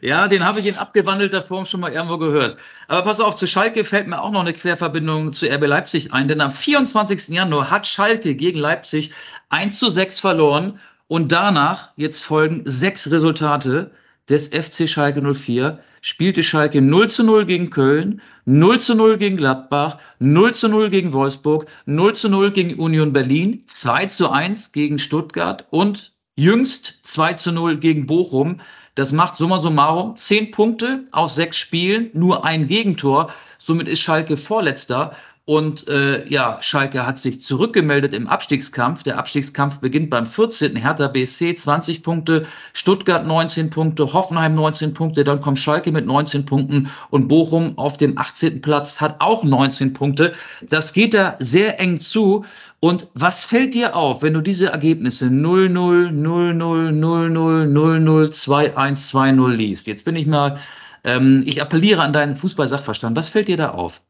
ja, 0.00 0.28
den 0.28 0.44
habe 0.44 0.60
ich 0.60 0.66
in 0.66 0.76
abgewandelter 0.76 1.42
Form 1.42 1.64
schon 1.64 1.80
mal 1.80 1.92
irgendwo 1.92 2.18
gehört. 2.18 2.58
Aber 2.88 3.02
pass 3.02 3.20
auf, 3.20 3.34
zu 3.34 3.46
Schalke 3.46 3.84
fällt 3.84 4.06
mir 4.06 4.22
auch 4.22 4.30
noch 4.30 4.40
eine 4.40 4.52
Querverbindung 4.52 5.32
zu 5.32 5.46
RB 5.46 5.66
Leipzig 5.66 6.12
ein, 6.12 6.28
denn 6.28 6.40
am 6.40 6.50
24. 6.50 7.28
Januar 7.28 7.70
hat 7.70 7.86
Schalke 7.86 8.34
gegen 8.36 8.58
Leipzig 8.58 9.12
1 9.50 9.78
zu 9.78 9.90
6 9.90 10.20
verloren 10.20 10.80
und 11.08 11.32
danach, 11.32 11.90
jetzt 11.96 12.24
folgen 12.24 12.62
sechs 12.64 13.10
Resultate 13.10 13.90
des 14.28 14.48
FC 14.48 14.88
Schalke 14.88 15.22
04, 15.22 15.78
spielte 16.00 16.42
Schalke 16.42 16.82
0 16.82 17.08
zu 17.08 17.22
0 17.22 17.46
gegen 17.46 17.70
Köln, 17.70 18.20
0 18.44 18.80
zu 18.80 18.94
0 18.94 19.18
gegen 19.18 19.36
Gladbach, 19.36 19.98
0 20.18 20.52
zu 20.52 20.68
0 20.68 20.88
gegen 20.88 21.12
Wolfsburg, 21.12 21.66
0 21.86 22.14
zu 22.14 22.28
0 22.28 22.50
gegen 22.52 22.74
Union 22.78 23.12
Berlin, 23.12 23.62
2 23.66 24.06
zu 24.06 24.30
1 24.30 24.72
gegen 24.72 24.98
Stuttgart 24.98 25.66
und 25.70 26.12
Jüngst 26.38 26.98
2 27.02 27.32
zu 27.34 27.52
0 27.52 27.78
gegen 27.78 28.06
Bochum. 28.06 28.58
Das 28.94 29.12
macht 29.12 29.36
summa 29.36 29.58
summarum 29.58 30.16
10 30.16 30.50
Punkte 30.50 31.04
aus 31.10 31.34
sechs 31.34 31.56
Spielen, 31.56 32.10
nur 32.12 32.44
ein 32.44 32.66
Gegentor. 32.66 33.32
Somit 33.58 33.88
ist 33.88 34.00
Schalke 34.00 34.36
Vorletzter 34.36 35.12
und 35.48 35.86
äh, 35.86 36.28
ja, 36.28 36.58
Schalke 36.60 37.06
hat 37.06 37.20
sich 37.20 37.40
zurückgemeldet 37.40 38.12
im 38.14 38.26
Abstiegskampf. 38.26 39.04
Der 39.04 39.16
Abstiegskampf 39.16 39.78
beginnt 39.78 40.10
beim 40.10 40.26
14. 40.26 40.74
Hertha 40.74 41.06
BSC 41.06 41.54
20 41.54 42.02
Punkte, 42.02 42.46
Stuttgart 42.72 43.24
19 43.24 43.70
Punkte, 43.70 44.12
Hoffenheim 44.12 44.56
19 44.56 44.92
Punkte, 44.92 45.22
dann 45.22 45.40
kommt 45.40 45.60
Schalke 45.60 45.92
mit 45.92 46.04
19 46.04 46.46
Punkten 46.46 46.90
und 47.10 47.28
Bochum 47.28 47.78
auf 47.78 47.96
dem 47.96 48.18
18. 48.18 48.60
Platz 48.60 49.00
hat 49.00 49.20
auch 49.20 49.44
19 49.44 49.92
Punkte. 49.92 50.34
Das 50.68 50.92
geht 50.92 51.14
da 51.14 51.36
sehr 51.38 51.78
eng 51.78 52.00
zu. 52.00 52.44
Und 52.80 53.06
was 53.14 53.44
fällt 53.44 53.74
dir 53.74 53.94
auf, 53.94 54.22
wenn 54.22 54.34
du 54.34 54.40
diese 54.40 54.70
Ergebnisse 54.70 55.26
0-0, 55.26 56.08
0-0, 56.10 56.90
0-0, 56.90 57.72
0-0, 57.72 58.74
2-1, 58.74 59.10
2-0 59.12 59.50
liest? 59.52 59.86
Jetzt 59.86 60.04
bin 60.04 60.16
ich 60.16 60.26
mal, 60.26 60.58
ähm, 61.04 61.44
ich 61.46 61.62
appelliere 61.62 62.02
an 62.02 62.12
deinen 62.12 62.34
Fußball-Sachverstand. 62.34 63.16
Was 63.16 63.28
fällt 63.28 63.46
dir 63.46 63.56
da 63.56 63.70
auf? 63.70 64.02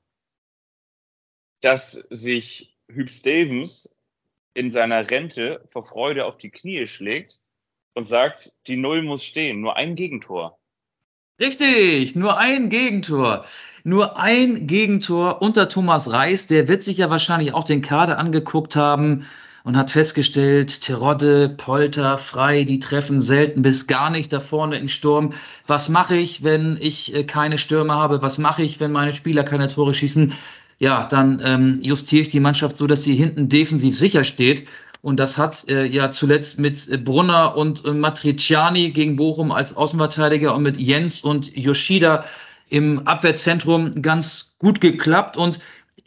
Dass 1.61 1.93
sich 1.93 2.77
Hüb 2.89 3.11
Stevens 3.11 3.99
in 4.55 4.71
seiner 4.71 5.11
Rente 5.11 5.63
vor 5.69 5.85
Freude 5.85 6.25
auf 6.25 6.39
die 6.39 6.51
Knie 6.51 6.87
schlägt 6.87 7.39
und 7.95 8.05
sagt, 8.05 8.53
die 8.67 8.77
Null 8.77 9.03
muss 9.03 9.25
stehen, 9.25 9.61
nur 9.61 9.77
ein 9.77 9.95
Gegentor. 9.95 10.59
Richtig, 11.39 12.17
nur 12.17 12.39
ein 12.39 12.71
Gegentor. 12.71 13.45
Nur 13.85 14.19
ein 14.19 14.67
Gegentor 14.67 15.43
unter 15.43 15.69
Thomas 15.69 16.11
Reis. 16.11 16.47
Der 16.47 16.67
wird 16.67 16.83
sich 16.83 16.97
ja 16.97 17.11
wahrscheinlich 17.11 17.52
auch 17.52 17.65
den 17.65 17.83
Kader 17.83 18.19
angeguckt 18.19 18.75
haben 18.75 19.26
und 19.63 19.76
hat 19.76 19.91
festgestellt, 19.91 20.80
Terodde, 20.80 21.50
Polter, 21.50 22.17
Frei, 22.17 22.65
die 22.65 22.78
treffen 22.78 23.21
selten 23.21 23.63
bis 23.63 23.87
gar 23.87 24.11
nicht 24.11 24.33
da 24.33 24.41
vorne 24.41 24.78
im 24.78 24.89
Sturm. 24.89 25.35
Was 25.67 25.89
mache 25.89 26.17
ich, 26.17 26.43
wenn 26.43 26.78
ich 26.80 27.15
äh, 27.15 27.25
keine 27.25 27.59
Stürme 27.59 27.95
habe? 27.95 28.23
Was 28.23 28.39
mache 28.39 28.63
ich, 28.63 28.80
wenn 28.80 28.93
meine 28.93 29.13
Spieler 29.13 29.43
keine 29.43 29.69
Tore 29.69 29.93
schießen? 29.93 30.33
Ja, 30.78 31.06
dann 31.06 31.41
ähm, 31.45 31.78
justiere 31.80 32.23
ich 32.23 32.28
die 32.28 32.41
Mannschaft 32.41 32.76
so, 32.76 32.86
dass 32.86 33.02
sie 33.02 33.15
hinten 33.15 33.49
defensiv 33.49 33.99
sicher 33.99 34.25
steht. 34.25 34.69
Und 35.02 35.21
das 35.21 35.39
hat 35.39 35.69
äh, 35.69 35.86
ja 35.86 36.10
zuletzt 36.10 36.58
mit 36.58 37.04
Brunner 37.04 37.56
und 37.56 37.84
äh, 37.84 37.93
Matriciani 37.93 38.91
gegen 38.91 39.17
Bochum 39.17 39.52
als 39.52 39.76
Außenverteidiger 39.76 40.54
und 40.54 40.62
mit 40.62 40.76
Jens 40.76 41.21
und 41.21 41.56
Yoshida 41.56 42.25
im 42.69 43.06
Abwehrzentrum 43.06 44.02
ganz 44.02 44.56
gut 44.58 44.80
geklappt. 44.80 45.36
Und 45.36 45.60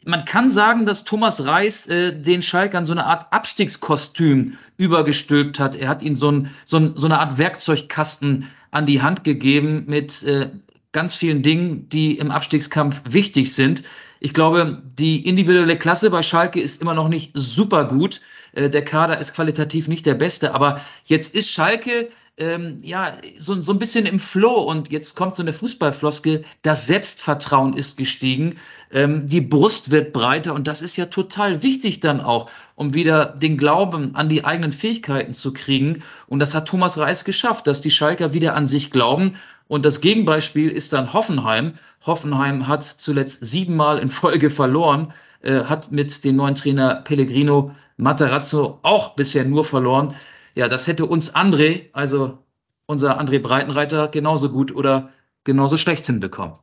man 0.06 0.26
kann 0.26 0.50
sagen, 0.50 0.86
dass 0.86 1.04
Thomas 1.04 1.46
Reis 1.46 1.88
äh, 1.88 2.20
den 2.20 2.42
Schalkern 2.42 2.86
so 2.86 2.92
eine 2.92 3.06
Art 3.06 3.32
Abstiegskostüm 3.32 4.58
übergestülpt 4.78 5.60
hat. 5.60 5.76
Er 5.76 5.88
hat 5.88 6.04
ihnen 6.04 6.16
so, 6.16 6.32
ein, 6.32 6.52
so, 6.66 6.78
ein, 6.78 6.94
so 6.96 7.08
eine 7.08 7.20
Art 7.20 7.38
Werkzeugkasten 7.38 8.48
an 8.72 8.86
die 8.86 9.02
Hand 9.02 9.24
gegeben 9.24 9.86
mit 9.88 10.24
äh, 10.24 10.50
ganz 10.92 11.16
vielen 11.16 11.42
Dingen, 11.42 11.88
die 11.90 12.18
im 12.18 12.32
Abstiegskampf 12.32 13.02
wichtig 13.06 13.54
sind. 13.54 13.84
Ich 14.20 14.34
glaube, 14.34 14.82
die 14.98 15.26
individuelle 15.26 15.78
Klasse 15.78 16.10
bei 16.10 16.24
Schalke 16.24 16.60
ist 16.60 16.82
immer 16.82 16.94
noch 16.94 17.10
nicht 17.10 17.32
super 17.34 17.86
gut. 17.86 18.22
Äh, 18.54 18.70
der 18.70 18.84
Kader 18.84 19.20
ist 19.20 19.34
qualitativ 19.34 19.88
nicht 19.88 20.06
der 20.06 20.16
beste, 20.16 20.54
aber 20.54 20.82
jetzt 21.06 21.36
ist 21.36 21.52
Schalke 21.52 22.10
ähm, 22.40 22.80
ja 22.82 23.18
so, 23.36 23.62
so 23.62 23.74
ein 23.74 23.80
bisschen 23.80 24.06
im 24.06 24.18
Flow 24.18 24.62
und 24.62 24.92
jetzt 24.92 25.16
kommt 25.16 25.36
so 25.36 25.44
eine 25.44 25.54
Fußballfloske. 25.54 26.44
Das 26.62 26.88
Selbstvertrauen 26.88 27.76
ist 27.76 27.98
gestiegen, 27.98 28.56
ähm, 28.92 29.28
die 29.28 29.42
Brust 29.42 29.92
wird 29.92 30.14
breiter 30.14 30.54
und 30.54 30.68
das 30.68 30.82
ist 30.82 30.98
ja 30.98 31.06
total 31.06 31.62
wichtig 31.64 32.00
dann 32.00 32.22
auch, 32.22 32.50
um 32.76 32.94
wieder 32.94 33.26
den 33.26 33.58
Glauben 33.58 34.16
an 34.16 34.30
die 34.30 34.46
eigenen 34.46 34.72
Fähigkeiten 34.72 35.34
zu 35.34 35.54
kriegen. 35.54 36.02
Und 36.28 36.40
das 36.40 36.56
hat 36.56 36.68
Thomas 36.68 36.98
Reis 36.98 37.26
geschafft, 37.26 37.68
dass 37.68 37.82
die 37.82 37.92
Schalker 37.92 38.34
wieder 38.34 38.56
an 38.56 38.66
sich 38.66 38.90
glauben 38.90 39.36
und 39.70 39.86
das 39.86 40.02
Gegenbeispiel 40.02 40.72
ist 40.72 40.94
dann 40.94 41.14
Hoffenheim. 41.14 41.76
Hoffenheim 42.04 42.68
hat 42.68 42.84
zuletzt 42.84 43.46
siebenmal 43.46 44.00
in 44.00 44.10
Folge 44.10 44.50
verloren, 44.50 45.14
äh, 45.44 45.64
hat 45.66 45.92
mit 45.92 46.26
dem 46.26 46.36
neuen 46.36 46.56
Trainer 46.56 46.96
Pellegrino 47.04 47.76
Materazzo 47.96 48.80
auch 48.82 49.16
bisher 49.16 49.46
nur 49.46 49.64
verloren. 49.64 50.16
Ja, 50.56 50.68
das 50.68 50.88
hätte 50.88 51.06
uns 51.06 51.36
André, 51.36 51.86
also 51.94 52.40
unser 52.88 53.22
André 53.22 53.40
Breitenreiter, 53.40 54.08
genauso 54.08 54.50
gut 54.50 54.76
oder 54.76 55.12
genauso 55.44 55.78
schlecht 55.78 56.08
hinbekommen. 56.08 56.56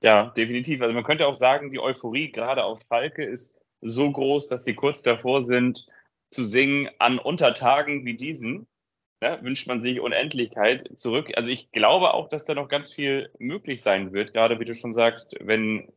Ja, 0.00 0.30
definitiv. 0.30 0.80
Also 0.80 0.94
man 0.94 1.04
könnte 1.04 1.26
auch 1.26 1.34
sagen, 1.34 1.70
die 1.70 1.80
Euphorie 1.80 2.32
gerade 2.32 2.64
auf 2.64 2.80
Falke 2.88 3.24
ist 3.24 3.60
so 3.82 4.10
groß, 4.10 4.48
dass 4.48 4.64
sie 4.64 4.74
kurz 4.74 5.02
davor 5.02 5.44
sind 5.44 5.86
zu 6.30 6.44
singen 6.44 6.88
an 6.98 7.18
Untertagen 7.18 8.06
wie 8.06 8.16
diesen 8.16 8.66
ne, 9.22 9.38
wünscht 9.40 9.66
man 9.68 9.80
sich 9.80 10.00
Unendlichkeit 10.00 10.90
zurück. 10.94 11.32
Also 11.36 11.50
ich 11.50 11.70
glaube 11.72 12.12
auch, 12.12 12.28
dass 12.28 12.44
da 12.44 12.54
noch 12.54 12.68
ganz 12.68 12.92
viel 12.92 13.30
möglich 13.38 13.80
sein 13.80 14.12
wird, 14.12 14.34
gerade 14.34 14.60
wie 14.60 14.66
du 14.66 14.74
schon 14.74 14.92
sagst, 14.92 15.34
wenn 15.40 15.88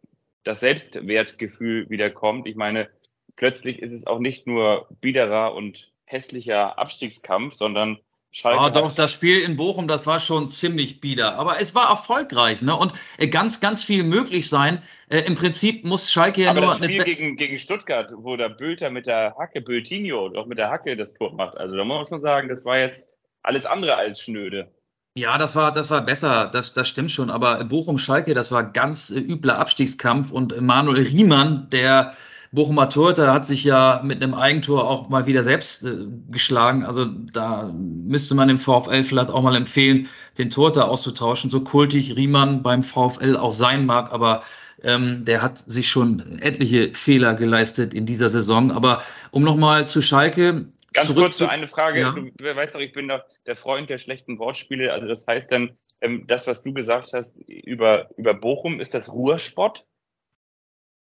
das 0.43 0.61
Selbstwertgefühl 0.61 1.89
wieder 1.89 2.11
kommt. 2.11 2.47
Ich 2.47 2.55
meine, 2.55 2.87
plötzlich 3.35 3.79
ist 3.79 3.91
es 3.91 4.07
auch 4.07 4.19
nicht 4.19 4.47
nur 4.47 4.87
biederer 5.01 5.55
und 5.55 5.91
hässlicher 6.05 6.77
Abstiegskampf, 6.77 7.55
sondern 7.55 7.97
Schalke. 8.29 8.59
Ah, 8.59 8.69
doch, 8.69 8.93
das 8.93 9.13
Spiel 9.13 9.41
in 9.41 9.55
Bochum, 9.55 9.87
das 9.87 10.05
war 10.05 10.19
schon 10.19 10.49
ziemlich 10.49 10.99
bieder. 10.99 11.35
Aber 11.39 11.59
es 11.61 11.73
war 11.73 11.89
erfolgreich, 11.89 12.61
ne? 12.61 12.75
Und 12.75 12.93
äh, 13.17 13.27
ganz, 13.27 13.61
ganz 13.61 13.85
viel 13.85 14.03
möglich 14.03 14.49
sein. 14.49 14.81
Äh, 15.07 15.21
Im 15.21 15.35
Prinzip 15.35 15.85
muss 15.85 16.11
Schalke 16.11 16.43
ja 16.43 16.51
Aber 16.51 16.59
nur. 16.59 16.69
Das 16.71 16.83
Spiel 16.83 17.05
gegen, 17.05 17.37
gegen 17.37 17.57
Stuttgart, 17.57 18.11
wo 18.13 18.35
der 18.35 18.49
Bülter 18.49 18.89
mit 18.89 19.07
der 19.07 19.35
Hacke, 19.37 19.61
Bültinho, 19.61 20.27
doch 20.27 20.47
mit 20.47 20.57
der 20.57 20.69
Hacke 20.69 20.97
das 20.97 21.13
Tor 21.13 21.33
macht. 21.33 21.57
Also 21.57 21.77
da 21.77 21.85
muss 21.85 21.95
man 21.95 22.05
schon 22.07 22.19
sagen, 22.19 22.49
das 22.49 22.65
war 22.65 22.77
jetzt 22.77 23.14
alles 23.45 23.65
andere 23.65 23.95
als 23.95 24.19
schnöde. 24.19 24.71
Ja, 25.17 25.37
das 25.37 25.55
war, 25.55 25.71
das 25.71 25.89
war 25.91 26.01
besser, 26.01 26.49
das, 26.51 26.73
das 26.73 26.89
stimmt 26.89 27.09
schon. 27.09 27.29
Aber 27.29 27.63
Bochum-Schalke, 27.63 28.33
das 28.33 28.51
war 28.51 28.63
ganz 28.63 29.11
äh, 29.11 29.19
übler 29.19 29.59
Abstiegskampf. 29.59 30.31
Und 30.31 30.59
Manuel 30.59 31.03
Riemann, 31.03 31.69
der 31.69 32.13
Bochumer 32.51 32.89
Torhüter, 32.89 33.33
hat 33.33 33.47
sich 33.47 33.63
ja 33.63 34.01
mit 34.03 34.21
einem 34.21 34.33
Eigentor 34.33 34.89
auch 34.89 35.07
mal 35.07 35.25
wieder 35.25 35.41
selbst 35.41 35.85
äh, 35.85 36.05
geschlagen. 36.29 36.83
Also 36.83 37.05
da 37.05 37.71
müsste 37.73 38.35
man 38.35 38.49
dem 38.49 38.57
VfL 38.57 39.03
vielleicht 39.03 39.29
auch 39.29 39.41
mal 39.41 39.55
empfehlen, 39.55 40.09
den 40.37 40.49
Torhüter 40.49 40.89
auszutauschen. 40.89 41.49
So 41.49 41.61
kultig 41.61 42.17
Riemann 42.17 42.61
beim 42.61 42.83
VfL 42.83 43.37
auch 43.37 43.53
sein 43.53 43.85
mag, 43.85 44.11
aber 44.11 44.43
ähm, 44.83 45.23
der 45.23 45.41
hat 45.41 45.57
sich 45.57 45.89
schon 45.89 46.39
etliche 46.39 46.93
Fehler 46.93 47.35
geleistet 47.35 47.93
in 47.93 48.05
dieser 48.05 48.29
Saison. 48.29 48.71
Aber 48.71 49.01
um 49.31 49.43
nochmal 49.43 49.87
zu 49.87 50.01
Schalke, 50.01 50.65
Ganz 50.95 51.07
Zurück 51.07 51.23
kurz 51.23 51.37
zu 51.37 51.49
eine 51.49 51.67
Frage. 51.67 51.99
Ja. 51.99 52.11
Du 52.11 52.55
weißt 52.55 52.73
doch, 52.73 52.79
ich 52.79 52.93
bin 52.93 53.09
doch 53.09 53.21
der 53.45 53.57
Freund 53.57 53.89
der 53.89 53.97
schlechten 53.97 54.39
Wortspiele. 54.39 54.93
Also 54.93 55.09
das 55.09 55.27
heißt 55.27 55.51
dann, 55.51 55.75
ähm, 55.99 56.25
das, 56.25 56.47
was 56.47 56.63
du 56.63 56.73
gesagt 56.73 57.11
hast 57.11 57.37
über, 57.47 58.09
über 58.15 58.33
Bochum, 58.33 58.79
ist 58.79 58.93
das 58.93 59.11
Ruhrsport? 59.11 59.85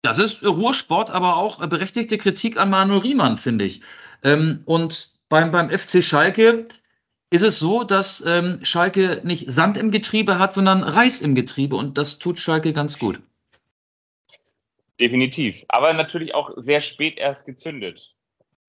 Das 0.02 0.20
ist 0.20 0.44
Ruhrsport, 0.46 1.12
aber 1.12 1.38
auch 1.38 1.66
berechtigte 1.66 2.18
Kritik 2.18 2.60
an 2.60 2.70
Manuel 2.70 3.00
Riemann, 3.00 3.38
finde 3.38 3.64
ich. 3.64 3.82
Ähm, 4.22 4.64
und 4.66 5.12
beim, 5.30 5.52
beim 5.52 5.70
FC 5.70 6.04
Schalke, 6.04 6.66
ist 7.30 7.44
es 7.44 7.60
so, 7.60 7.86
dass 7.86 8.24
ähm, 8.26 8.60
Schalke 8.64 9.22
nicht 9.24 9.50
Sand 9.50 9.78
im 9.78 9.92
Getriebe 9.92 10.40
hat, 10.40 10.54
sondern 10.54 10.84
Reis 10.84 11.22
im 11.22 11.36
Getriebe 11.36 11.78
und 11.78 11.98
das 11.98 12.20
tut 12.20 12.40
Schalke 12.40 12.74
ganz 12.74 13.00
gut. 13.00 13.22
Definitiv. 15.00 15.64
Aber 15.70 15.94
natürlich 15.94 16.34
auch 16.34 16.52
sehr 16.58 16.82
spät 16.82 17.18
erst 17.18 17.46
gezündet. 17.46 18.16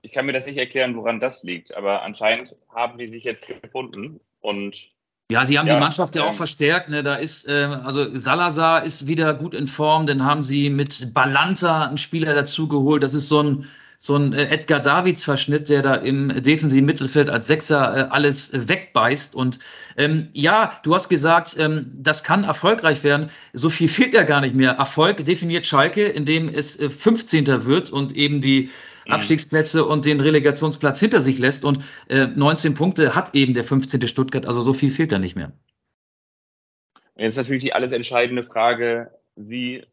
Ich 0.03 0.13
kann 0.13 0.27
mir 0.27 0.33
das 0.33 0.47
nicht 0.47 0.57
erklären, 0.57 0.97
woran 0.97 1.21
das 1.21 1.43
liegt, 1.43 1.77
aber 1.77 2.03
anscheinend 2.03 2.57
haben 2.75 2.97
die 2.99 3.09
sich 3.09 3.25
jetzt 3.25 3.47
gefunden 3.47 4.21
und 4.41 4.91
ja, 5.31 5.45
sie 5.45 5.59
haben 5.59 5.69
ja, 5.69 5.75
die 5.75 5.81
Mannschaft 5.81 6.17
ja 6.17 6.25
auch 6.25 6.31
ähm, 6.31 6.35
verstärkt. 6.35 6.89
Ne? 6.89 7.05
Da 7.05 7.15
ist, 7.15 7.49
äh, 7.49 7.77
also 7.85 8.13
Salazar 8.13 8.83
ist 8.83 9.07
wieder 9.07 9.33
gut 9.33 9.55
in 9.55 9.69
Form. 9.69 10.07
Dann 10.07 10.25
haben 10.25 10.43
sie 10.43 10.71
mit 10.71 11.15
Balanta 11.15 11.87
einen 11.87 11.99
Spieler 11.99 12.35
dazugeholt. 12.35 13.05
Das 13.05 13.15
ist 13.15 13.29
so 13.29 13.41
ein, 13.41 13.69
so 14.01 14.17
ein 14.17 14.33
äh, 14.33 14.47
Edgar 14.47 14.81
Davids 14.81 15.23
Verschnitt, 15.23 15.69
der 15.69 15.83
da 15.83 15.95
im 15.95 16.43
defensiven 16.43 16.85
Mittelfeld 16.85 17.31
als 17.31 17.47
Sechser 17.47 17.97
äh, 17.97 18.01
alles 18.11 18.51
wegbeißt. 18.53 19.37
Und 19.37 19.61
ähm, 19.97 20.31
ja, 20.33 20.73
du 20.83 20.97
hast 20.97 21.09
gesagt, 21.09 21.55
ähm, 21.61 21.93
das 21.95 22.25
kann 22.25 22.43
erfolgreich 22.43 23.05
werden. 23.05 23.31
So 23.53 23.71
viel 23.71 23.87
fehlt 23.87 24.15
ja 24.15 24.25
gar 24.25 24.41
nicht 24.41 24.57
mehr. 24.57 24.73
Erfolg 24.73 25.25
definiert 25.25 25.65
Schalke, 25.65 26.07
indem 26.07 26.49
es 26.49 26.77
äh, 26.81 26.91
15. 26.91 27.47
wird 27.67 27.91
und 27.91 28.17
eben 28.17 28.41
die. 28.41 28.71
Abstiegsplätze 29.11 29.85
und 29.85 30.05
den 30.05 30.21
Relegationsplatz 30.21 31.01
hinter 31.01 31.21
sich 31.21 31.39
lässt. 31.39 31.65
Und 31.65 31.85
äh, 32.09 32.27
19 32.27 32.75
Punkte 32.75 33.15
hat 33.15 33.35
eben 33.35 33.55
der 33.55 33.65
15. 33.65 34.07
Stuttgart, 34.09 34.47
also 34.47 34.63
so 34.63 34.73
viel 34.73 34.91
fehlt 34.91 35.13
da 35.13 35.19
nicht 35.19 35.37
mehr. 35.37 35.53
Jetzt 37.17 37.37
natürlich 37.37 37.63
die 37.63 37.73
alles 37.73 37.93
entscheidende 37.93 38.43
Frage, 38.43 39.11
wie, 39.37 39.85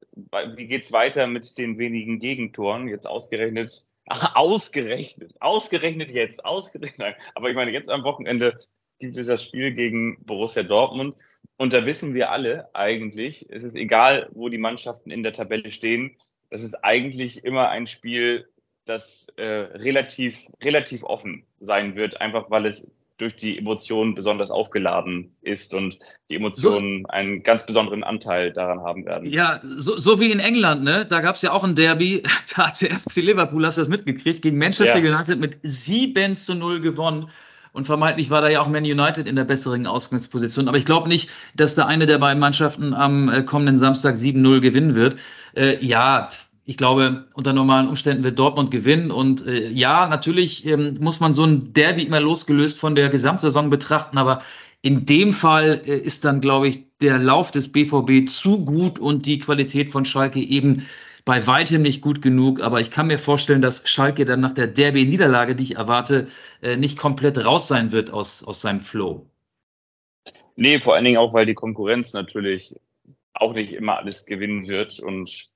wie 0.55 0.67
geht 0.67 0.83
es 0.83 0.91
weiter 0.91 1.27
mit 1.27 1.57
den 1.57 1.77
wenigen 1.77 2.19
Gegentoren? 2.19 2.87
Jetzt 2.87 3.07
ausgerechnet 3.07 3.85
Ausgerechnet, 4.35 5.33
ausgerechnet 5.41 6.11
jetzt, 6.11 6.45
ausgerechnet. 6.45 7.15
Aber 7.35 7.49
ich 7.49 7.55
meine, 7.55 7.71
jetzt 7.71 7.89
am 7.89 8.03
Wochenende 8.03 8.57
gibt 8.99 9.17
es 9.17 9.27
das 9.27 9.43
Spiel 9.43 9.73
gegen 9.73 10.23
Borussia 10.23 10.63
Dortmund. 10.63 11.15
Und 11.57 11.73
da 11.73 11.85
wissen 11.85 12.13
wir 12.13 12.31
alle 12.31 12.73
eigentlich, 12.73 13.47
es 13.49 13.63
ist 13.63 13.75
egal, 13.75 14.29
wo 14.31 14.47
die 14.47 14.57
Mannschaften 14.57 15.11
in 15.11 15.23
der 15.23 15.33
Tabelle 15.33 15.71
stehen, 15.71 16.15
das 16.49 16.63
ist 16.63 16.83
eigentlich 16.83 17.43
immer 17.43 17.69
ein 17.69 17.87
Spiel, 17.87 18.47
das 18.87 19.27
äh, 19.37 19.43
relativ, 19.43 20.37
relativ 20.63 21.03
offen 21.03 21.43
sein 21.59 21.95
wird, 21.95 22.21
einfach 22.21 22.49
weil 22.49 22.65
es 22.65 22.89
durch 23.17 23.35
die 23.35 23.57
Emotionen 23.57 24.13
besonders 24.13 24.51
aufgeladen 24.51 25.35
ist 25.41 25.73
und 25.73 25.97
die 26.29 26.35
Emotionen 26.35 27.03
so, 27.07 27.13
einen 27.13 27.43
ganz 27.43 27.65
besonderen 27.65 28.03
Anteil 28.03 28.53
daran 28.53 28.81
haben 28.81 29.05
werden. 29.05 29.29
Ja, 29.29 29.59
so, 29.63 29.97
so 29.97 30.19
wie 30.19 30.31
in 30.31 30.39
England, 30.39 30.83
ne? 30.83 31.05
Da 31.05 31.21
gab 31.21 31.35
es 31.35 31.41
ja 31.41 31.51
auch 31.51 31.63
ein 31.63 31.75
Derby, 31.75 32.23
da 32.55 32.67
hat 32.67 32.81
der 32.81 32.99
FC 32.99 33.17
Liverpool, 33.17 33.65
hast 33.65 33.77
du 33.77 33.81
das 33.81 33.89
mitgekriegt, 33.89 34.41
gegen 34.41 34.57
Manchester 34.57 34.99
ja. 34.99 35.15
United 35.15 35.39
mit 35.39 35.57
7 35.63 36.35
zu 36.35 36.55
0 36.55 36.79
gewonnen. 36.81 37.29
Und 37.73 37.85
vermeintlich 37.85 38.31
war 38.31 38.41
da 38.41 38.49
ja 38.49 38.61
auch 38.61 38.67
Man 38.67 38.85
United 38.85 39.27
in 39.27 39.35
der 39.35 39.43
besseren 39.43 39.85
Ausgangsposition. 39.85 40.67
Aber 40.67 40.77
ich 40.77 40.85
glaube 40.85 41.07
nicht, 41.07 41.29
dass 41.55 41.75
da 41.75 41.85
eine 41.85 42.07
der 42.07 42.17
beiden 42.17 42.39
Mannschaften 42.39 42.95
am 42.95 43.29
äh, 43.29 43.43
kommenden 43.43 43.77
Samstag 43.77 44.15
7-0 44.15 44.61
gewinnen 44.61 44.95
wird. 44.95 45.17
Äh, 45.55 45.83
ja, 45.85 46.29
ich 46.67 46.75
glaube, 46.75 47.27
unter 47.33 47.53
normalen 47.53 47.87
Umständen 47.87 48.25
wird 48.25 48.37
Dortmund 48.37 48.71
gewinnen. 48.71 49.09
Und 49.09 49.47
äh, 49.47 49.69
ja, 49.69 50.05
natürlich 50.05 50.65
ähm, 50.65 50.95
muss 50.99 51.21
man 51.21 51.31
so 51.31 51.45
ein 51.45 51.71
Derby 51.71 52.03
immer 52.03 52.19
losgelöst 52.19 52.77
von 52.77 52.93
der 52.93 53.07
Gesamtsaison 53.07 53.69
betrachten. 53.69 54.17
Aber 54.17 54.41
in 54.81 55.05
dem 55.05 55.31
Fall 55.31 55.81
äh, 55.85 55.97
ist 55.97 56.25
dann, 56.25 56.41
glaube 56.41 56.67
ich, 56.67 56.83
der 56.99 57.19
Lauf 57.19 57.51
des 57.51 57.71
BVB 57.71 58.27
zu 58.27 58.65
gut 58.65 58.99
und 58.99 59.25
die 59.25 59.39
Qualität 59.39 59.91
von 59.91 60.03
Schalke 60.03 60.41
eben 60.41 60.85
bei 61.23 61.47
weitem 61.47 61.83
nicht 61.83 62.01
gut 62.01 62.21
genug. 62.21 62.61
Aber 62.61 62.81
ich 62.81 62.91
kann 62.91 63.07
mir 63.07 63.17
vorstellen, 63.17 63.61
dass 63.61 63.87
Schalke 63.87 64.25
dann 64.25 64.41
nach 64.41 64.53
der 64.53 64.67
Derby-Niederlage, 64.67 65.55
die 65.55 65.63
ich 65.63 65.75
erwarte, 65.77 66.27
äh, 66.61 66.75
nicht 66.75 66.99
komplett 66.99 67.37
raus 67.37 67.69
sein 67.69 67.93
wird 67.93 68.11
aus, 68.11 68.43
aus 68.43 68.59
seinem 68.59 68.81
Flow. 68.81 69.25
Nee, 70.57 70.81
vor 70.81 70.95
allen 70.95 71.05
Dingen 71.05 71.17
auch, 71.17 71.33
weil 71.33 71.45
die 71.45 71.53
Konkurrenz 71.53 72.11
natürlich 72.11 72.75
auch 73.33 73.53
nicht 73.53 73.71
immer 73.71 73.99
alles 73.99 74.25
gewinnen 74.25 74.67
wird 74.67 74.99
und 74.99 75.47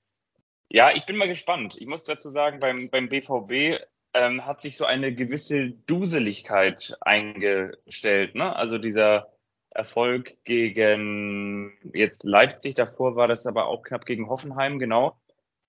ja, 0.73 0.91
ich 0.95 1.05
bin 1.05 1.17
mal 1.17 1.27
gespannt. 1.27 1.75
Ich 1.79 1.87
muss 1.87 2.05
dazu 2.05 2.29
sagen, 2.29 2.59
beim, 2.59 2.89
beim 2.89 3.09
BVB 3.09 3.83
ähm, 4.13 4.45
hat 4.45 4.61
sich 4.61 4.77
so 4.77 4.85
eine 4.85 5.13
gewisse 5.13 5.69
Duseligkeit 5.69 6.95
eingestellt. 7.01 8.35
Ne? 8.35 8.55
Also 8.55 8.77
dieser 8.77 9.33
Erfolg 9.69 10.37
gegen 10.45 11.73
jetzt 11.93 12.23
Leipzig, 12.23 12.75
davor 12.75 13.15
war 13.15 13.27
das 13.27 13.45
aber 13.45 13.67
auch 13.67 13.83
knapp 13.83 14.05
gegen 14.05 14.29
Hoffenheim, 14.29 14.79
genau. 14.79 15.17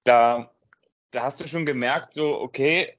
Da, 0.05 0.53
da 1.11 1.23
hast 1.23 1.41
du 1.41 1.49
schon 1.49 1.67
gemerkt, 1.67 2.15
so, 2.15 2.41
okay, 2.41 2.97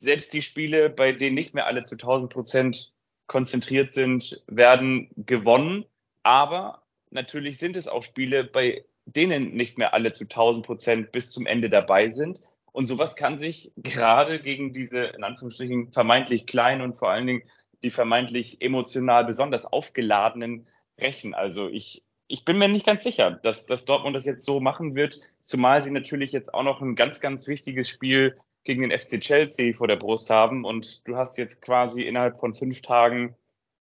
selbst 0.00 0.32
die 0.32 0.42
Spiele, 0.42 0.90
bei 0.90 1.12
denen 1.12 1.34
nicht 1.34 1.54
mehr 1.54 1.66
alle 1.66 1.84
zu 1.84 1.96
1000 1.96 2.32
Prozent 2.32 2.92
konzentriert 3.26 3.92
sind, 3.92 4.42
werden 4.46 5.10
gewonnen. 5.16 5.84
Aber 6.22 6.82
natürlich 7.10 7.58
sind 7.58 7.76
es 7.76 7.88
auch 7.88 8.02
Spiele, 8.02 8.44
bei 8.44 8.84
denen 9.16 9.54
nicht 9.54 9.78
mehr 9.78 9.94
alle 9.94 10.12
zu 10.12 10.24
1000 10.24 10.64
Prozent 10.64 11.12
bis 11.12 11.30
zum 11.30 11.46
Ende 11.46 11.70
dabei 11.70 12.10
sind. 12.10 12.40
Und 12.72 12.86
sowas 12.86 13.16
kann 13.16 13.38
sich 13.38 13.72
gerade 13.76 14.40
gegen 14.40 14.72
diese, 14.72 15.04
in 15.04 15.24
Anführungsstrichen, 15.24 15.92
vermeintlich 15.92 16.46
kleinen 16.46 16.82
und 16.82 16.96
vor 16.96 17.10
allen 17.10 17.26
Dingen 17.26 17.42
die 17.82 17.90
vermeintlich 17.90 18.60
emotional 18.60 19.24
besonders 19.24 19.64
aufgeladenen 19.64 20.66
rächen. 20.98 21.34
Also 21.34 21.68
ich, 21.68 22.04
ich 22.28 22.44
bin 22.44 22.58
mir 22.58 22.68
nicht 22.68 22.86
ganz 22.86 23.02
sicher, 23.02 23.30
dass, 23.30 23.66
dass 23.66 23.86
Dortmund 23.86 24.14
das 24.14 24.26
jetzt 24.26 24.44
so 24.44 24.60
machen 24.60 24.94
wird, 24.94 25.18
zumal 25.44 25.82
sie 25.82 25.90
natürlich 25.90 26.32
jetzt 26.32 26.54
auch 26.54 26.62
noch 26.62 26.80
ein 26.80 26.94
ganz, 26.94 27.20
ganz 27.20 27.46
wichtiges 27.48 27.88
Spiel 27.88 28.34
gegen 28.64 28.82
den 28.82 28.96
FC 28.96 29.20
Chelsea 29.20 29.72
vor 29.72 29.88
der 29.88 29.96
Brust 29.96 30.30
haben. 30.30 30.64
Und 30.64 31.06
du 31.08 31.16
hast 31.16 31.38
jetzt 31.38 31.62
quasi 31.62 32.02
innerhalb 32.02 32.38
von 32.38 32.54
fünf 32.54 32.82
Tagen 32.82 33.34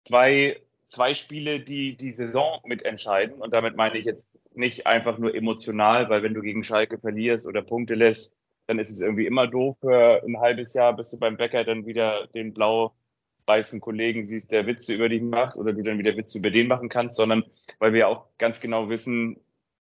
zwei, 0.05 0.61
zwei 0.89 1.15
Spiele, 1.15 1.61
die 1.61 1.97
die 1.97 2.13
Saison 2.13 2.61
mitentscheiden. 2.65 3.43
Und 3.43 3.53
damit 3.53 3.77
meine 3.77 3.99
ich 3.99 4.05
jetzt 4.05 4.27
nicht 4.55 4.87
einfach 4.87 5.19
nur 5.19 5.35
emotional, 5.35 6.09
weil 6.09 6.23
wenn 6.23 6.35
du 6.35 6.41
gegen 6.41 6.65
Schalke 6.65 6.99
verlierst 6.99 7.47
oder 7.47 7.63
Punkte 7.63 7.95
lässt, 7.95 8.35
dann 8.67 8.79
ist 8.79 8.91
es 8.91 9.01
irgendwie 9.01 9.27
immer 9.27 9.47
doof. 9.47 9.77
Für 9.81 10.23
ein 10.25 10.41
halbes 10.41 10.75
Jahr 10.75 10.95
bis 10.95 11.11
du 11.11 11.19
beim 11.19 11.37
Bäcker 11.37 11.65
dann 11.65 11.87
wieder 11.87 12.27
den 12.29 12.53
blau-weißen 12.53 13.81
Kollegen 13.81 14.25
siehst, 14.25 14.53
der 14.53 14.67
Witze 14.67 14.95
über 14.95 15.09
dich 15.09 15.23
macht 15.23 15.57
oder 15.57 15.73
du 15.73 15.83
dann 15.83 15.99
wieder 15.99 16.17
Witze 16.17 16.39
über 16.39 16.51
den 16.51 16.69
machen 16.69 16.89
kannst, 16.89 17.17
sondern 17.17 17.45
weil 17.79 17.93
wir 17.93 18.09
auch 18.09 18.27
ganz 18.39 18.61
genau 18.61 18.89
wissen, 18.89 19.41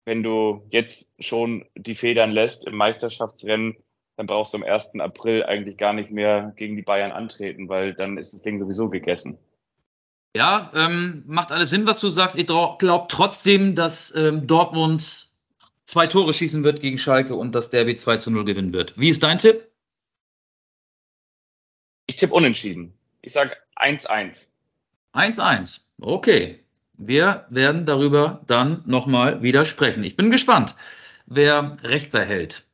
wenn 0.04 0.22
du 0.22 0.62
jetzt 0.70 1.14
schon 1.22 1.66
die 1.74 1.94
Federn 1.94 2.30
lässt 2.32 2.66
im 2.66 2.76
Meisterschaftsrennen, 2.76 3.76
dann 4.16 4.26
brauchst 4.26 4.52
du 4.52 4.58
am 4.58 4.64
1. 4.64 4.98
April 5.00 5.44
eigentlich 5.44 5.76
gar 5.76 5.92
nicht 5.92 6.10
mehr 6.10 6.52
gegen 6.56 6.76
die 6.76 6.82
Bayern 6.82 7.12
antreten, 7.12 7.68
weil 7.68 7.94
dann 7.94 8.18
ist 8.18 8.34
das 8.34 8.42
Ding 8.42 8.58
sowieso 8.58 8.90
gegessen. 8.90 9.38
Ja, 10.36 10.70
ähm, 10.74 11.24
macht 11.26 11.50
alles 11.50 11.70
Sinn, 11.70 11.86
was 11.86 12.00
du 12.00 12.08
sagst. 12.08 12.36
Ich 12.36 12.46
glaube 12.46 13.06
trotzdem, 13.08 13.74
dass 13.74 14.14
ähm, 14.14 14.46
Dortmund 14.46 15.26
zwei 15.84 16.06
Tore 16.06 16.32
schießen 16.32 16.62
wird 16.62 16.80
gegen 16.80 16.98
Schalke 16.98 17.34
und 17.34 17.54
dass 17.54 17.70
Derby 17.70 17.96
2 17.96 18.18
zu 18.18 18.30
0 18.30 18.44
gewinnen 18.44 18.72
wird. 18.72 18.98
Wie 18.98 19.08
ist 19.08 19.22
dein 19.24 19.38
Tipp? 19.38 19.68
Ich 22.06 22.16
tippe 22.16 22.34
unentschieden. 22.34 22.94
Ich 23.22 23.32
sage 23.32 23.56
1-1. 23.76 24.48
1-1. 25.14 25.80
Okay. 26.00 26.64
Wir 26.96 27.46
werden 27.48 27.86
darüber 27.86 28.42
dann 28.46 28.82
nochmal 28.86 29.42
wieder 29.42 29.64
sprechen. 29.64 30.04
Ich 30.04 30.16
bin 30.16 30.30
gespannt, 30.30 30.76
wer 31.26 31.72
Recht 31.82 32.12
behält. 32.12 32.66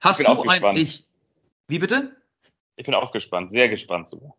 Hast 0.00 0.26
du 0.26 0.42
eigentlich. 0.48 1.04
Wie 1.66 1.80
bitte? 1.80 2.16
Ich 2.76 2.86
bin 2.86 2.94
auch 2.94 3.10
gespannt, 3.10 3.50
sehr 3.50 3.68
gespannt 3.68 4.08
sogar. 4.08 4.37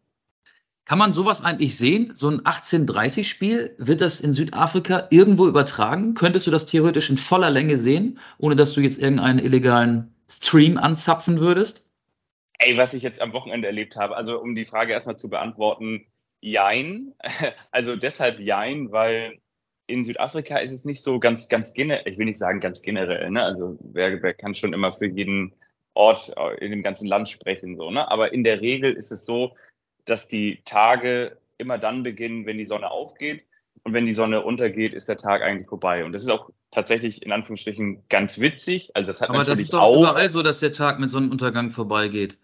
Kann 0.90 0.98
man 0.98 1.12
sowas 1.12 1.46
eigentlich 1.46 1.78
sehen? 1.78 2.14
So 2.16 2.30
ein 2.30 2.42
1830-Spiel, 2.42 3.76
wird 3.78 4.02
das 4.02 4.20
in 4.22 4.34
Südafrika 4.34 5.06
irgendwo 5.12 5.46
übertragen? 5.46 6.16
Könntest 6.16 6.48
du 6.48 6.52
das 6.52 6.66
theoretisch 6.66 7.12
in 7.12 7.20
voller 7.20 7.52
Länge 7.52 7.78
sehen, 7.78 8.18
ohne 8.40 8.56
dass 8.56 8.74
du 8.74 8.82
jetzt 8.82 9.00
irgendeinen 9.00 9.38
illegalen 9.38 10.16
Stream 10.28 10.80
anzapfen 10.80 11.40
würdest? 11.40 11.88
Ey, 12.58 12.76
was 12.76 12.96
ich 12.96 13.04
jetzt 13.04 13.22
am 13.22 13.34
Wochenende 13.34 13.68
erlebt 13.68 13.98
habe, 13.98 14.18
also 14.18 14.42
um 14.42 14.56
die 14.56 14.66
Frage 14.66 14.94
erstmal 14.94 15.16
zu 15.16 15.30
beantworten, 15.30 16.08
jein. 16.42 17.14
Also 17.70 17.96
deshalb 17.96 18.40
jein, 18.40 18.92
weil 18.92 19.38
in 19.86 20.04
Südafrika 20.04 20.58
ist 20.58 20.72
es 20.72 20.86
nicht 20.86 21.04
so 21.04 21.20
ganz, 21.20 21.50
ganz 21.50 21.76
generell, 21.76 22.12
ich 22.12 22.18
will 22.18 22.26
nicht 22.26 22.40
sagen 22.40 22.62
ganz 22.62 22.82
generell, 22.82 23.30
ne? 23.30 23.44
Also 23.44 23.78
wer, 23.94 24.24
wer 24.24 24.34
kann 24.34 24.56
schon 24.56 24.74
immer 24.74 24.92
für 24.92 25.06
jeden 25.06 25.54
Ort 25.94 26.34
in 26.60 26.72
dem 26.72 26.82
ganzen 26.82 27.08
Land 27.08 27.30
sprechen, 27.30 27.78
so, 27.78 27.92
ne? 27.92 28.10
Aber 28.10 28.34
in 28.34 28.44
der 28.44 28.60
Regel 28.60 28.94
ist 28.94 29.12
es 29.12 29.24
so, 29.24 29.54
dass 30.10 30.28
die 30.28 30.62
Tage 30.66 31.38
immer 31.58 31.78
dann 31.78 32.04
beginnen, 32.04 32.46
wenn 32.46 32.58
die 32.58 32.66
Sonne 32.66 32.90
aufgeht. 32.90 33.44
Und 33.84 33.94
wenn 33.94 34.06
die 34.06 34.14
Sonne 34.14 34.42
untergeht, 34.42 34.94
ist 34.94 35.08
der 35.08 35.18
Tag 35.18 35.42
eigentlich 35.42 35.68
vorbei. 35.68 36.04
Und 36.04 36.12
das 36.12 36.24
ist 36.24 36.30
auch 36.30 36.50
tatsächlich 36.72 37.24
in 37.24 37.32
Anführungsstrichen 37.32 38.04
ganz 38.10 38.40
witzig. 38.40 38.92
Also 38.96 39.08
das 39.08 39.22
hat 39.22 39.30
Aber 39.30 39.44
das 39.44 39.60
ist 39.60 39.74
doch 39.74 39.82
auch, 39.82 40.02
überall 40.02 40.30
so, 40.30 40.44
dass 40.44 40.60
der 40.60 40.72
Tag 40.72 41.00
mit 41.00 41.10
Sonnenuntergang 41.10 41.72
vorbeigeht. 41.72 42.38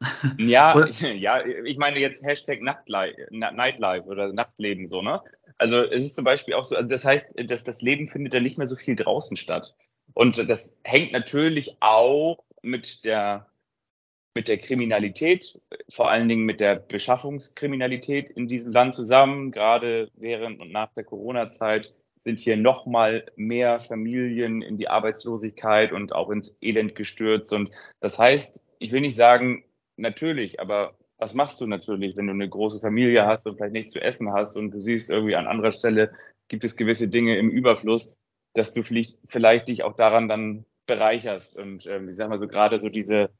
Ja, 0.38 0.86
ja, 1.00 1.42
ich 1.46 1.78
meine 1.78 1.98
jetzt 1.98 2.22
Hashtag 2.22 2.60
Nachtlife, 2.60 3.28
Nightlife 3.30 4.06
oder 4.06 4.30
Nachtleben 4.30 4.88
so, 4.88 5.00
ne? 5.00 5.22
Also 5.56 5.78
es 5.78 6.04
ist 6.04 6.14
zum 6.14 6.24
Beispiel 6.24 6.52
auch 6.52 6.64
so, 6.64 6.76
also 6.76 6.86
das 6.86 7.02
heißt, 7.02 7.32
dass 7.48 7.64
das 7.64 7.80
Leben 7.80 8.06
findet 8.06 8.34
dann 8.34 8.42
nicht 8.42 8.58
mehr 8.58 8.66
so 8.66 8.76
viel 8.76 8.94
draußen 8.94 9.38
statt. 9.38 9.74
Und 10.12 10.50
das 10.50 10.78
hängt 10.84 11.12
natürlich 11.12 11.78
auch 11.80 12.44
mit 12.60 13.06
der 13.06 13.46
mit 14.36 14.46
der 14.48 14.58
Kriminalität, 14.58 15.58
vor 15.88 16.10
allen 16.10 16.28
Dingen 16.28 16.44
mit 16.44 16.60
der 16.60 16.76
Beschaffungskriminalität 16.76 18.30
in 18.30 18.46
diesem 18.46 18.72
Land 18.72 18.94
zusammen. 18.94 19.50
Gerade 19.50 20.10
während 20.14 20.60
und 20.60 20.70
nach 20.70 20.92
der 20.94 21.04
Corona-Zeit 21.04 21.92
sind 22.22 22.38
hier 22.38 22.56
noch 22.56 22.86
mal 22.86 23.24
mehr 23.36 23.80
Familien 23.80 24.60
in 24.60 24.76
die 24.76 24.88
Arbeitslosigkeit 24.88 25.92
und 25.92 26.12
auch 26.12 26.28
ins 26.30 26.56
Elend 26.60 26.94
gestürzt. 26.94 27.52
Und 27.52 27.70
das 28.00 28.18
heißt, 28.18 28.60
ich 28.78 28.92
will 28.92 29.00
nicht 29.00 29.16
sagen, 29.16 29.64
natürlich, 29.96 30.60
aber 30.60 30.98
was 31.18 31.32
machst 31.32 31.60
du 31.62 31.66
natürlich, 31.66 32.16
wenn 32.16 32.26
du 32.26 32.34
eine 32.34 32.48
große 32.48 32.80
Familie 32.80 33.24
hast 33.24 33.46
und 33.46 33.56
vielleicht 33.56 33.72
nichts 33.72 33.92
zu 33.92 34.02
essen 34.02 34.32
hast 34.32 34.54
und 34.54 34.70
du 34.70 34.80
siehst 34.80 35.08
irgendwie 35.08 35.34
an 35.34 35.46
anderer 35.46 35.72
Stelle 35.72 36.12
gibt 36.48 36.62
es 36.62 36.76
gewisse 36.76 37.08
Dinge 37.08 37.38
im 37.38 37.48
Überfluss, 37.48 38.18
dass 38.52 38.74
du 38.74 38.82
vielleicht, 38.82 39.16
vielleicht 39.28 39.68
dich 39.68 39.82
auch 39.82 39.96
daran 39.96 40.28
dann 40.28 40.66
bereicherst. 40.86 41.56
Und 41.56 41.86
ähm, 41.86 42.10
ich 42.10 42.16
sag 42.16 42.28
mal 42.28 42.38
so, 42.38 42.46
gerade 42.46 42.80
so 42.82 42.90
diese 42.90 43.30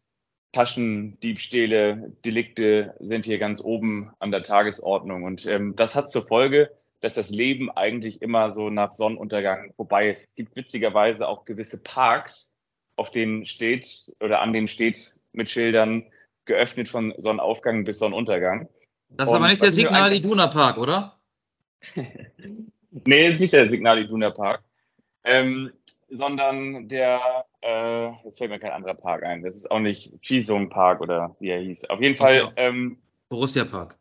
Taschendiebstähle, 0.52 2.12
Delikte 2.24 2.94
sind 3.00 3.24
hier 3.24 3.38
ganz 3.38 3.60
oben 3.60 4.10
an 4.18 4.30
der 4.30 4.42
Tagesordnung. 4.42 5.24
Und 5.24 5.46
ähm, 5.46 5.76
das 5.76 5.94
hat 5.94 6.10
zur 6.10 6.26
Folge, 6.26 6.70
dass 7.00 7.14
das 7.14 7.30
Leben 7.30 7.70
eigentlich 7.70 8.22
immer 8.22 8.52
so 8.52 8.70
nach 8.70 8.92
Sonnenuntergang 8.92 9.72
vorbei 9.74 10.10
ist. 10.10 10.20
Es 10.20 10.34
gibt 10.34 10.56
witzigerweise 10.56 11.28
auch 11.28 11.44
gewisse 11.44 11.82
Parks, 11.82 12.56
auf 12.96 13.10
denen 13.10 13.44
steht 13.44 14.14
oder 14.20 14.40
an 14.40 14.52
denen 14.52 14.68
steht 14.68 15.18
mit 15.32 15.50
Schildern 15.50 16.04
geöffnet 16.46 16.88
von 16.88 17.14
Sonnenaufgang 17.18 17.84
bis 17.84 17.98
Sonnenuntergang. 17.98 18.68
Das 19.10 19.28
ist 19.28 19.34
Und 19.34 19.40
aber 19.40 19.48
nicht 19.48 19.62
der 19.62 19.72
Signal 19.72 20.12
Iduna 20.12 20.46
Park, 20.46 20.78
oder? 20.78 21.18
nee, 23.04 23.28
ist 23.28 23.40
nicht 23.40 23.52
der 23.52 23.68
Signal 23.68 23.98
Iduna 23.98 24.30
Park. 24.30 24.62
Ähm, 25.24 25.72
sondern 26.08 26.88
der, 26.88 27.44
äh, 27.62 28.10
jetzt 28.24 28.38
fällt 28.38 28.50
mir 28.50 28.58
kein 28.58 28.72
anderer 28.72 28.94
Park 28.94 29.24
ein. 29.24 29.42
Das 29.42 29.56
ist 29.56 29.70
auch 29.70 29.80
nicht 29.80 30.20
Chisung 30.22 30.68
Park 30.68 31.00
oder 31.00 31.36
wie 31.40 31.50
er 31.50 31.60
hieß. 31.60 31.90
Auf 31.90 32.00
jeden 32.00 32.16
Fall. 32.16 32.52
Ähm, 32.56 32.98
Borussia 33.28 33.64
Park. 33.64 33.98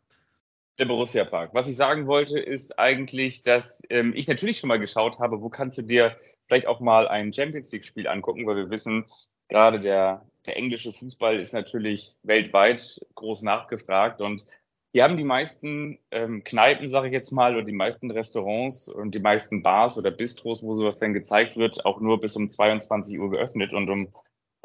Der 0.78 0.84
Borussia 0.84 1.24
Park. 1.24 1.50
Was 1.54 1.68
ich 1.68 1.76
sagen 1.76 2.06
wollte, 2.06 2.38
ist 2.38 2.78
eigentlich, 2.78 3.42
dass 3.42 3.82
ähm, 3.88 4.12
ich 4.14 4.28
natürlich 4.28 4.58
schon 4.58 4.68
mal 4.68 4.78
geschaut 4.78 5.18
habe, 5.18 5.40
wo 5.40 5.48
kannst 5.48 5.78
du 5.78 5.82
dir 5.82 6.16
vielleicht 6.46 6.66
auch 6.66 6.80
mal 6.80 7.08
ein 7.08 7.32
Champions 7.32 7.72
League-Spiel 7.72 8.06
angucken, 8.06 8.46
weil 8.46 8.56
wir 8.56 8.70
wissen, 8.70 9.06
gerade 9.48 9.80
der, 9.80 10.26
der 10.44 10.56
englische 10.56 10.92
Fußball 10.92 11.40
ist 11.40 11.54
natürlich 11.54 12.16
weltweit 12.22 13.00
groß 13.14 13.42
nachgefragt 13.42 14.20
und 14.20 14.44
hier 14.92 15.04
haben 15.04 15.16
die 15.16 15.24
meisten 15.24 15.98
ähm, 16.10 16.42
Kneipen, 16.44 16.88
sage 16.88 17.08
ich 17.08 17.12
jetzt 17.12 17.30
mal, 17.30 17.54
oder 17.54 17.64
die 17.64 17.72
meisten 17.72 18.10
Restaurants 18.10 18.88
und 18.88 19.14
die 19.14 19.20
meisten 19.20 19.62
Bars 19.62 19.98
oder 19.98 20.10
Bistros, 20.10 20.62
wo 20.62 20.72
sowas 20.72 20.98
dann 20.98 21.12
gezeigt 21.12 21.56
wird, 21.56 21.84
auch 21.84 22.00
nur 22.00 22.20
bis 22.20 22.36
um 22.36 22.48
22 22.48 23.18
Uhr 23.18 23.30
geöffnet 23.30 23.74
und 23.74 23.90
um 23.90 24.08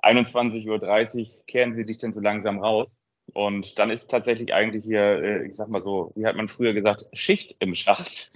21.30 0.04 1.20
Uhr 1.20 1.46
kehren 1.48 1.76
sie 1.76 1.86
dich 1.86 1.98
dann 1.98 2.14
so 2.14 2.22
langsam 2.22 2.60
raus. 2.60 2.96
Und 3.34 3.80
dann 3.80 3.90
ist 3.90 4.10
tatsächlich 4.10 4.54
eigentlich 4.54 4.84
hier, 4.84 5.02
äh, 5.02 5.48
ich 5.48 5.56
sag 5.56 5.70
mal 5.70 5.82
so, 5.82 6.12
wie 6.16 6.26
hat 6.26 6.36
man 6.36 6.48
früher 6.48 6.74
gesagt, 6.74 7.06
Schicht 7.14 7.56
im 7.60 7.76
Schacht. 7.76 8.32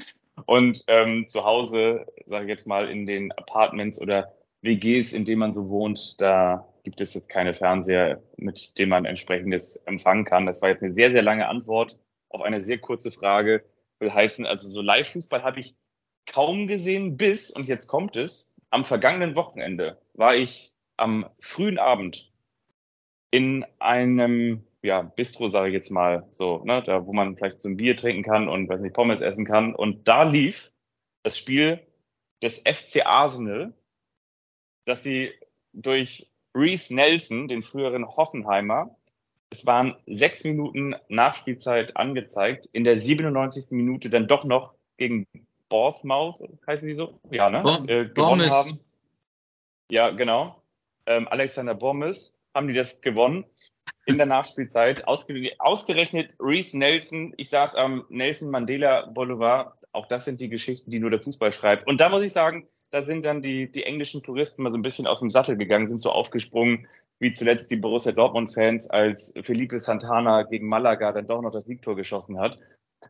Und 0.46 0.84
ähm, 0.88 1.28
zu 1.28 1.44
Hause, 1.44 2.06
sage 2.28 2.46
ich 2.46 2.50
jetzt 2.50 2.68
mal, 2.68 2.90
in 2.90 3.06
den 3.06 3.32
Apartments 3.32 4.00
oder 4.00 4.35
WGs, 4.66 5.14
in 5.14 5.26
denen 5.26 5.40
man 5.40 5.54
so 5.54 5.70
wohnt, 5.70 6.20
da 6.20 6.68
gibt 6.84 7.00
es 7.02 7.14
jetzt 7.14 7.30
keine 7.30 7.54
Fernseher, 7.54 8.22
mit 8.38 8.78
denen 8.78 8.90
man 8.90 9.06
entsprechendes 9.06 9.78
empfangen 9.86 10.26
kann. 10.26 10.46
Das 10.46 10.62
war 10.62 10.70
jetzt 10.70 10.84
eine 10.84 10.94
sehr, 10.94 11.12
sehr 11.12 11.22
lange 11.22 11.48
Antwort 11.48 11.98
auf 12.30 12.42
eine 12.42 12.62
sehr 12.62 12.80
kurze 12.80 13.12
Frage. 13.12 13.64
Will 14.00 14.14
heißen, 14.14 14.46
also 14.46 14.68
so 14.68 14.82
Live-Fußball 14.82 15.44
habe 15.44 15.60
ich 15.60 15.76
kaum 16.26 16.68
gesehen 16.68 17.18
bis, 17.18 17.50
und 17.50 17.68
jetzt 17.68 17.88
kommt 17.88 18.18
es, 18.18 18.54
am 18.70 18.86
vergangenen 18.86 19.36
Wochenende 19.36 20.02
war 20.14 20.36
ich 20.36 20.74
am 20.98 21.30
frühen 21.40 21.78
Abend 21.78 22.32
in 23.32 23.66
einem 23.80 24.64
ja, 24.82 25.02
Bistro, 25.02 25.48
sage 25.48 25.70
ich 25.70 25.74
jetzt 25.74 25.90
mal 25.90 26.28
so, 26.32 26.64
ne, 26.64 26.84
da 26.84 27.06
wo 27.06 27.14
man 27.14 27.36
vielleicht 27.36 27.62
so 27.62 27.70
ein 27.70 27.78
Bier 27.78 27.96
trinken 27.96 28.24
kann 28.24 28.48
und 28.48 28.70
weiß 28.70 28.82
nicht, 28.82 28.94
Pommes 28.94 29.22
essen 29.22 29.46
kann. 29.46 29.74
Und 29.74 30.08
da 30.08 30.24
lief 30.24 30.72
das 31.24 31.38
Spiel 31.38 31.80
des 32.44 32.60
FC 32.60 33.06
Arsenal, 33.06 33.74
dass 34.86 35.04
sie 35.04 35.32
durch 35.74 36.28
Reese 36.56 36.96
Nelson, 36.96 37.48
den 37.48 37.62
früheren 37.62 38.08
Hoffenheimer. 38.08 38.96
Es 39.50 39.66
waren 39.66 39.96
sechs 40.08 40.44
Minuten 40.44 40.96
Nachspielzeit 41.10 41.98
angezeigt. 41.98 42.68
In 42.72 42.84
der 42.84 42.98
97. 42.98 43.72
Minute 43.72 44.10
dann 44.10 44.28
doch 44.28 44.44
noch 44.44 44.76
gegen 44.98 45.28
Bournemouth, 45.70 46.42
heißen 46.66 46.88
die 46.88 46.94
so? 46.94 47.20
Ja, 47.30 47.50
ne? 47.50 47.62
Bo 47.62 47.92
äh, 47.92 48.06
gewonnen 48.08 48.50
haben. 48.50 48.80
Ja, 49.90 50.12
genau. 50.12 50.62
Ähm, 51.06 51.28
Alexander 51.28 51.76
Bormes 51.76 52.34
haben 52.54 52.68
die 52.68 52.74
das 52.74 53.02
gewonnen 53.02 53.46
in 54.06 54.18
der 54.18 54.26
Nachspielzeit. 54.26 55.08
Ausge 55.08 55.52
ausgerechnet 55.60 56.34
Reese 56.40 56.78
Nelson. 56.78 57.34
Ich 57.38 57.50
saß 57.50 57.76
am 57.76 58.06
Nelson 58.10 58.50
Mandela 58.50 59.08
Boulevard. 59.08 59.74
Auch 59.96 60.08
das 60.08 60.26
sind 60.26 60.42
die 60.42 60.50
Geschichten, 60.50 60.92
die 60.92 61.00
nur 61.00 61.10
der 61.10 61.22
Fußball 61.22 61.52
schreibt. 61.52 61.88
Und 61.88 62.02
da 62.02 62.10
muss 62.10 62.22
ich 62.22 62.34
sagen, 62.34 62.68
da 62.92 63.04
sind 63.04 63.26
dann 63.26 63.42
die, 63.42 63.72
die 63.72 63.84
englischen 63.84 64.24
Touristen 64.24 64.64
mal 64.64 64.72
so 64.72 64.78
ein 64.78 64.82
bisschen 64.82 65.08
aus 65.08 65.20
dem 65.20 65.30
Sattel 65.30 65.58
gegangen, 65.58 65.90
sind 65.90 66.02
so 66.02 66.12
aufgesprungen, 66.12 66.88
wie 67.20 67.32
zuletzt 67.32 67.72
die 67.72 67.78
Borussia 67.78 68.12
Dortmund-Fans, 68.12 68.90
als 68.90 69.34
Felipe 69.44 69.80
Santana 69.80 70.44
gegen 70.44 70.68
Malaga 70.68 71.12
dann 71.12 71.28
doch 71.28 71.42
noch 71.42 71.52
das 71.52 71.66
Siegtor 71.66 71.96
geschossen 71.96 72.40
hat. 72.40 72.60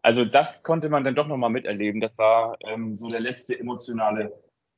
Also 0.02 0.26
das 0.26 0.64
konnte 0.64 0.90
man 0.90 1.04
dann 1.04 1.16
doch 1.16 1.28
noch 1.28 1.38
mal 1.38 1.50
miterleben. 1.50 2.02
Das 2.02 2.18
war 2.18 2.58
ähm, 2.68 2.96
so 2.96 3.10
der 3.10 3.20
letzte 3.20 3.60
emotionale 3.60 4.34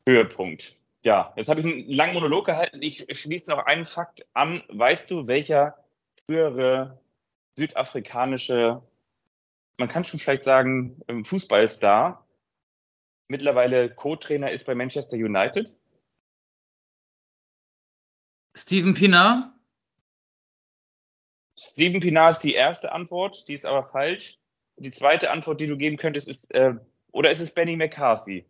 Höhepunkt. 0.07 0.77
Ja, 1.03 1.33
jetzt 1.35 1.49
habe 1.49 1.59
ich 1.59 1.65
einen 1.65 1.89
langen 1.91 2.13
Monolog 2.13 2.45
gehalten. 2.45 2.81
Ich 2.81 3.05
schließe 3.11 3.49
noch 3.49 3.65
einen 3.65 3.85
Fakt 3.85 4.25
an. 4.33 4.63
Weißt 4.69 5.11
du, 5.11 5.27
welcher 5.27 5.75
frühere 6.25 6.99
südafrikanische, 7.57 8.81
man 9.77 9.89
kann 9.89 10.03
schon 10.03 10.19
vielleicht 10.19 10.43
sagen, 10.43 11.01
ähm, 11.07 11.23
Fußballstar 11.23 12.27
mittlerweile 13.27 13.93
Co-Trainer 13.93 14.51
ist 14.51 14.65
bei 14.65 14.75
Manchester 14.75 15.17
United? 15.17 15.75
Steven 18.55 18.93
Pinar? 18.93 19.53
Steven 21.59 21.99
Pinar 21.99 22.31
ist 22.31 22.39
die 22.39 22.53
erste 22.53 22.91
Antwort, 22.91 23.47
die 23.47 23.53
ist 23.53 23.65
aber 23.65 23.83
falsch. 23.83 24.39
Die 24.77 24.91
zweite 24.91 25.31
Antwort, 25.31 25.59
die 25.59 25.65
du 25.65 25.75
geben 25.75 25.97
könntest, 25.97 26.27
ist, 26.27 26.53
äh, 26.53 26.75
oder 27.11 27.31
ist 27.31 27.39
es 27.39 27.51
Benny 27.51 27.75
McCarthy? 27.75 28.45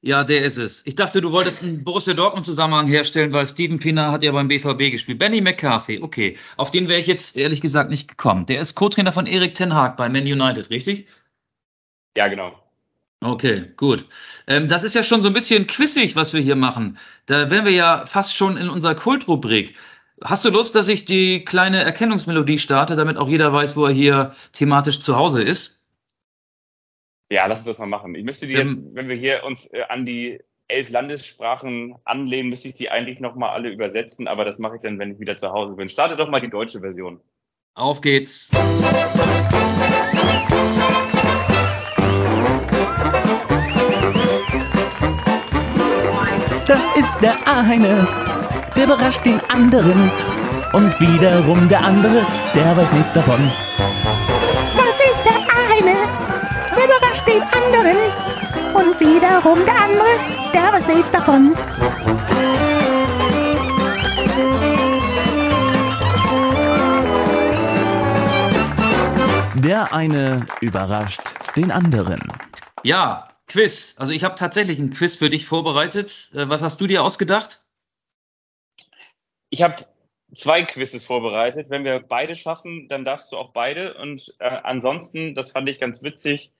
Ja, 0.00 0.24
der 0.24 0.42
ist 0.44 0.58
es. 0.58 0.86
Ich 0.86 0.96
dachte, 0.96 1.20
du 1.20 1.32
wolltest 1.32 1.62
einen 1.62 1.82
Borussia 1.82 2.14
Dortmund-Zusammenhang 2.14 2.86
herstellen, 2.86 3.32
weil 3.32 3.46
Steven 3.46 3.78
Pienaar 3.78 4.12
hat 4.12 4.22
ja 4.22 4.32
beim 4.32 4.48
BVB 4.48 4.90
gespielt. 4.90 5.18
Benny 5.18 5.40
McCarthy, 5.40 6.00
okay. 6.02 6.36
Auf 6.56 6.70
den 6.70 6.88
wäre 6.88 7.00
ich 7.00 7.06
jetzt 7.06 7.36
ehrlich 7.36 7.60
gesagt 7.60 7.90
nicht 7.90 8.08
gekommen. 8.08 8.46
Der 8.46 8.60
ist 8.60 8.74
Co-Trainer 8.74 9.12
von 9.12 9.26
Erik 9.26 9.54
Ten 9.54 9.74
Hag 9.74 9.96
bei 9.96 10.08
Man 10.08 10.22
United, 10.22 10.70
richtig? 10.70 11.06
Ja, 12.16 12.28
genau. 12.28 12.52
Okay, 13.20 13.72
gut. 13.78 14.06
Ähm, 14.46 14.68
das 14.68 14.84
ist 14.84 14.94
ja 14.94 15.02
schon 15.02 15.22
so 15.22 15.28
ein 15.28 15.34
bisschen 15.34 15.66
quissig, 15.66 16.14
was 16.16 16.34
wir 16.34 16.42
hier 16.42 16.56
machen. 16.56 16.98
Da 17.24 17.50
wären 17.50 17.64
wir 17.64 17.72
ja 17.72 18.04
fast 18.06 18.36
schon 18.36 18.58
in 18.58 18.68
unserer 18.68 18.94
Kultrubrik. 18.94 19.74
Hast 20.22 20.44
du 20.44 20.50
Lust, 20.50 20.74
dass 20.74 20.88
ich 20.88 21.06
die 21.06 21.44
kleine 21.44 21.82
Erkennungsmelodie 21.82 22.58
starte, 22.58 22.96
damit 22.96 23.16
auch 23.16 23.28
jeder 23.28 23.52
weiß, 23.52 23.76
wo 23.76 23.86
er 23.86 23.92
hier 23.92 24.34
thematisch 24.52 25.00
zu 25.00 25.16
Hause 25.16 25.42
ist? 25.42 25.80
Ja, 27.30 27.46
lass 27.46 27.58
uns 27.58 27.66
das 27.66 27.78
mal 27.78 27.86
machen. 27.86 28.14
Ich 28.14 28.24
müsste 28.24 28.46
die 28.46 28.54
ähm, 28.54 28.68
jetzt, 28.68 28.94
wenn 28.94 29.08
wir 29.08 29.16
hier 29.16 29.44
uns 29.44 29.66
äh, 29.72 29.82
an 29.88 30.04
die 30.04 30.40
elf 30.68 30.90
Landessprachen 30.90 31.96
anlehnen, 32.04 32.48
müsste 32.48 32.68
ich 32.68 32.74
die 32.74 32.90
eigentlich 32.90 33.20
nochmal 33.20 33.50
alle 33.50 33.70
übersetzen, 33.70 34.28
aber 34.28 34.44
das 34.44 34.58
mache 34.58 34.76
ich 34.76 34.82
dann, 34.82 34.98
wenn 34.98 35.12
ich 35.12 35.20
wieder 35.20 35.36
zu 35.36 35.50
Hause 35.50 35.76
bin. 35.76 35.88
Starte 35.88 36.16
doch 36.16 36.28
mal 36.28 36.40
die 36.40 36.50
deutsche 36.50 36.80
Version. 36.80 37.20
Auf 37.74 38.00
geht's. 38.00 38.50
Das 46.66 46.96
ist 46.96 47.18
der 47.20 47.36
eine, 47.46 48.06
der 48.76 48.84
überrascht 48.84 49.24
den 49.26 49.40
anderen. 49.48 50.10
Und 50.72 50.98
wiederum 51.00 51.68
der 51.68 51.84
andere, 51.84 52.26
der 52.54 52.76
weiß 52.76 52.92
nichts 52.94 53.12
davon. 53.12 53.52
Und 58.84 59.00
wiederum 59.00 59.64
der 59.64 59.80
andere, 59.80 60.52
der 60.52 60.72
weiß 60.72 60.88
nichts 60.88 61.10
davon. 61.10 61.54
Der 69.54 69.94
eine 69.94 70.46
überrascht 70.60 71.22
den 71.56 71.70
anderen. 71.70 72.20
Ja, 72.82 73.30
Quiz. 73.46 73.94
Also 73.96 74.12
ich 74.12 74.24
habe 74.24 74.34
tatsächlich 74.34 74.78
ein 74.78 74.90
Quiz 74.90 75.16
für 75.16 75.30
dich 75.30 75.46
vorbereitet. 75.46 76.30
Äh, 76.34 76.50
was 76.50 76.62
hast 76.62 76.80
du 76.80 76.86
dir 76.86 77.02
ausgedacht? 77.02 77.62
Ich 79.48 79.62
habe 79.62 79.86
zwei 80.34 80.64
Quizzes 80.64 81.04
vorbereitet. 81.04 81.70
Wenn 81.70 81.84
wir 81.84 82.00
beide 82.00 82.34
schaffen, 82.36 82.88
dann 82.88 83.06
darfst 83.06 83.32
du 83.32 83.36
auch 83.38 83.52
beide. 83.52 83.94
Und 83.94 84.34
äh, 84.40 84.48
ansonsten, 84.48 85.34
das 85.34 85.52
fand 85.52 85.68
ich 85.68 85.80
ganz 85.80 86.02
witzig. 86.02 86.52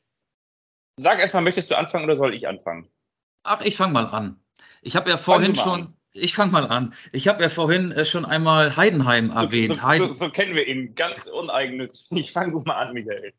Sag 0.96 1.18
erstmal, 1.18 1.42
möchtest 1.42 1.70
du 1.70 1.78
anfangen 1.78 2.04
oder 2.04 2.16
soll 2.16 2.35
ich 2.35 2.46
anfangen? 2.46 2.88
Ach, 3.42 3.61
ich 3.61 3.76
fange 3.76 3.92
mal 3.92 4.07
an. 4.07 4.40
Ich 4.83 4.96
habe 4.96 5.11
ja 5.11 5.16
vorhin 5.16 5.54
schon, 5.54 5.94
Ich 6.12 6.35
fange 6.35 6.52
mal 6.52 6.66
an. 6.66 6.94
Ich 7.12 7.26
habe 7.26 7.42
ja 7.42 7.48
vorhin 7.48 7.90
äh, 7.92 8.04
schon 8.04 8.24
einmal 8.24 8.76
Heidenheim 8.76 9.30
erwähnt. 9.30 9.68
So, 9.70 9.74
so, 9.74 9.83
Heiden 9.83 10.12
so, 10.12 10.26
so 10.26 10.30
kennen 10.30 10.54
wir 10.54 10.66
ihn, 10.66 10.94
ganz 10.94 11.26
uneigennützig. 11.26 12.33
Fang 12.33 12.52
du 12.52 12.61
mal 12.61 12.76
an, 12.76 12.94
Michael. 12.94 13.33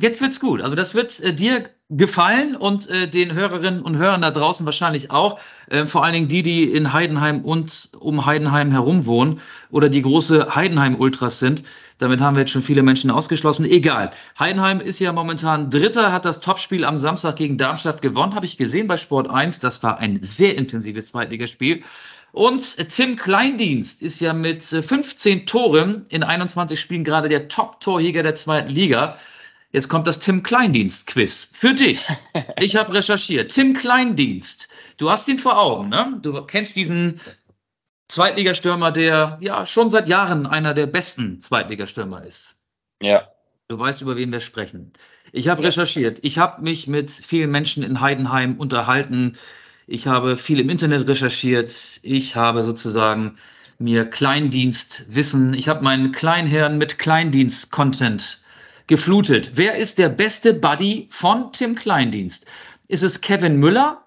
Jetzt 0.00 0.20
wird's 0.20 0.38
gut. 0.38 0.62
Also 0.62 0.76
das 0.76 0.94
wird 0.94 1.18
äh, 1.20 1.34
dir 1.34 1.64
gefallen 1.88 2.54
und 2.54 2.88
äh, 2.88 3.08
den 3.08 3.32
Hörerinnen 3.32 3.82
und 3.82 3.96
Hörern 3.96 4.22
da 4.22 4.30
draußen 4.30 4.64
wahrscheinlich 4.66 5.10
auch. 5.10 5.40
Äh, 5.68 5.86
vor 5.86 6.04
allen 6.04 6.12
Dingen 6.12 6.28
die, 6.28 6.42
die 6.42 6.70
in 6.70 6.92
Heidenheim 6.92 7.44
und 7.44 7.90
um 7.98 8.24
Heidenheim 8.24 8.70
herum 8.70 9.04
wohnen 9.06 9.40
oder 9.70 9.88
die 9.88 10.02
große 10.02 10.54
Heidenheim-Ultras 10.54 11.40
sind. 11.40 11.64
Damit 11.98 12.20
haben 12.20 12.34
wir 12.34 12.40
jetzt 12.40 12.50
schon 12.50 12.62
viele 12.62 12.82
Menschen 12.82 13.10
ausgeschlossen. 13.10 13.64
Egal. 13.64 14.10
Heidenheim 14.38 14.80
ist 14.80 14.98
ja 14.98 15.12
momentan 15.12 15.70
Dritter, 15.70 16.12
hat 16.12 16.24
das 16.24 16.40
Topspiel 16.40 16.84
am 16.84 16.98
Samstag 16.98 17.36
gegen 17.36 17.56
Darmstadt 17.56 18.02
gewonnen, 18.02 18.34
habe 18.34 18.46
ich 18.46 18.56
gesehen 18.56 18.88
bei 18.88 18.96
Sport 18.96 19.30
1. 19.30 19.60
Das 19.60 19.82
war 19.82 19.98
ein 19.98 20.18
sehr 20.20 20.56
intensives 20.56 21.08
Zweitligaspiel. 21.08 21.82
Und 22.32 22.88
Tim 22.88 23.14
Kleindienst 23.14 24.02
ist 24.02 24.20
ja 24.20 24.32
mit 24.32 24.72
äh, 24.72 24.82
15 24.82 25.46
Toren 25.46 26.04
in 26.08 26.24
21 26.24 26.80
Spielen 26.80 27.04
gerade 27.04 27.28
der 27.28 27.46
Top-Torjäger 27.46 28.24
der 28.24 28.34
zweiten 28.34 28.70
Liga. 28.70 29.16
Jetzt 29.70 29.88
kommt 29.88 30.08
das 30.08 30.18
Tim 30.18 30.42
Kleindienst-Quiz 30.42 31.48
für 31.52 31.74
dich. 31.74 32.06
Ich 32.58 32.74
habe 32.76 32.92
recherchiert. 32.92 33.52
Tim 33.52 33.74
Kleindienst, 33.74 34.68
du 34.96 35.10
hast 35.10 35.28
ihn 35.28 35.38
vor 35.38 35.58
Augen, 35.58 35.88
ne? 35.88 36.18
Du 36.22 36.44
kennst 36.44 36.76
diesen 36.76 37.20
Zweitligastürmer, 38.14 38.92
der 38.92 39.38
ja 39.40 39.66
schon 39.66 39.90
seit 39.90 40.08
Jahren 40.08 40.46
einer 40.46 40.72
der 40.72 40.86
besten 40.86 41.40
Zweitligastürmer 41.40 42.24
ist. 42.24 42.60
Ja. 43.02 43.26
Du 43.66 43.76
weißt, 43.76 44.02
über 44.02 44.16
wen 44.16 44.30
wir 44.30 44.38
sprechen. 44.38 44.92
Ich 45.32 45.48
habe 45.48 45.64
recherchiert. 45.64 46.20
Ich 46.22 46.38
habe 46.38 46.62
mich 46.62 46.86
mit 46.86 47.10
vielen 47.10 47.50
Menschen 47.50 47.82
in 47.82 48.00
Heidenheim 48.00 48.56
unterhalten. 48.56 49.32
Ich 49.88 50.06
habe 50.06 50.36
viel 50.36 50.60
im 50.60 50.70
Internet 50.70 51.08
recherchiert. 51.08 51.72
Ich 52.04 52.36
habe 52.36 52.62
sozusagen 52.62 53.36
mir 53.80 54.04
Kleindienstwissen. 54.04 55.52
Ich 55.52 55.68
habe 55.68 55.82
meinen 55.82 56.12
Kleinherrn 56.12 56.78
mit 56.78 57.00
Kleindienst-Content 57.00 58.42
geflutet. 58.86 59.52
Wer 59.56 59.74
ist 59.74 59.98
der 59.98 60.08
beste 60.08 60.54
Buddy 60.54 61.08
von 61.10 61.50
Tim 61.50 61.74
Kleindienst? 61.74 62.46
Ist 62.86 63.02
es 63.02 63.20
Kevin 63.22 63.56
Müller? 63.56 64.04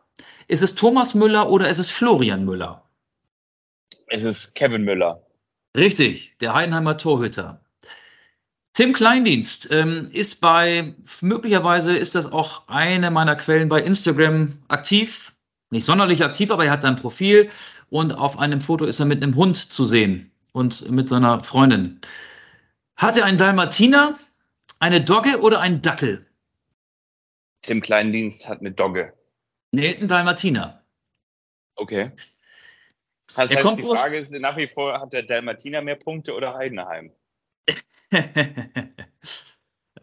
Ist 0.48 0.63
es 0.63 0.76
Thomas 0.76 1.13
Müller 1.13 1.50
oder 1.50 1.67
ist 1.67 1.80
es 1.80 1.89
Florian 1.89 2.46
Müller? 2.46 2.87
Es 4.08 4.24
ist 4.24 4.56
Kevin 4.56 4.84
Müller. 4.84 5.22
Richtig, 5.76 6.38
der 6.39 6.54
Heidenheimer 6.54 6.98
Torhüter. 6.98 7.62
Tim 8.74 8.93
Kleindienst 8.93 9.70
ähm, 9.72 10.10
ist 10.13 10.39
bei, 10.39 10.96
möglicherweise 11.22 11.98
ist 11.98 12.15
das 12.15 12.32
auch 12.32 12.67
eine 12.67 13.12
meiner 13.12 13.36
Quellen 13.36 13.70
bei 13.70 13.82
Instagram 13.82 14.54
aktiv. 14.67 15.36
Nicht 15.70 15.86
sonderlich 15.86 16.24
aktiv, 16.24 16.52
aber 16.52 16.65
er 16.65 16.72
hat 16.72 16.86
ein 16.86 16.96
Profil 16.96 17.50
und 17.89 18.13
auf 18.13 18.39
einem 18.39 18.62
Foto 18.62 18.86
ist 18.86 19.00
er 19.00 19.06
mit 19.06 19.22
einem 19.22 19.36
Hund 19.36 19.58
zu 19.58 19.84
sehen 19.84 20.32
und 20.54 20.89
mit 20.89 21.10
seiner 21.10 21.43
Freundin. 21.43 22.00
Hat 22.96 23.17
er 23.17 23.26
einen 23.26 23.38
Dalmatiner, 23.38 24.15
eine 24.80 25.02
Dogge 25.02 25.41
oder 25.41 25.60
einen 25.60 25.82
Dackel? 25.82 26.26
Tim 27.63 27.82
Kleindienst 27.82 28.48
hat 28.48 28.62
eine 28.62 28.72
Dogge. 28.72 29.13
Nee, 29.72 29.96
einen 29.96 30.08
Dalmatiner. 30.08 30.82
Okay. 31.76 32.12
Das 33.38 33.52
Er 33.52 33.58
heißt, 33.58 33.65
kommt 33.65 33.80
die 33.80 33.84
Frage 33.84 34.17
ist 34.17 34.32
nach 34.32 34.58
wie 34.58 34.67
vor, 34.67 35.00
hat 35.00 35.13
der 35.13 35.21
Dalmatiner 35.21 35.82
mehr 35.82 35.95
Punkte 35.95 36.34
oder 36.34 36.56
Heidenheim? 36.56 37.12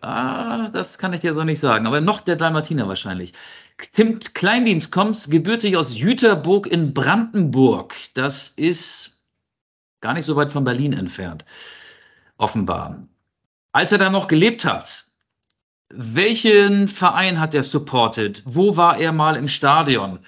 ah, 0.01 0.69
das 0.69 0.99
kann 0.99 1.13
ich 1.13 1.21
dir 1.21 1.35
so 1.35 1.43
nicht 1.43 1.59
sagen, 1.59 1.87
aber 1.89 2.01
noch 2.01 2.21
der 2.21 2.37
Dalmatiner 2.37 2.87
wahrscheinlich. 2.87 3.33
Tim 3.91 4.21
Kleindienst 4.21 4.93
kommt 4.93 5.33
gebürtig 5.33 5.77
aus 5.77 5.97
Jüterburg 5.99 6.69
in 6.69 6.95
Brandenburg. 6.95 7.97
Das 8.15 8.51
ist 8.51 9.21
gar 10.01 10.15
nicht 10.15 10.27
so 10.27 10.37
weit 10.37 10.53
von 10.53 10.63
Berlin 10.63 10.93
entfernt, 10.93 11.45
offenbar. 12.37 13.09
Als 13.73 13.91
er 13.91 13.99
da 13.99 14.11
noch 14.11 14.29
gelebt 14.29 14.65
hat, 14.65 15.07
welchen 15.89 16.87
Verein 16.87 17.41
hat 17.41 17.53
er 17.53 17.65
supportet? 17.65 18.43
Wo 18.45 18.77
war 18.77 18.97
er 18.99 19.11
mal 19.11 19.35
im 19.35 19.49
Stadion? 19.49 20.21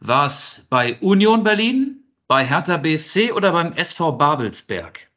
War 0.00 0.26
es 0.26 0.66
bei 0.68 0.98
Union 1.00 1.42
Berlin, 1.42 2.03
bei 2.28 2.44
Hertha 2.44 2.76
BSC 2.76 3.32
oder 3.32 3.52
beim 3.52 3.72
SV 3.72 4.12
Babelsberg? 4.12 5.10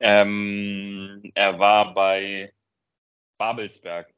Ähm, 0.00 1.22
er 1.34 1.58
war 1.58 1.94
bei 1.94 2.52
Babelsberg. 3.38 4.08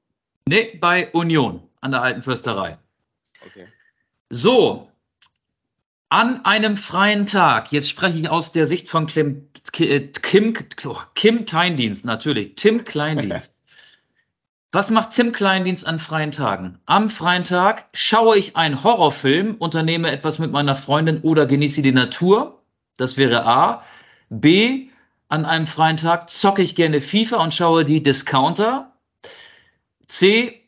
Nee, 0.46 0.76
bei 0.78 1.10
Union 1.12 1.68
an 1.80 1.92
der 1.92 2.02
alten 2.02 2.22
Fürsterei. 2.22 2.78
Okay. 3.46 3.66
So, 4.28 4.90
an 6.08 6.44
einem 6.44 6.76
freien 6.76 7.26
Tag, 7.26 7.72
jetzt 7.72 7.88
spreche 7.88 8.18
ich 8.18 8.28
aus 8.28 8.52
der 8.52 8.66
Sicht 8.66 8.88
von 8.88 9.06
Kim, 9.06 9.48
Kim, 9.72 10.54
Kim 11.14 11.44
Kleindienst, 11.44 12.04
natürlich, 12.04 12.56
Tim 12.56 12.84
Kleindienst. 12.84 13.58
Was 14.72 14.92
macht 14.92 15.10
Tim 15.10 15.32
Kleindienst 15.32 15.84
an 15.84 15.98
freien 15.98 16.30
Tagen? 16.30 16.78
Am 16.86 17.08
freien 17.08 17.42
Tag 17.42 17.88
schaue 17.92 18.38
ich 18.38 18.56
einen 18.56 18.84
Horrorfilm, 18.84 19.56
unternehme 19.56 20.12
etwas 20.12 20.38
mit 20.38 20.52
meiner 20.52 20.76
Freundin 20.76 21.22
oder 21.22 21.46
genieße 21.46 21.82
die 21.82 21.90
Natur. 21.90 22.62
Das 22.96 23.16
wäre 23.16 23.44
A. 23.46 23.82
B. 24.28 24.88
An 25.28 25.44
einem 25.44 25.64
freien 25.64 25.96
Tag 25.96 26.30
zocke 26.30 26.62
ich 26.62 26.76
gerne 26.76 27.00
FIFA 27.00 27.42
und 27.42 27.52
schaue 27.52 27.84
die 27.84 28.00
Discounter. 28.00 28.92
C. 30.06 30.60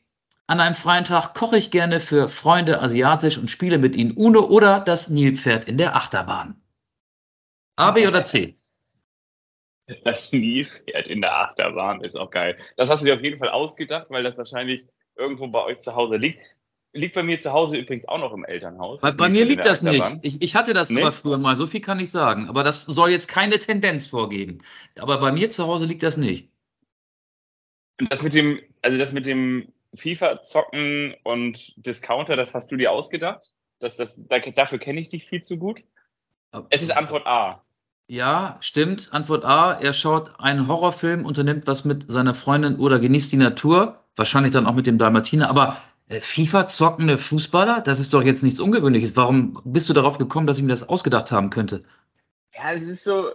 An 0.48 0.58
einem 0.58 0.74
freien 0.74 1.04
Tag 1.04 1.34
koche 1.34 1.56
ich 1.56 1.70
gerne 1.70 2.00
für 2.00 2.26
Freunde 2.26 2.80
asiatisch 2.82 3.38
und 3.38 3.50
spiele 3.50 3.78
mit 3.78 3.94
ihnen 3.94 4.10
Uno 4.12 4.40
oder 4.40 4.80
das 4.80 5.10
Nilpferd 5.10 5.66
in 5.66 5.78
der 5.78 5.94
Achterbahn. 5.94 6.60
A, 7.76 7.92
B 7.92 8.08
oder 8.08 8.24
C? 8.24 8.56
Das 10.04 10.32
Nilpferd 10.32 11.06
in 11.08 11.20
der 11.20 11.36
Achterbahn 11.36 12.02
ist 12.02 12.16
auch 12.16 12.30
geil. 12.30 12.56
Das 12.76 12.88
hast 12.88 13.00
du 13.00 13.06
dir 13.06 13.14
auf 13.14 13.22
jeden 13.22 13.38
Fall 13.38 13.50
ausgedacht, 13.50 14.06
weil 14.10 14.22
das 14.22 14.38
wahrscheinlich 14.38 14.86
irgendwo 15.16 15.46
bei 15.48 15.62
euch 15.64 15.80
zu 15.80 15.94
Hause 15.94 16.16
liegt. 16.16 16.40
Liegt 16.94 17.14
bei 17.14 17.22
mir 17.22 17.38
zu 17.38 17.52
Hause 17.52 17.78
übrigens 17.78 18.06
auch 18.06 18.18
noch 18.18 18.34
im 18.34 18.44
Elternhaus. 18.44 19.00
Bei, 19.00 19.12
bei 19.12 19.28
mir 19.30 19.46
liegt 19.46 19.64
das 19.64 19.82
nicht. 19.82 20.02
Achterbahn. 20.02 20.20
Ich, 20.22 20.42
ich 20.42 20.54
hatte 20.56 20.74
das 20.74 20.90
Nee? 20.90 21.00
aber 21.00 21.10
früher 21.12 21.38
mal, 21.38 21.56
so 21.56 21.66
viel 21.66 21.80
kann 21.80 21.98
ich 22.00 22.10
sagen. 22.10 22.48
Aber 22.48 22.62
das 22.62 22.82
soll 22.82 23.10
jetzt 23.10 23.28
keine 23.28 23.58
Tendenz 23.58 24.08
vorgeben. 24.08 24.58
Aber 24.98 25.18
bei 25.18 25.32
mir 25.32 25.48
zu 25.48 25.66
Hause 25.66 25.86
liegt 25.86 26.02
das 26.02 26.18
nicht. 26.18 26.50
Das 28.10 28.22
mit 28.22 28.34
dem, 28.34 28.60
also 28.82 28.98
das 28.98 29.12
mit 29.12 29.24
dem 29.26 29.72
FIFA-Zocken 29.94 31.14
und 31.22 31.72
Discounter, 31.76 32.36
das 32.36 32.52
hast 32.54 32.70
du 32.70 32.76
dir 32.76 32.92
ausgedacht? 32.92 33.52
Das, 33.78 33.96
das, 33.96 34.26
da- 34.28 34.38
dafür 34.38 34.78
kenne 34.78 35.00
ich 35.00 35.08
dich 35.08 35.26
viel 35.26 35.42
zu 35.42 35.58
gut. 35.58 35.82
Es 36.68 36.82
ist 36.82 36.90
Antwort 36.94 37.26
A. 37.26 37.64
Ja, 38.08 38.58
stimmt. 38.60 39.12
Antwort 39.12 39.44
A, 39.44 39.72
er 39.72 39.92
schaut 39.92 40.38
einen 40.38 40.68
Horrorfilm, 40.68 41.24
unternimmt 41.24 41.66
was 41.66 41.84
mit 41.84 42.10
seiner 42.10 42.34
Freundin 42.34 42.76
oder 42.76 42.98
genießt 42.98 43.32
die 43.32 43.36
Natur. 43.36 44.00
Wahrscheinlich 44.16 44.52
dann 44.52 44.66
auch 44.66 44.74
mit 44.74 44.86
dem 44.86 44.98
Dalmatiner. 44.98 45.48
Aber 45.48 45.78
äh, 46.08 46.20
FIFA 46.20 46.66
zockende 46.66 47.16
Fußballer, 47.16 47.80
das 47.80 48.00
ist 48.00 48.12
doch 48.12 48.22
jetzt 48.22 48.42
nichts 48.42 48.60
Ungewöhnliches. 48.60 49.16
Warum 49.16 49.60
bist 49.64 49.88
du 49.88 49.94
darauf 49.94 50.18
gekommen, 50.18 50.46
dass 50.46 50.58
ich 50.58 50.64
mir 50.64 50.70
das 50.70 50.88
ausgedacht 50.88 51.32
haben 51.32 51.50
könnte? 51.50 51.82
Ja, 52.54 52.72
es 52.72 52.88
ist 52.88 53.04
so, 53.04 53.30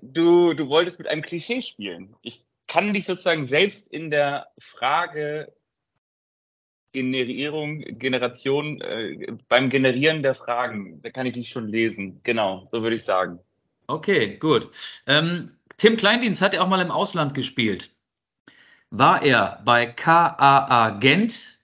du, 0.00 0.54
du 0.54 0.68
wolltest 0.68 0.98
mit 0.98 1.08
einem 1.08 1.22
Klischee 1.22 1.60
spielen. 1.60 2.16
Ich 2.22 2.44
kann 2.66 2.94
dich 2.94 3.04
sozusagen 3.04 3.46
selbst 3.46 3.88
in 3.88 4.10
der 4.10 4.46
Frage 4.58 5.52
Generierung, 6.92 7.80
Generation, 7.98 8.80
äh, 8.80 9.32
beim 9.48 9.68
Generieren 9.68 10.22
der 10.22 10.34
Fragen, 10.34 11.02
da 11.02 11.10
kann 11.10 11.26
ich 11.26 11.34
dich 11.34 11.48
schon 11.50 11.68
lesen. 11.68 12.20
Genau, 12.22 12.64
so 12.70 12.82
würde 12.82 12.96
ich 12.96 13.04
sagen. 13.04 13.40
Okay, 13.86 14.36
gut. 14.38 14.70
Ähm, 15.06 15.56
Tim 15.76 15.96
Kleindienst 15.96 16.42
hat 16.42 16.54
ja 16.54 16.62
auch 16.62 16.68
mal 16.68 16.80
im 16.80 16.90
Ausland 16.90 17.34
gespielt. 17.34 17.90
War 18.90 19.22
er 19.22 19.60
bei 19.64 19.86
KAA 19.86 20.90
Gent? 21.00 21.58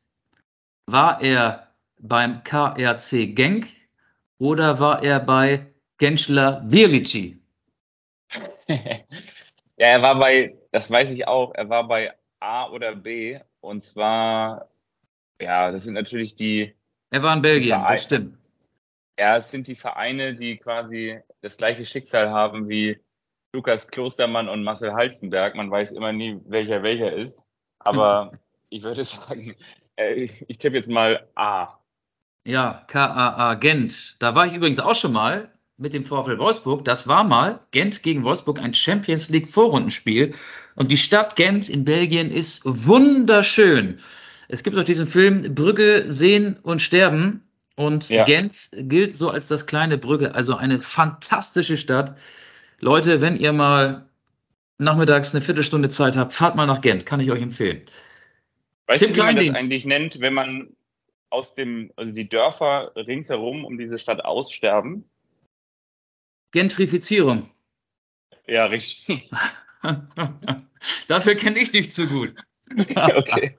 War 0.86 1.20
er 1.22 1.72
beim 1.98 2.42
KRC 2.42 3.34
Genk? 3.34 3.68
Oder 4.38 4.80
war 4.80 5.02
er 5.02 5.20
bei 5.20 5.72
Genschler 5.98 6.60
Birlici? 6.62 7.38
ja, 8.68 9.04
er 9.76 10.02
war 10.02 10.18
bei, 10.18 10.56
das 10.72 10.90
weiß 10.90 11.10
ich 11.10 11.26
auch, 11.26 11.52
er 11.54 11.68
war 11.68 11.86
bei 11.88 12.14
A 12.40 12.68
oder 12.70 12.94
B. 12.96 13.40
Und 13.60 13.84
zwar, 13.84 14.70
ja, 15.40 15.70
das 15.72 15.84
sind 15.84 15.94
natürlich 15.94 16.34
die, 16.34 16.74
Er 17.10 17.22
war 17.22 17.34
in 17.36 17.42
Belgien, 17.42 17.86
das 17.86 18.02
stimmt. 18.02 18.36
ja, 19.18 19.36
es 19.36 19.50
sind 19.50 19.68
die 19.68 19.76
Vereine, 19.76 20.34
die 20.34 20.56
quasi 20.58 21.20
das 21.42 21.56
gleiche 21.56 21.84
Schicksal 21.84 22.30
haben 22.30 22.68
wie 22.68 23.00
Lukas 23.52 23.88
Klostermann 23.88 24.48
und 24.48 24.62
Marcel 24.62 24.92
Halstenberg. 24.92 25.54
Man 25.54 25.70
weiß 25.70 25.92
immer 25.92 26.12
nie, 26.12 26.40
welcher 26.46 26.82
welcher 26.82 27.12
ist. 27.12 27.40
Aber 27.78 28.32
ich 28.68 28.82
würde 28.82 29.04
sagen, 29.04 29.56
äh, 29.96 30.14
ich, 30.14 30.44
ich 30.48 30.58
tippe 30.58 30.76
jetzt 30.76 30.88
mal 30.88 31.28
A. 31.34 31.78
Ja, 32.46 32.84
KAA 32.88 33.54
Gent. 33.54 34.16
Da 34.18 34.34
war 34.34 34.46
ich 34.46 34.54
übrigens 34.54 34.80
auch 34.80 34.94
schon 34.94 35.12
mal 35.12 35.52
mit 35.76 35.94
dem 35.94 36.04
VfL 36.04 36.38
Wolfsburg. 36.38 36.84
Das 36.84 37.08
war 37.08 37.24
mal 37.24 37.60
Gent 37.70 38.02
gegen 38.02 38.22
Wolfsburg 38.22 38.60
ein 38.60 38.74
Champions 38.74 39.28
League 39.28 39.48
Vorrundenspiel. 39.48 40.34
Und 40.74 40.90
die 40.90 40.96
Stadt 40.96 41.36
Gent 41.36 41.68
in 41.68 41.84
Belgien 41.84 42.30
ist 42.30 42.62
wunderschön. 42.64 43.98
Es 44.48 44.62
gibt 44.62 44.76
auch 44.76 44.84
diesen 44.84 45.06
Film 45.06 45.54
Brügge 45.54 46.04
sehen 46.08 46.58
und 46.62 46.82
sterben. 46.82 47.49
Und 47.80 48.10
Ja. 48.10 48.24
Gent 48.24 48.68
gilt 48.72 49.16
so 49.16 49.30
als 49.30 49.48
das 49.48 49.64
kleine 49.64 49.96
Brügge, 49.96 50.34
also 50.34 50.54
eine 50.54 50.82
fantastische 50.82 51.78
Stadt. 51.78 52.18
Leute, 52.78 53.22
wenn 53.22 53.36
ihr 53.38 53.54
mal 53.54 54.04
nachmittags 54.76 55.34
eine 55.34 55.40
Viertelstunde 55.40 55.88
Zeit 55.88 56.14
habt, 56.14 56.34
fahrt 56.34 56.56
mal 56.56 56.66
nach 56.66 56.82
Gent, 56.82 57.06
kann 57.06 57.20
ich 57.20 57.30
euch 57.30 57.40
empfehlen. 57.40 57.80
Weißt 58.86 59.02
Tim 59.02 59.14
du, 59.14 59.20
wie 59.20 59.24
man 59.24 59.36
das 59.46 59.64
eigentlich 59.64 59.86
nennt, 59.86 60.20
wenn 60.20 60.34
man 60.34 60.76
aus 61.30 61.54
dem, 61.54 61.90
also 61.96 62.12
die 62.12 62.28
Dörfer 62.28 62.92
ringsherum 62.96 63.64
um 63.64 63.78
diese 63.78 63.98
Stadt 63.98 64.26
aussterben? 64.26 65.08
Gentrifizierung. 66.52 67.48
Ja, 68.46 68.66
richtig. 68.66 69.30
Dafür 71.08 71.34
kenne 71.34 71.58
ich 71.58 71.70
dich 71.70 71.92
zu 71.92 72.08
gut. 72.08 72.34
okay. 72.76 73.56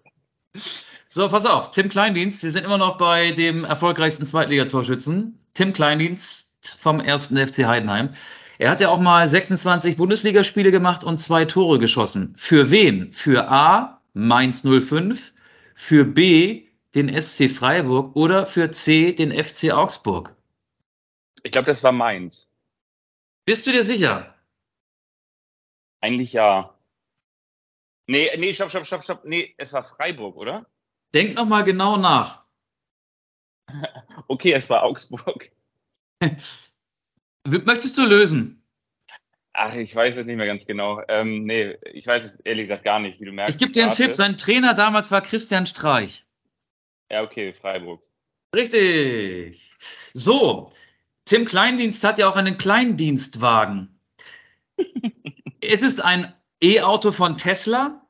So, 0.53 1.27
pass 1.27 1.45
auf, 1.45 1.71
Tim 1.71 1.89
Kleindienst, 1.89 2.43
wir 2.43 2.51
sind 2.51 2.63
immer 2.63 2.77
noch 2.77 2.97
bei 2.97 3.31
dem 3.31 3.65
erfolgreichsten 3.65 4.25
Zweitligatorschützen, 4.25 5.37
Tim 5.53 5.73
Kleindienst 5.73 6.77
vom 6.79 7.01
1. 7.01 7.33
FC 7.35 7.65
Heidenheim. 7.65 8.13
Er 8.57 8.69
hat 8.69 8.79
ja 8.79 8.89
auch 8.89 8.99
mal 8.99 9.27
26 9.27 9.97
Bundesligaspiele 9.97 10.71
gemacht 10.71 11.03
und 11.03 11.17
zwei 11.17 11.45
Tore 11.45 11.79
geschossen. 11.79 12.33
Für 12.37 12.71
wen? 12.71 13.11
Für 13.11 13.49
A, 13.49 14.01
Mainz 14.13 14.63
05, 14.63 15.33
für 15.73 16.05
B, 16.05 16.67
den 16.95 17.09
SC 17.21 17.49
Freiburg 17.49 18.15
oder 18.15 18.45
für 18.45 18.71
C, 18.71 19.13
den 19.13 19.31
FC 19.31 19.71
Augsburg. 19.71 20.35
Ich 21.43 21.51
glaube, 21.51 21.65
das 21.65 21.83
war 21.83 21.91
Mainz. 21.91 22.51
Bist 23.45 23.65
du 23.65 23.71
dir 23.71 23.83
sicher? 23.83 24.35
Eigentlich 26.01 26.33
ja. 26.33 26.73
Nee, 28.07 28.29
nee, 28.37 28.53
stopp, 28.53 28.69
stopp, 28.69 28.85
stopp, 28.85 29.03
stopp. 29.03 29.25
Nee, 29.25 29.53
es 29.57 29.73
war 29.73 29.83
Freiburg, 29.83 30.35
oder? 30.35 30.65
Denk 31.13 31.35
noch 31.35 31.45
mal 31.45 31.63
genau 31.63 31.97
nach. 31.97 32.43
Okay, 34.27 34.53
es 34.53 34.69
war 34.69 34.83
Augsburg. 34.83 35.51
Möchtest 37.45 37.97
du 37.97 38.05
lösen? 38.05 38.63
Ach, 39.53 39.75
ich 39.75 39.93
weiß 39.93 40.15
es 40.15 40.25
nicht 40.25 40.37
mehr 40.37 40.45
ganz 40.45 40.65
genau. 40.65 41.01
Ähm, 41.07 41.43
nee, 41.43 41.77
ich 41.91 42.07
weiß 42.07 42.23
es 42.23 42.39
ehrlich 42.39 42.65
gesagt 42.65 42.83
gar 42.83 42.99
nicht, 42.99 43.19
wie 43.19 43.25
du 43.25 43.33
merkst. 43.33 43.55
Ich 43.55 43.59
gebe 43.59 43.71
dir 43.73 43.83
einen. 43.83 43.91
Tipp. 43.91 44.13
Sein 44.13 44.37
Trainer 44.37 44.73
damals 44.73 45.11
war 45.11 45.21
Christian 45.21 45.65
Streich. 45.65 46.23
Ja, 47.09 47.23
okay, 47.23 47.53
Freiburg. 47.53 48.01
Richtig. 48.55 49.75
So, 50.13 50.71
Tim 51.25 51.45
Kleindienst 51.45 52.03
hat 52.03 52.17
ja 52.17 52.29
auch 52.29 52.35
einen 52.35 52.57
Kleindienstwagen. 52.57 53.99
ist 55.61 55.83
es 55.83 55.99
ein 55.99 56.33
E-Auto 56.61 57.11
von 57.11 57.37
Tesla? 57.37 58.05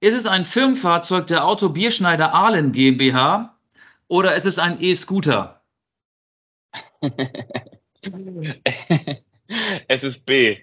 Ist 0.00 0.14
es 0.14 0.26
ein 0.26 0.44
Firmenfahrzeug 0.44 1.26
der 1.26 1.44
Auto 1.44 1.70
Bierschneider 1.70 2.34
Ahlen 2.34 2.72
GmbH? 2.72 3.58
Oder 4.06 4.34
ist 4.36 4.44
es 4.44 4.58
ein 4.58 4.80
E-Scooter? 4.80 5.62
es 9.88 10.04
ist 10.04 10.26
B. 10.26 10.58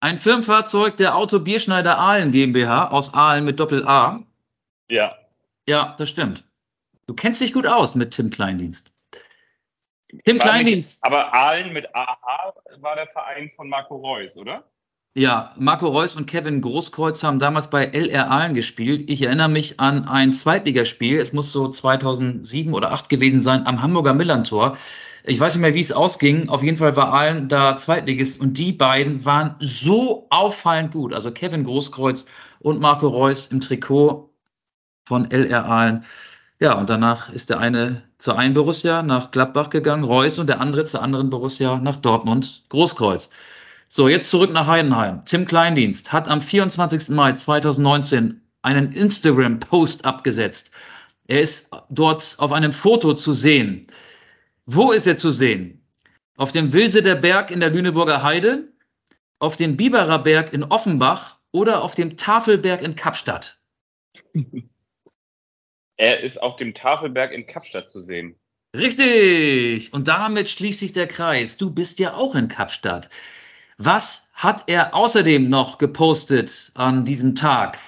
Ein 0.00 0.18
Firmenfahrzeug 0.18 0.96
der 0.96 1.16
Auto 1.16 1.40
Bierschneider 1.40 1.98
Ahlen 1.98 2.30
GmbH 2.30 2.88
aus 2.88 3.14
Ahlen 3.14 3.44
mit 3.44 3.58
Doppel-A? 3.60 4.22
Ja. 4.88 5.18
Ja, 5.66 5.94
das 5.98 6.10
stimmt. 6.10 6.44
Du 7.06 7.14
kennst 7.14 7.40
dich 7.40 7.52
gut 7.52 7.66
aus 7.66 7.94
mit 7.94 8.12
Tim 8.12 8.30
Kleindienst. 8.30 8.92
Tim 10.24 10.38
War 10.38 10.46
Kleindienst. 10.46 11.02
Nicht, 11.02 11.04
aber 11.04 11.34
Aalen 11.34 11.72
mit 11.72 11.94
AH 11.94 12.54
war 12.78 12.94
der 12.94 13.08
Verein 13.08 13.50
von 13.50 13.68
Marco 13.68 13.96
Reus, 13.96 14.36
oder? 14.36 14.64
Ja, 15.18 15.54
Marco 15.56 15.88
Reus 15.88 16.14
und 16.14 16.26
Kevin 16.26 16.60
Großkreuz 16.60 17.22
haben 17.22 17.38
damals 17.38 17.70
bei 17.70 17.86
LR 17.86 18.30
Aalen 18.30 18.52
gespielt. 18.52 19.08
Ich 19.08 19.22
erinnere 19.22 19.48
mich 19.48 19.80
an 19.80 20.06
ein 20.06 20.34
Zweitligaspiel. 20.34 21.18
Es 21.18 21.32
muss 21.32 21.52
so 21.52 21.68
2007 21.70 22.74
oder 22.74 22.88
2008 22.88 23.08
gewesen 23.08 23.40
sein 23.40 23.66
am 23.66 23.80
Hamburger 23.80 24.12
Millantor. 24.12 24.76
Ich 25.24 25.40
weiß 25.40 25.54
nicht 25.54 25.62
mehr, 25.62 25.72
wie 25.72 25.80
es 25.80 25.92
ausging. 25.92 26.50
Auf 26.50 26.62
jeden 26.62 26.76
Fall 26.76 26.96
war 26.96 27.14
Aalen 27.14 27.48
da 27.48 27.78
Zweitligist 27.78 28.42
und 28.42 28.58
die 28.58 28.72
beiden 28.72 29.24
waren 29.24 29.54
so 29.58 30.26
auffallend 30.28 30.92
gut. 30.92 31.14
Also 31.14 31.30
Kevin 31.30 31.64
Großkreuz 31.64 32.26
und 32.58 32.82
Marco 32.82 33.08
Reus 33.08 33.46
im 33.46 33.62
Trikot 33.62 34.34
von 35.06 35.30
LR 35.30 35.64
Aalen. 35.64 36.04
Ja, 36.60 36.74
und 36.74 36.90
danach 36.90 37.32
ist 37.32 37.48
der 37.48 37.58
eine 37.58 38.02
zur 38.18 38.38
einen 38.38 38.52
Borussia 38.52 39.02
nach 39.02 39.30
Gladbach 39.30 39.70
gegangen, 39.70 40.04
Reus, 40.04 40.38
und 40.38 40.48
der 40.50 40.60
andere 40.60 40.84
zur 40.84 41.02
anderen 41.02 41.30
Borussia 41.30 41.78
nach 41.78 41.96
Dortmund, 41.96 42.64
Großkreuz. 42.68 43.30
So, 43.88 44.08
jetzt 44.08 44.30
zurück 44.30 44.50
nach 44.50 44.66
Heidenheim. 44.66 45.24
Tim 45.24 45.46
Kleindienst 45.46 46.12
hat 46.12 46.28
am 46.28 46.40
24. 46.40 47.10
Mai 47.10 47.32
2019 47.32 48.42
einen 48.62 48.92
Instagram-Post 48.92 50.04
abgesetzt. 50.04 50.72
Er 51.28 51.40
ist 51.40 51.70
dort 51.88 52.36
auf 52.38 52.52
einem 52.52 52.72
Foto 52.72 53.14
zu 53.14 53.32
sehen. 53.32 53.86
Wo 54.64 54.90
ist 54.90 55.06
er 55.06 55.16
zu 55.16 55.30
sehen? 55.30 55.84
Auf 56.36 56.52
dem 56.52 56.72
Wilseder 56.72 57.14
Berg 57.14 57.50
in 57.50 57.60
der 57.60 57.70
Lüneburger 57.70 58.22
Heide, 58.22 58.72
auf 59.38 59.56
dem 59.56 59.76
Biberer 59.76 60.18
Berg 60.18 60.52
in 60.52 60.64
Offenbach 60.64 61.38
oder 61.52 61.82
auf 61.82 61.94
dem 61.94 62.16
Tafelberg 62.16 62.82
in 62.82 62.96
Kapstadt? 62.96 63.58
Er 65.98 66.20
ist 66.20 66.42
auf 66.42 66.56
dem 66.56 66.74
Tafelberg 66.74 67.32
in 67.32 67.46
Kapstadt 67.46 67.88
zu 67.88 68.00
sehen. 68.00 68.38
Richtig. 68.76 69.94
Und 69.94 70.08
damit 70.08 70.50
schließt 70.50 70.80
sich 70.80 70.92
der 70.92 71.06
Kreis. 71.06 71.56
Du 71.56 71.72
bist 71.72 71.98
ja 71.98 72.12
auch 72.12 72.34
in 72.34 72.48
Kapstadt. 72.48 73.08
Was 73.78 74.30
hat 74.32 74.64
er 74.68 74.94
außerdem 74.94 75.48
noch 75.48 75.78
gepostet 75.78 76.72
an 76.74 77.04
diesem 77.04 77.34
Tag? 77.34 77.78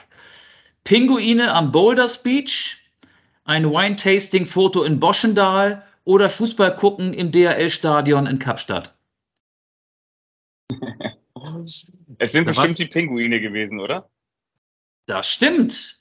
Pinguine 0.85 1.53
am 1.53 1.73
Boulders 1.73 2.23
Beach, 2.23 2.79
ein 3.45 3.71
Wine-Tasting-Foto 3.71 4.83
in 4.83 5.01
Boschendal 5.01 5.83
oder 6.05 6.29
Fußball 6.29 6.75
gucken 6.75 7.15
im 7.15 7.33
DRL-Stadion 7.33 8.27
in 8.27 8.39
Kapstadt? 8.39 8.95
Es 12.19 12.33
sind 12.33 12.47
bestimmt 12.47 12.71
was? 12.71 12.75
die 12.75 12.87
Pinguine 12.87 13.41
gewesen, 13.41 13.79
oder? 13.79 14.09
Das 15.07 15.31
stimmt. 15.31 15.99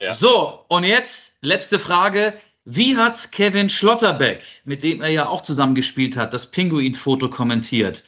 Ja. 0.00 0.10
So, 0.12 0.64
und 0.68 0.84
jetzt 0.84 1.38
letzte 1.42 1.78
Frage. 1.78 2.34
Wie 2.64 2.96
hat 2.96 3.32
Kevin 3.32 3.70
Schlotterbeck, 3.70 4.42
mit 4.64 4.82
dem 4.82 5.00
er 5.00 5.08
ja 5.08 5.28
auch 5.28 5.40
zusammengespielt 5.40 6.16
hat, 6.16 6.34
das 6.34 6.50
Pinguin-Foto 6.50 7.30
kommentiert? 7.30 8.04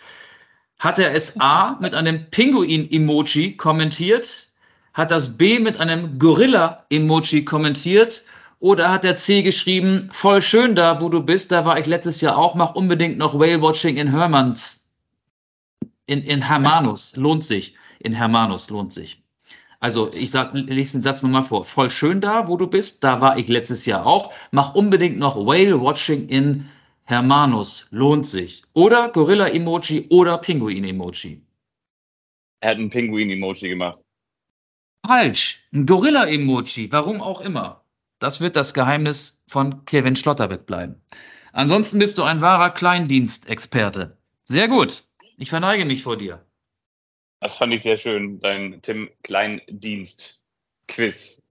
Hat 0.78 0.98
er 0.98 1.12
es 1.12 1.40
A 1.40 1.76
mit 1.80 1.94
einem 1.94 2.30
Pinguin-Emoji 2.30 3.56
kommentiert? 3.56 4.48
Hat 4.94 5.10
das 5.10 5.36
B 5.36 5.58
mit 5.58 5.78
einem 5.78 6.18
Gorilla-Emoji 6.18 7.44
kommentiert? 7.44 8.22
Oder 8.60 8.90
hat 8.90 9.04
er 9.04 9.16
C 9.16 9.42
geschrieben, 9.42 10.08
voll 10.10 10.42
schön 10.42 10.74
da, 10.74 11.00
wo 11.00 11.08
du 11.08 11.22
bist, 11.22 11.52
da 11.52 11.64
war 11.64 11.78
ich 11.78 11.86
letztes 11.86 12.20
Jahr 12.20 12.36
auch, 12.36 12.56
mach 12.56 12.74
unbedingt 12.74 13.16
noch 13.16 13.38
Whale-Watching 13.38 13.96
in 13.96 14.08
Hermanns, 14.08 14.88
in, 16.08 16.22
in 16.24 16.42
Hermanus, 16.42 17.14
lohnt 17.16 17.44
sich. 17.44 17.74
In 18.00 18.14
Hermanus 18.14 18.70
lohnt 18.70 18.92
sich. 18.92 19.22
Also 19.78 20.10
ich 20.12 20.30
sag, 20.30 20.54
lese 20.54 20.98
den 20.98 21.04
Satz 21.04 21.22
nochmal 21.22 21.42
vor. 21.42 21.64
Voll 21.64 21.90
schön 21.90 22.20
da, 22.20 22.48
wo 22.48 22.56
du 22.56 22.66
bist. 22.66 23.04
Da 23.04 23.20
war 23.20 23.38
ich 23.38 23.48
letztes 23.48 23.86
Jahr 23.86 24.06
auch. 24.06 24.32
Mach 24.50 24.74
unbedingt 24.74 25.18
noch 25.18 25.36
Whale 25.36 25.80
Watching 25.80 26.28
in 26.28 26.68
Hermanus. 27.08 27.88
Lohnt 27.90 28.26
sich. 28.26 28.62
Oder 28.74 29.08
Gorilla-Emoji 29.08 30.08
oder 30.10 30.36
Pinguin-Emoji. 30.36 31.40
Er 32.60 32.72
hat 32.72 32.76
ein 32.76 32.90
Pinguin-Emoji 32.90 33.70
gemacht. 33.70 33.98
Falsch. 35.06 35.66
Ein 35.72 35.86
Gorilla-Emoji. 35.86 36.92
Warum 36.92 37.22
auch 37.22 37.40
immer. 37.40 37.82
Das 38.18 38.42
wird 38.42 38.56
das 38.56 38.74
Geheimnis 38.74 39.42
von 39.46 39.86
Kevin 39.86 40.16
Schlotterbeck 40.16 40.66
bleiben. 40.66 41.00
Ansonsten 41.52 41.98
bist 41.98 42.18
du 42.18 42.24
ein 42.24 42.42
wahrer 42.42 42.68
Kleindienstexperte. 42.68 44.18
Sehr 44.44 44.68
gut. 44.68 45.04
Ich 45.38 45.48
verneige 45.48 45.86
mich 45.86 46.02
vor 46.02 46.18
dir. 46.18 46.44
Das 47.40 47.56
fand 47.56 47.72
ich 47.72 47.80
sehr 47.80 47.96
schön, 47.96 48.38
dein 48.40 48.82
Tim 48.82 49.08
Kleindienst-Quiz. 49.22 51.42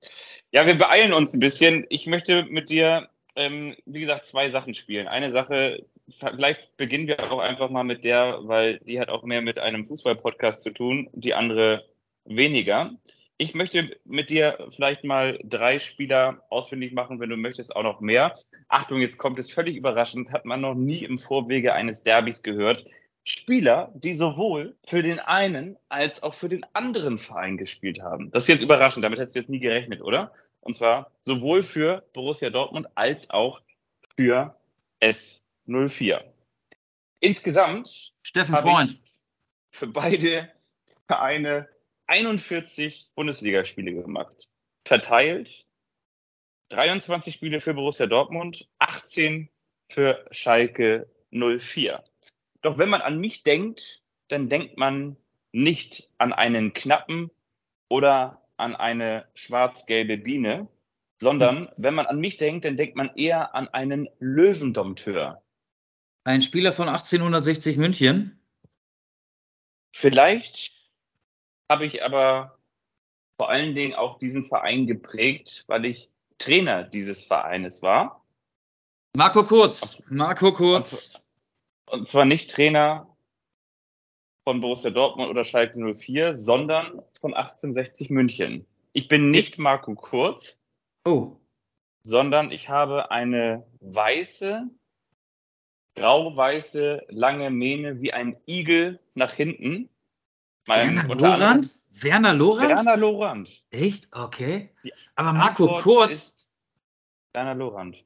Ja, 0.52 0.68
wir 0.68 0.78
beeilen 0.78 1.14
uns 1.14 1.34
ein 1.34 1.40
bisschen. 1.40 1.88
Ich 1.90 2.06
möchte 2.06 2.44
mit 2.44 2.70
dir, 2.70 3.10
ähm, 3.38 3.76
wie 3.86 4.02
gesagt, 4.02 4.26
zwei 4.26 4.50
Sachen 4.50 4.74
spielen. 4.74 5.08
Eine 5.08 5.32
Sache, 5.32 5.86
vielleicht 6.10 6.76
beginnen 6.76 7.08
wir 7.08 7.32
auch 7.32 7.40
einfach 7.40 7.70
mal 7.70 7.84
mit 7.84 8.04
der, 8.04 8.40
weil 8.42 8.80
die 8.80 9.00
hat 9.00 9.10
auch 9.10 9.24
mehr 9.24 9.42
mit 9.42 9.60
einem 9.60 9.86
Fußball-Podcast 9.86 10.64
zu 10.64 10.72
tun, 10.72 11.10
die 11.14 11.34
andere 11.34 11.86
weniger. 12.26 12.92
Ich 13.38 13.54
möchte 13.54 13.96
mit 14.04 14.32
dir 14.32 14.58
vielleicht 14.72 15.04
mal 15.04 15.40
drei 15.44 15.78
Spieler 15.78 16.44
ausfindig 16.50 16.94
machen, 16.94 17.20
wenn 17.20 17.30
du 17.30 17.38
möchtest, 17.38 17.76
auch 17.76 17.84
noch 17.84 18.02
mehr. 18.02 18.34
Achtung, 18.68 19.00
jetzt 19.00 19.20
kommt 19.20 19.38
es 19.38 19.52
völlig 19.52 19.76
überraschend, 19.76 20.32
hat 20.32 20.46
man 20.46 20.62
noch 20.62 20.74
nie 20.74 21.04
im 21.04 21.20
Vorwege 21.20 21.74
eines 21.74 22.04
Derbys 22.04 22.42
gehört. 22.42 22.84
Spieler, 23.24 23.92
die 23.94 24.16
sowohl 24.16 24.76
für 24.88 25.04
den 25.04 25.20
einen 25.20 25.78
als 25.90 26.24
auch 26.24 26.34
für 26.34 26.50
den 26.50 26.66
anderen 26.74 27.18
Verein 27.18 27.58
gespielt 27.58 28.02
haben. 28.02 28.32
Das 28.32 28.44
ist 28.44 28.50
jetzt 28.50 28.62
überraschend, 28.64 29.04
damit 29.06 29.20
hättest 29.20 29.36
du 29.36 29.40
jetzt 29.42 29.50
nie 29.50 29.60
gerechnet, 29.60 30.02
oder? 30.02 30.32
Und 30.62 30.76
zwar 30.76 31.12
sowohl 31.22 31.64
für 31.64 32.04
Borussia 32.14 32.50
Dortmund 32.50 32.88
als 32.96 33.30
auch 33.30 33.62
für 34.16 34.58
S04. 35.02 36.24
Insgesamt 37.20 38.14
Steffen 38.24 38.56
Freund. 38.58 39.00
für 39.72 39.88
beide 39.88 40.52
Vereine 41.08 41.70
41 42.08 43.12
Bundesligaspiele 43.16 43.94
gemacht. 43.94 44.50
Verteilt 44.86 45.66
23 46.70 47.34
Spiele 47.34 47.62
für 47.62 47.74
Borussia 47.74 48.08
Dortmund, 48.08 48.68
18 48.80 49.50
für 49.90 50.26
Schalke 50.32 51.10
04. 51.32 52.04
Doch 52.62 52.78
wenn 52.78 52.90
man 52.90 53.02
an 53.02 53.20
mich 53.20 53.44
denkt, 53.44 54.04
dann 54.28 54.50
denkt 54.50 54.78
man 54.78 55.16
nicht 55.52 56.10
an 56.18 56.34
einen 56.34 56.74
knappen 56.74 57.32
oder 57.88 58.47
an 58.58 58.76
eine 58.76 59.28
schwarz-gelbe 59.34 60.18
Biene, 60.18 60.68
sondern 61.20 61.70
wenn 61.78 61.94
man 61.94 62.06
an 62.06 62.20
mich 62.20 62.38
denkt, 62.38 62.66
dann 62.66 62.78
denkt 62.78 62.96
man 62.96 63.16
eher 63.16 63.56
an 63.56 63.68
einen 63.70 64.10
Löwendompteur. 64.20 65.42
Ein 66.24 66.42
Spieler 66.42 66.74
von 66.74 66.90
1860 66.90 67.78
München. 67.78 68.40
Vielleicht 69.94 70.74
habe 71.70 71.86
ich 71.86 72.04
aber 72.04 72.60
vor 73.40 73.50
allen 73.50 73.76
Dingen 73.76 73.96
auch 73.96 74.20
diesen 74.20 74.44
Verein 74.44 74.88
geprägt, 74.88 75.64
weil 75.68 75.86
ich 75.86 76.12
Trainer 76.38 76.84
dieses 76.84 77.24
Vereines 77.24 77.82
war. 77.82 78.24
Marco 79.16 79.44
Kurz. 79.44 80.04
Marco 80.10 80.52
Kurz. 80.52 81.24
Und 81.86 82.08
zwar 82.08 82.26
nicht 82.26 82.52
Trainer 82.52 83.07
von 84.48 84.62
Borussia 84.62 84.92
Dortmund 84.92 85.30
oder 85.30 85.44
Schalke 85.44 85.78
04, 85.94 86.34
sondern 86.34 87.02
von 87.20 87.34
1860 87.34 88.10
München. 88.12 88.66
Ich 88.94 89.10
bin 89.10 89.30
nicht 89.30 89.58
Marco 89.58 89.94
Kurz, 89.94 90.58
Oh. 91.06 91.36
sondern 92.04 92.50
ich 92.54 92.70
habe 92.70 93.12
eine 93.12 93.68
weiße, 93.82 94.70
grau-weiße, 95.96 97.08
lange 97.10 97.50
Mähne 97.50 98.00
wie 98.00 98.14
ein 98.14 98.38
Igel 98.48 99.02
nach 99.16 99.34
hinten. 99.34 99.90
Mein, 100.66 100.96
Werner 100.96 101.02
anderem- 101.12 101.20
Lorand? 101.20 101.80
Werner 102.02 102.34
Lorand? 102.34 102.70
Werner 102.70 102.98
Lorand. 102.98 103.64
Echt? 103.72 104.08
Okay. 104.16 104.70
Die 104.86 104.94
Aber 105.16 105.34
Marco 105.34 105.64
Antwort 105.66 105.82
Kurz. 105.84 106.48
Werner 107.34 107.56
Lorand. 107.56 108.06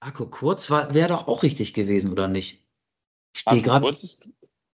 Marco 0.00 0.24
Kurz 0.28 0.70
wäre 0.70 1.08
doch 1.08 1.28
auch 1.28 1.42
richtig 1.42 1.74
gewesen, 1.74 2.10
oder 2.10 2.26
nicht? 2.26 2.64
Ich 3.34 3.40
stehe 3.40 3.60
gerade. 3.60 3.82
Kurz 3.84 4.02
ist, 4.02 4.32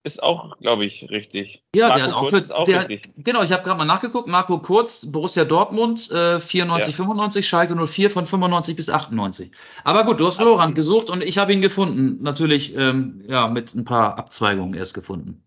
ist 0.05 0.21
auch, 0.21 0.57
glaube 0.59 0.85
ich, 0.85 1.09
richtig. 1.09 1.63
Ja, 1.75 1.87
Marco 1.87 1.97
der 1.97 2.07
hat 2.07 2.13
auch 2.13 2.29
Kurz 2.29 2.47
für. 2.47 2.55
auch 2.57 2.63
der, 2.65 2.87
richtig. 2.87 3.13
genau, 3.17 3.41
ich 3.41 3.51
habe 3.51 3.63
gerade 3.63 3.77
mal 3.77 3.85
nachgeguckt. 3.85 4.27
Marco 4.27 4.59
Kurz, 4.59 5.11
Borussia 5.11 5.45
Dortmund, 5.45 6.11
äh, 6.11 6.39
94, 6.39 6.93
Ja. 6.93 6.97
95, 7.03 7.47
Schalke 7.47 7.75
04 7.75 8.09
von 8.11 8.25
95 8.27 8.75
bis 8.75 8.89
98. 8.89 9.51
Aber 9.83 10.03
gut, 10.03 10.19
du 10.19 10.27
hast. 10.27 10.39
Lorand 10.39 10.75
gesucht 10.75 11.09
und 11.09 11.23
ich 11.23 11.39
habe 11.39 11.53
ihn 11.53 11.61
gefunden. 11.61 12.21
Natürlich, 12.21 12.75
ähm, 12.75 13.23
ja, 13.27 13.47
mit 13.47 13.73
ein 13.73 13.83
paar 13.83 14.19
Abzweigungen 14.19 14.75
erst 14.75 14.93
gefunden. 14.93 15.43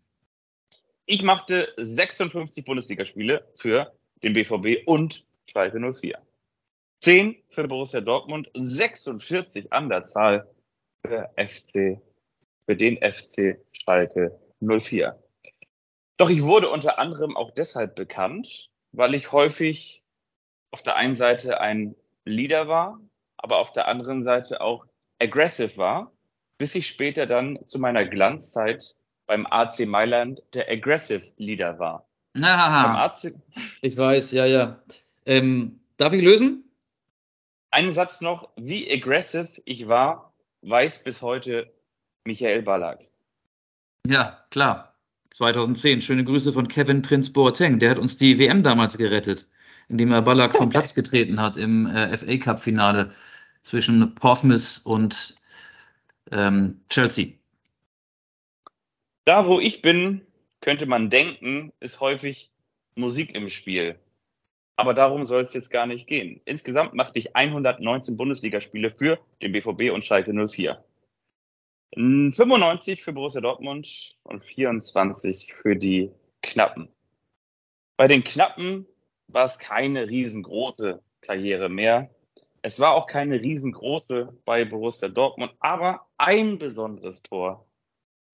Ich 1.07 1.23
machte 1.23 1.73
56 1.77 2.65
Bundesligaspiele 2.65 3.47
für 3.55 3.93
den 4.25 4.33
BVB 4.33 4.87
und 4.87 5.25
Schalke 5.47 5.79
04. 5.79 6.19
10 7.01 7.37
für 7.51 7.69
Borussia 7.69 8.01
Dortmund, 8.01 8.51
46 8.55 9.73
an 9.73 9.89
der 9.89 10.03
Zahl 10.03 10.49
für 11.07 11.31
FC, 11.37 12.01
für 12.67 12.77
den 12.77 12.97
FC 12.97 13.57
Schalke 13.71 14.37
04. 14.61 15.19
Doch 16.17 16.31
ich 16.31 16.43
wurde 16.43 16.69
unter 16.69 16.99
anderem 16.99 17.37
auch 17.37 17.53
deshalb 17.53 17.95
bekannt, 17.95 18.71
weil 18.93 19.15
ich 19.15 19.33
häufig 19.33 20.03
auf 20.71 20.83
der 20.83 20.97
einen 20.97 21.15
Seite 21.15 21.61
ein 21.61 21.95
Leader 22.25 22.69
war, 22.69 23.01
aber 23.37 23.59
auf 23.59 23.73
der 23.73 23.89
anderen 23.89 24.23
Seite 24.23 24.61
auch 24.61 24.87
aggressive 25.19 25.77
war, 25.77 26.13
bis 26.59 26.75
ich 26.75 26.87
später 26.87 27.27
dann 27.27 27.59
zu 27.67 27.79
meiner 27.79 28.05
Glanzzeit 28.05 28.97
beim 29.27 29.47
AC 29.47 29.87
Mailand 29.87 30.43
der 30.55 30.69
aggressive 30.69 31.23
Leader 31.37 31.79
war. 31.79 32.09
AC, 32.97 33.35
ich 33.83 33.97
weiß, 33.97 34.33
ja, 34.33 34.47
ja. 34.47 34.81
Ähm, 35.27 35.81
darf 35.97 36.13
ich 36.13 36.23
lösen? 36.23 36.65
Einen 37.71 37.93
Satz 37.93 38.21
noch, 38.21 38.49
wie 38.57 38.91
aggressive 38.91 39.49
ich 39.65 39.89
war, 39.89 40.33
weiß 40.63 41.05
bis 41.05 41.23
heute 41.23 41.73
Michael 42.25 42.63
Ballack. 42.63 43.05
Ja, 44.07 44.45
klar. 44.51 44.95
2010. 45.31 46.01
Schöne 46.01 46.25
Grüße 46.25 46.53
von 46.53 46.69
Kevin 46.69 47.03
Prince 47.03 47.33
Boateng. 47.33 47.79
Der 47.79 47.91
hat 47.91 47.99
uns 47.99 48.17
die 48.17 48.39
WM 48.39 48.63
damals 48.63 48.99
gerettet, 48.99 49.47
indem 49.89 50.13
er 50.13 50.23
Ballack 50.23 50.57
vom 50.57 50.69
Platz 50.69 50.95
getreten 50.95 51.41
hat 51.41 51.57
im 51.57 51.87
äh, 51.87 52.17
FA 52.17 52.37
Cup 52.39 52.61
Finale 52.61 53.13
zwischen 53.63 54.15
Portsmouth 54.15 54.81
und 54.85 55.37
ähm, 56.33 56.81
Chelsea. 56.89 57.35
Da, 59.25 59.47
wo 59.47 59.61
ich 59.61 59.83
bin, 59.83 60.23
könnte 60.61 60.87
man 60.87 61.11
denken, 61.11 61.73
ist 61.81 62.01
häufig 62.01 62.51
Musik 62.95 63.35
im 63.35 63.49
Spiel. 63.49 63.99
Aber 64.77 64.95
darum 64.95 65.25
soll 65.25 65.43
es 65.43 65.53
jetzt 65.55 65.71
gar 65.71 65.87
nicht 65.87 66.07
gehen. 66.07 66.41
Insgesamt 66.45 66.95
machte 66.95 67.19
ich 67.19 67.35
119 67.35 68.17
Bundesligaspiele 68.17 68.91
für 68.91 69.19
den 69.43 69.53
BVB 69.53 69.93
und 69.93 70.05
Schalke 70.05 70.33
04. 70.33 70.83
95 71.95 73.03
für 73.03 73.13
Borussia 73.13 73.41
Dortmund 73.41 74.17
und 74.23 74.45
24 74.45 75.55
für 75.55 75.77
die 75.77 76.13
Knappen. 76.43 76.89
Bei 77.97 78.07
den 78.07 78.25
Knappen 78.25 78.87
war 79.27 79.45
es 79.45 79.59
keine 79.59 80.09
riesengroße 80.09 81.03
Karriere 81.21 81.69
mehr. 81.69 82.11
Es 82.63 82.79
war 82.81 82.95
auch 82.95 83.07
keine 83.07 83.41
riesengroße 83.41 84.37
bei 84.45 84.65
Borussia 84.65 85.09
Dortmund, 85.09 85.53
aber 85.61 86.07
ein 86.17 86.59
besonderes 86.59 87.23
Tor 87.23 87.67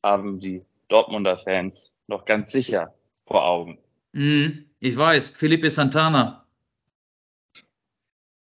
haben 0.03 0.41
die 0.41 0.67
Dortmunder 0.89 1.37
Fans 1.37 1.95
noch 2.07 2.25
ganz 2.25 2.53
sicher 2.53 2.95
vor 3.27 3.45
Augen. 3.45 3.79
Mhm, 4.13 4.67
ich 4.81 4.97
weiß, 4.97 5.31
Felipe 5.31 5.71
Santana, 5.71 6.44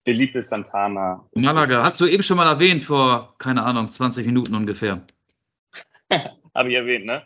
Felipe 0.05 0.41
Santana. 0.41 1.25
Malaga. 1.33 1.83
Hast 1.83 2.01
du 2.01 2.07
eben 2.07 2.23
schon 2.23 2.37
mal 2.37 2.47
erwähnt, 2.47 2.83
vor, 2.83 3.35
keine 3.37 3.63
Ahnung, 3.63 3.87
20 3.87 4.25
Minuten 4.25 4.55
ungefähr. 4.55 5.05
Habe 6.55 6.69
ich 6.69 6.75
erwähnt, 6.75 7.05
ne? 7.05 7.23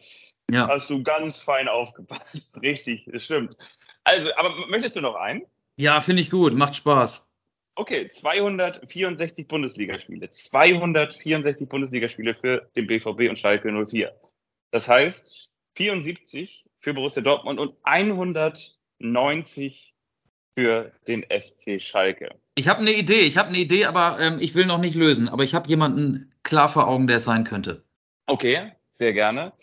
Ja. 0.50 0.68
Hast 0.68 0.90
du 0.90 1.04
ganz 1.04 1.38
fein 1.38 1.68
aufgepasst. 1.68 2.58
Richtig, 2.62 3.06
das 3.12 3.26
stimmt. 3.26 3.58
Also, 4.04 4.30
aber 4.38 4.68
möchtest 4.68 4.96
du 4.96 5.02
noch 5.02 5.16
einen? 5.16 5.44
Ja, 5.76 6.00
finde 6.02 6.22
ich 6.22 6.30
gut, 6.30 6.54
macht 6.54 6.76
Spaß. 6.76 7.28
Okay, 7.76 8.10
264 8.10 9.48
Bundesligaspiele. 9.48 10.30
264 10.30 11.70
Bundesligaspiele 11.70 12.34
für 12.34 12.70
den 12.76 12.88
BVB 12.88 13.30
und 13.30 13.38
Schalke 13.38 13.72
04. 13.72 14.16
Das 14.72 14.88
heißt, 14.88 15.50
74 15.76 16.70
für 16.80 16.94
Borussia 16.94 17.22
Dortmund 17.22 17.60
und 17.60 17.76
190 17.84 19.94
für 20.56 20.92
den 21.08 21.24
FC 21.24 21.80
Schalke. 21.80 22.40
Ich 22.58 22.68
habe 22.68 22.80
eine 22.80 22.92
Idee, 22.92 23.20
ich 23.22 23.38
habe 23.38 23.50
eine 23.50 23.60
Idee, 23.60 23.86
aber 23.86 24.20
ähm, 24.20 24.40
ich 24.40 24.56
will 24.56 24.66
noch 24.66 24.80
nicht 24.80 24.96
lösen. 24.96 25.30
Aber 25.30 25.44
ich 25.44 25.54
habe 25.54 25.70
jemanden 25.70 26.34
klar 26.42 26.68
vor 26.68 26.88
Augen, 26.88 27.06
der 27.06 27.18
es 27.18 27.24
sein 27.24 27.44
könnte. 27.44 27.84
Okay, 28.26 28.72
sehr 28.90 29.14
gerne. 29.14 29.54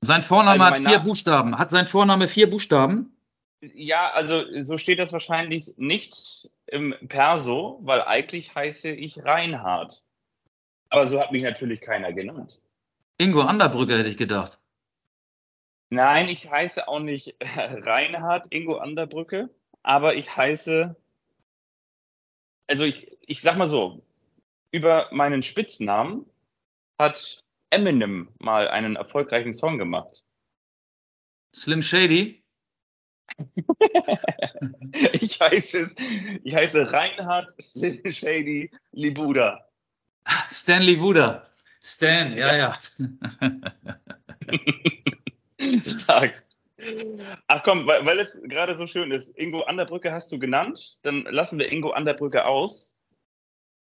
Sein 0.00 0.22
Vorname 0.22 0.64
Also 0.64 0.64
hat 0.64 0.76
vier 0.78 0.98
Na- 0.98 1.04
Buchstaben. 1.04 1.58
Hat 1.58 1.70
sein 1.70 1.84
Vorname 1.84 2.26
vier 2.26 2.48
Buchstaben? 2.48 3.14
Ja, 3.60 4.10
also 4.12 4.44
so 4.62 4.78
steht 4.78 4.98
das 4.98 5.12
wahrscheinlich 5.12 5.74
nicht 5.76 6.48
im 6.66 6.94
Perso, 7.08 7.80
weil 7.82 8.00
eigentlich 8.02 8.54
heiße 8.54 8.88
ich 8.88 9.22
Reinhard. 9.22 10.04
Aber 10.88 11.06
so 11.06 11.20
hat 11.20 11.32
mich 11.32 11.42
natürlich 11.42 11.82
keiner 11.82 12.14
genannt. 12.14 12.62
Ingo 13.18 13.42
Anderbrücke 13.42 13.98
hätte 13.98 14.08
ich 14.08 14.16
gedacht. 14.16 14.58
Nein, 15.90 16.30
ich 16.30 16.50
heiße 16.50 16.88
auch 16.88 17.00
nicht 17.00 17.34
Reinhard 17.56 18.46
Ingo 18.54 18.78
Anderbrücke, 18.78 19.50
aber 19.82 20.14
ich 20.14 20.34
heiße, 20.34 20.96
also 22.68 22.84
ich, 22.84 23.18
ich 23.26 23.40
sag 23.40 23.56
mal 23.56 23.66
so, 23.66 24.02
über 24.70 25.08
meinen 25.10 25.42
Spitznamen 25.42 26.26
hat 26.98 27.42
Eminem 27.70 28.28
mal 28.38 28.68
einen 28.68 28.96
erfolgreichen 28.96 29.52
Song 29.52 29.78
gemacht. 29.78 30.24
Slim 31.54 31.82
Shady? 31.82 32.44
Ich 35.12 35.38
heiße 35.38 35.80
es, 35.80 35.94
ich 36.42 36.54
heiße 36.54 36.90
Reinhard 36.90 37.54
Slim 37.60 38.00
Shady 38.10 38.70
Libuda. 38.92 39.68
Stanley 40.50 41.00
Wuda. 41.00 41.46
Stan, 41.80 42.32
ja, 42.36 42.56
ja. 42.56 42.74
Stark. 45.86 46.42
Ach 47.48 47.62
komm, 47.64 47.86
weil, 47.86 48.06
weil 48.06 48.18
es 48.20 48.40
gerade 48.44 48.76
so 48.76 48.86
schön 48.86 49.10
ist. 49.10 49.36
Ingo 49.36 49.62
Anderbrücke 49.62 50.12
hast 50.12 50.30
du 50.30 50.38
genannt. 50.38 50.98
Dann 51.02 51.22
lassen 51.24 51.58
wir 51.58 51.72
Ingo 51.72 51.90
Anderbrücke 51.90 52.44
aus. 52.44 52.96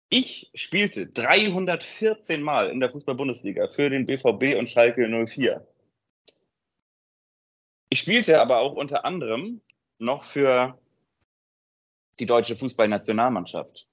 Ich 0.09 0.51
spielte 0.53 1.07
314 1.07 2.41
Mal 2.41 2.69
in 2.69 2.81
der 2.81 2.91
Fußball-Bundesliga 2.91 3.69
für 3.69 3.89
den 3.89 4.05
BVB 4.05 4.57
und 4.59 4.69
Schalke 4.69 5.07
04. 5.07 5.65
Ich 7.89 7.99
spielte 7.99 8.41
aber 8.41 8.59
auch 8.59 8.73
unter 8.73 9.05
anderem 9.05 9.61
noch 9.97 10.25
für 10.25 10.77
die 12.19 12.25
deutsche 12.25 12.57
Fußballnationalmannschaft. 12.57 13.87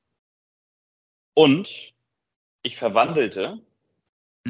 Und 1.35 1.95
ich 2.63 2.77
verwandelte 2.77 3.61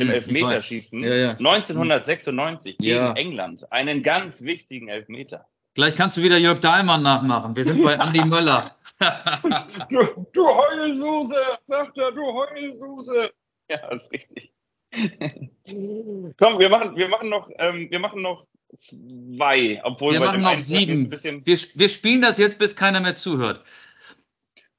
im 0.01 0.09
Hm, 0.09 0.15
Elfmeterschießen 0.15 1.03
Ja, 1.03 1.15
ja. 1.15 1.31
1996 1.33 2.79
gegen 2.79 2.91
Ja. 2.91 3.13
England 3.15 3.71
einen 3.73 4.03
ganz 4.03 4.43
wichtigen 4.43 4.89
Elfmeter. 4.89 5.47
Gleich 5.75 5.95
kannst 5.95 6.17
du 6.17 6.23
wieder 6.23 6.39
Jörg 6.39 6.59
Dahlmann 6.61 7.03
nachmachen. 7.03 7.55
Wir 7.55 7.65
sind 7.65 7.83
bei 7.83 7.99
Andi 8.01 8.25
Möller. 8.25 8.77
du, 9.91 10.27
du 10.33 10.47
Heulsuse, 10.47 11.37
sagt 11.69 11.97
er, 11.99 12.13
du 12.13 12.23
Heulsuse. 12.23 13.31
Ja, 13.71 13.89
ist 13.93 14.11
richtig. 14.13 14.53
Komm, 14.93 16.59
wir 16.59 16.69
machen, 16.71 16.97
wir 16.97 17.09
machen 17.09 17.29
noch, 17.29 17.51
ähm, 17.59 17.89
wir 17.91 17.99
machen 18.01 18.23
noch 18.23 18.47
zwei, 18.77 19.81
obwohl 19.85 20.15
wir 20.15 20.21
machen 20.21 20.43
noch 20.43 20.59
sieben. 20.59 21.09
bisschen. 21.11 21.47
Wir, 21.47 21.57
wir 21.75 21.89
spielen 21.89 22.23
das 22.23 22.39
jetzt, 22.39 22.59
bis 22.59 22.75
keiner 22.75 23.01
mehr 23.01 23.15
zuhört. 23.15 23.63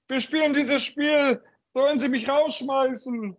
Wir 0.07 0.19
spielen 0.21 0.53
dieses 0.53 0.83
Spiel. 0.83 1.41
Sollen 1.73 1.99
Sie 1.99 2.09
mich 2.09 2.27
rausschmeißen? 2.27 3.37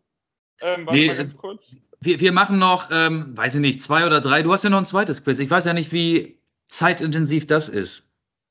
Ähm, 0.61 0.87
warte 0.87 0.99
Nee, 0.99 1.07
mal 1.09 1.17
ganz 1.17 1.37
kurz. 1.37 1.81
Wir, 2.01 2.21
wir 2.21 2.33
machen 2.33 2.59
noch, 2.59 2.89
ähm, 2.91 3.37
weiß 3.37 3.57
ich 3.57 3.61
nicht, 3.61 3.83
zwei 3.83 4.07
oder 4.07 4.21
drei. 4.21 4.43
Du 4.43 4.53
hast 4.53 4.65
ja 4.65 4.71
noch 4.71 4.79
ein 4.79 4.87
zweites 4.87 5.25
Quiz. 5.25 5.39
Ich 5.39 5.51
weiß 5.51 5.67
ja 5.67 5.73
nicht, 5.73 5.93
wie 5.93 6.39
zeitintensiv 6.69 7.47
das 7.47 7.69
ist. 7.69 8.11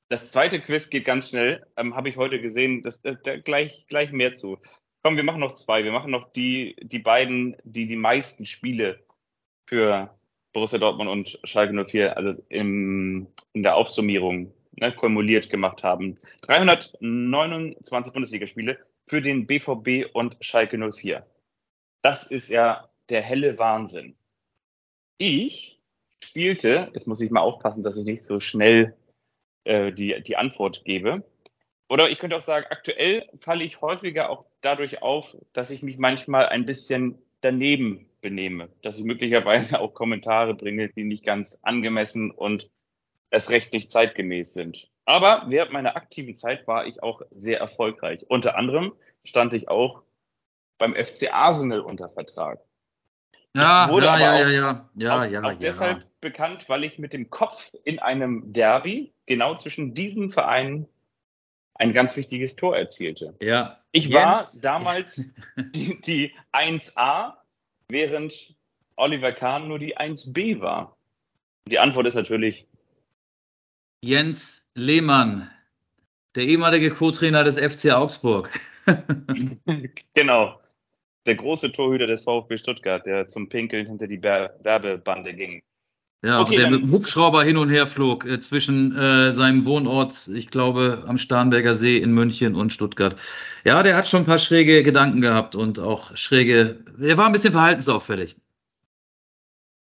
Das 0.10 0.32
zweite 0.32 0.60
Quiz 0.60 0.90
geht 0.90 1.06
ganz 1.06 1.30
schnell. 1.30 1.66
Ähm, 1.78 1.96
Habe 1.96 2.10
ich 2.10 2.18
heute 2.18 2.42
gesehen. 2.42 2.82
Das, 2.82 3.02
da, 3.02 3.14
da 3.14 3.38
gleich, 3.38 3.86
gleich 3.88 4.12
mehr 4.12 4.34
zu. 4.34 4.60
Komm, 5.04 5.16
wir 5.16 5.24
machen 5.24 5.40
noch 5.40 5.54
zwei. 5.54 5.84
Wir 5.84 5.92
machen 5.92 6.12
noch 6.12 6.32
die, 6.32 6.76
die 6.82 7.00
beiden, 7.00 7.56
die 7.64 7.88
die 7.88 7.96
meisten 7.96 8.46
Spiele 8.46 9.00
für 9.68 10.14
Borussia 10.52 10.80
Dortmund 10.80 11.10
und 11.10 11.40
Schalke 11.44 11.86
04, 11.86 12.18
also 12.18 12.42
im, 12.50 13.28
in 13.54 13.64
der 13.64 13.76
Aufsummierung 13.76 14.52
ne, 14.72 14.92
kumuliert 14.92 15.50
gemacht 15.50 15.84
haben. 15.84 16.16
329 16.42 18.14
Bundesligaspiele 18.14 18.78
für 19.08 19.22
den 19.22 19.46
BVB 19.48 20.14
und 20.14 20.38
Schalke 20.42 20.78
04. 20.78 21.26
Das 22.02 22.28
ist 22.28 22.50
ja 22.50 22.90
der 23.10 23.22
helle 23.22 23.58
Wahnsinn. 23.58 24.16
Ich 25.18 25.80
spielte, 26.24 26.92
jetzt 26.94 27.08
muss 27.08 27.22
ich 27.22 27.32
mal 27.32 27.42
aufpassen, 27.42 27.84
dass 27.84 27.98
ich 27.98 28.06
nicht 28.06 28.26
so 28.26 28.40
schnell 28.40 28.96
äh, 29.66 29.92
die, 29.92 30.22
die 30.24 30.38
Antwort 30.38 30.86
gebe. 30.86 31.24
Oder 31.90 32.10
ich 32.10 32.20
könnte 32.20 32.36
auch 32.36 32.42
sagen, 32.42 32.68
aktuell 32.70 33.28
falle 33.40 33.64
ich 33.64 33.82
häufiger 33.82 34.30
auch 34.30 34.46
dadurch 34.62 35.02
auf, 35.02 35.36
dass 35.54 35.72
ich 35.72 35.82
mich 35.82 35.98
manchmal 35.98 36.48
ein 36.48 36.66
bisschen 36.66 37.18
daneben 37.42 38.10
benehme, 38.22 38.70
dass 38.82 39.00
ich 39.00 39.06
möglicherweise 39.06 39.80
auch 39.80 39.94
Kommentare 39.94 40.54
bringe, 40.54 40.90
die 40.90 41.04
nicht 41.04 41.26
ganz 41.26 41.60
angemessen 41.64 42.32
und 42.32 42.70
es 43.32 43.50
rechtlich 43.50 43.90
zeitgemäß 43.90 44.54
sind. 44.54 44.90
Aber 45.06 45.46
während 45.48 45.72
meiner 45.72 45.96
aktiven 45.96 46.36
Zeit 46.36 46.68
war 46.68 46.86
ich 46.86 47.02
auch 47.02 47.22
sehr 47.32 47.60
erfolgreich. 47.60 48.26
Unter 48.28 48.56
anderem 48.56 48.94
stand 49.24 49.54
ich 49.54 49.68
auch 49.68 50.04
beim 50.80 50.96
FC 50.96 51.32
Arsenal 51.32 51.82
unter 51.82 52.10
Vertrag. 52.10 52.60
Ja, 53.56 53.90
wurde 53.90 54.06
ja, 54.08 54.12
aber 54.14 54.22
ja, 54.22 54.34
auch- 54.34 54.40
ja, 54.40 54.46
ja, 54.50 55.26
ja, 55.26 55.40
auch, 55.42 55.46
auch 55.46 55.52
ja. 55.52 55.56
deshalb 55.56 56.08
bekannt, 56.22 56.70
weil 56.70 56.84
ich 56.84 56.98
mit 57.00 57.14
dem 57.14 57.30
Kopf 57.30 57.72
in 57.84 58.00
einem 58.00 58.54
Derby 58.54 59.12
genau 59.26 59.56
zwischen 59.56 59.94
diesen 59.94 60.32
Vereinen 60.32 60.88
ein 61.76 61.94
ganz 61.94 62.16
wichtiges 62.16 62.56
Tor 62.56 62.76
erzielte. 62.76 63.36
ja. 63.42 63.76
Ich 63.92 64.14
war 64.14 64.36
Jens. 64.36 64.62
damals 64.62 65.16
die, 65.58 66.00
die 66.02 66.34
1a, 66.54 67.34
während 67.88 68.54
Oliver 68.98 69.32
Kahn 69.32 69.68
nur 69.68 69.80
die 69.80 69.98
1b 69.98 70.62
war. 70.62 70.96
Die 71.68 71.80
Antwort 71.80 72.06
ist 72.06 72.14
natürlich 72.14 72.68
Jens 74.04 74.70
Lehmann, 74.76 75.50
der 76.36 76.44
ehemalige 76.44 76.92
Co-Trainer 76.92 77.44
des 77.44 77.58
FC 77.58 77.92
Augsburg. 77.94 78.52
genau 80.14 80.60
der 81.30 81.36
große 81.36 81.72
Torhüter 81.72 82.08
des 82.08 82.24
VfB 82.24 82.58
Stuttgart, 82.58 83.06
der 83.06 83.28
zum 83.28 83.50
Pinkeln 83.50 83.86
hinter 83.86 84.08
die 84.08 84.22
Werbebande 84.24 85.36
ging. 85.36 85.62
Ja, 86.26 86.42
Okay, 86.42 86.50
und 86.50 86.58
der 86.58 86.64
dann- 86.64 86.72
mit 86.74 86.82
dem 86.82 86.92
Hubschrauber 86.92 87.44
hin 87.44 87.56
und 87.56 87.70
her 87.70 87.86
flog 87.88 88.26
äh, 88.26 88.40
zwischen 88.40 88.94
äh, 88.98 89.32
seinem 89.32 89.66
Wohnort, 89.66 90.28
ich 90.28 90.48
glaube, 90.50 91.04
am 91.08 91.18
Starnberger 91.20 91.76
See 91.76 91.98
in 91.98 92.12
München 92.14 92.56
und 92.56 92.74
Stuttgart. 92.74 93.16
Ja, 93.64 93.84
der 93.84 93.96
hat 93.96 94.08
schon 94.08 94.24
ein 94.24 94.26
paar 94.26 94.40
schräge 94.40 94.82
Gedanken 94.84 95.22
gehabt 95.22 95.56
und 95.56 95.78
auch 95.80 96.18
schräge. 96.18 96.84
Er 97.00 97.18
war 97.18 97.28
ein 97.28 97.32
bisschen 97.32 97.54
verhaltensauffällig. 97.54 98.36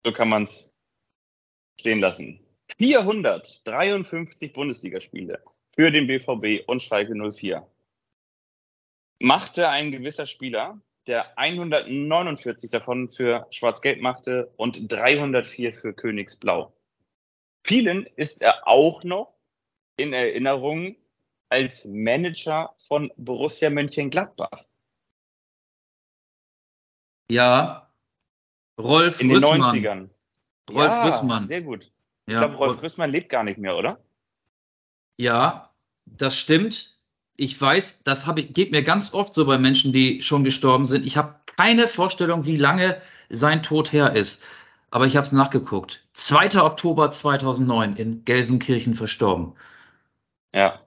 So 0.05 0.13
kann 0.13 0.29
man 0.29 0.43
es 0.43 0.75
stehen 1.81 2.01
lassen. 2.01 2.41
453 2.79 4.53
Bundesligaspiele 4.53 5.41
für 5.75 5.91
den 5.93 6.07
BVB 6.09 6.65
und 6.69 6.83
Schalke 6.83 7.15
04. 7.15 7.67
Machte 9.21 9.69
ein 9.69 9.91
gewisser 9.93 10.27
Spieler, 10.27 10.79
der 11.09 11.37
149 11.39 12.71
davon 12.71 13.09
für 13.09 13.47
Schwarz-Gelb 13.51 14.01
machte 14.01 14.53
und 14.57 14.93
304 14.93 15.73
für 15.73 15.93
Königsblau. 15.95 16.73
Vielen 17.65 18.07
ist 18.17 18.43
er 18.43 18.69
auch 18.69 19.03
noch 19.05 19.35
in 19.97 20.13
Erinnerung 20.13 20.97
als 21.49 21.85
Manager 21.87 22.75
von 22.87 23.11
Borussia 23.17 23.71
Mönchengladbach. 23.71 24.65
Ja, 27.31 27.91
Rolf 28.79 29.21
In 29.21 29.29
den 29.29 29.37
Rüssmann. 29.37 29.61
90ern. 29.77 30.09
Rolf 30.71 30.93
ja, 30.93 31.05
Rüssmann. 31.05 31.47
Sehr 31.47 31.63
gut. 31.63 31.91
Ich 32.27 32.35
Ja, 32.35 32.41
glaube, 32.41 32.57
Rolf 32.57 32.83
Rüssmann 32.83 33.11
lebt 33.11 33.29
gar 33.29 33.43
nicht 33.43 33.59
mehr, 33.59 33.77
oder? 33.77 33.99
Ja, 35.17 35.75
das 36.05 36.39
stimmt. 36.39 36.98
Ich 37.41 37.59
weiß, 37.59 38.03
das 38.03 38.27
hab 38.27 38.37
geht 38.37 38.73
mir 38.73 38.83
ganz 38.83 39.15
oft 39.15 39.33
so 39.33 39.47
bei 39.47 39.57
Menschen, 39.57 39.93
die 39.93 40.21
schon 40.21 40.45
gestorben 40.45 40.85
sind. 40.85 41.07
Ich 41.07 41.17
habe 41.17 41.37
keine 41.57 41.87
Vorstellung, 41.87 42.45
wie 42.45 42.57
lange 42.57 43.01
sein 43.31 43.63
Tod 43.63 43.93
her 43.93 44.13
ist. 44.15 44.43
Aber 44.91 45.07
ich 45.07 45.17
habe 45.17 45.25
es 45.25 45.33
nachgeguckt. 45.33 46.05
2. 46.13 46.61
Oktober 46.61 47.11
2009 47.11 47.97
in 47.97 48.25
Gelsenkirchen 48.25 48.95
verstorben. 48.95 49.55
Ja, 50.53 50.81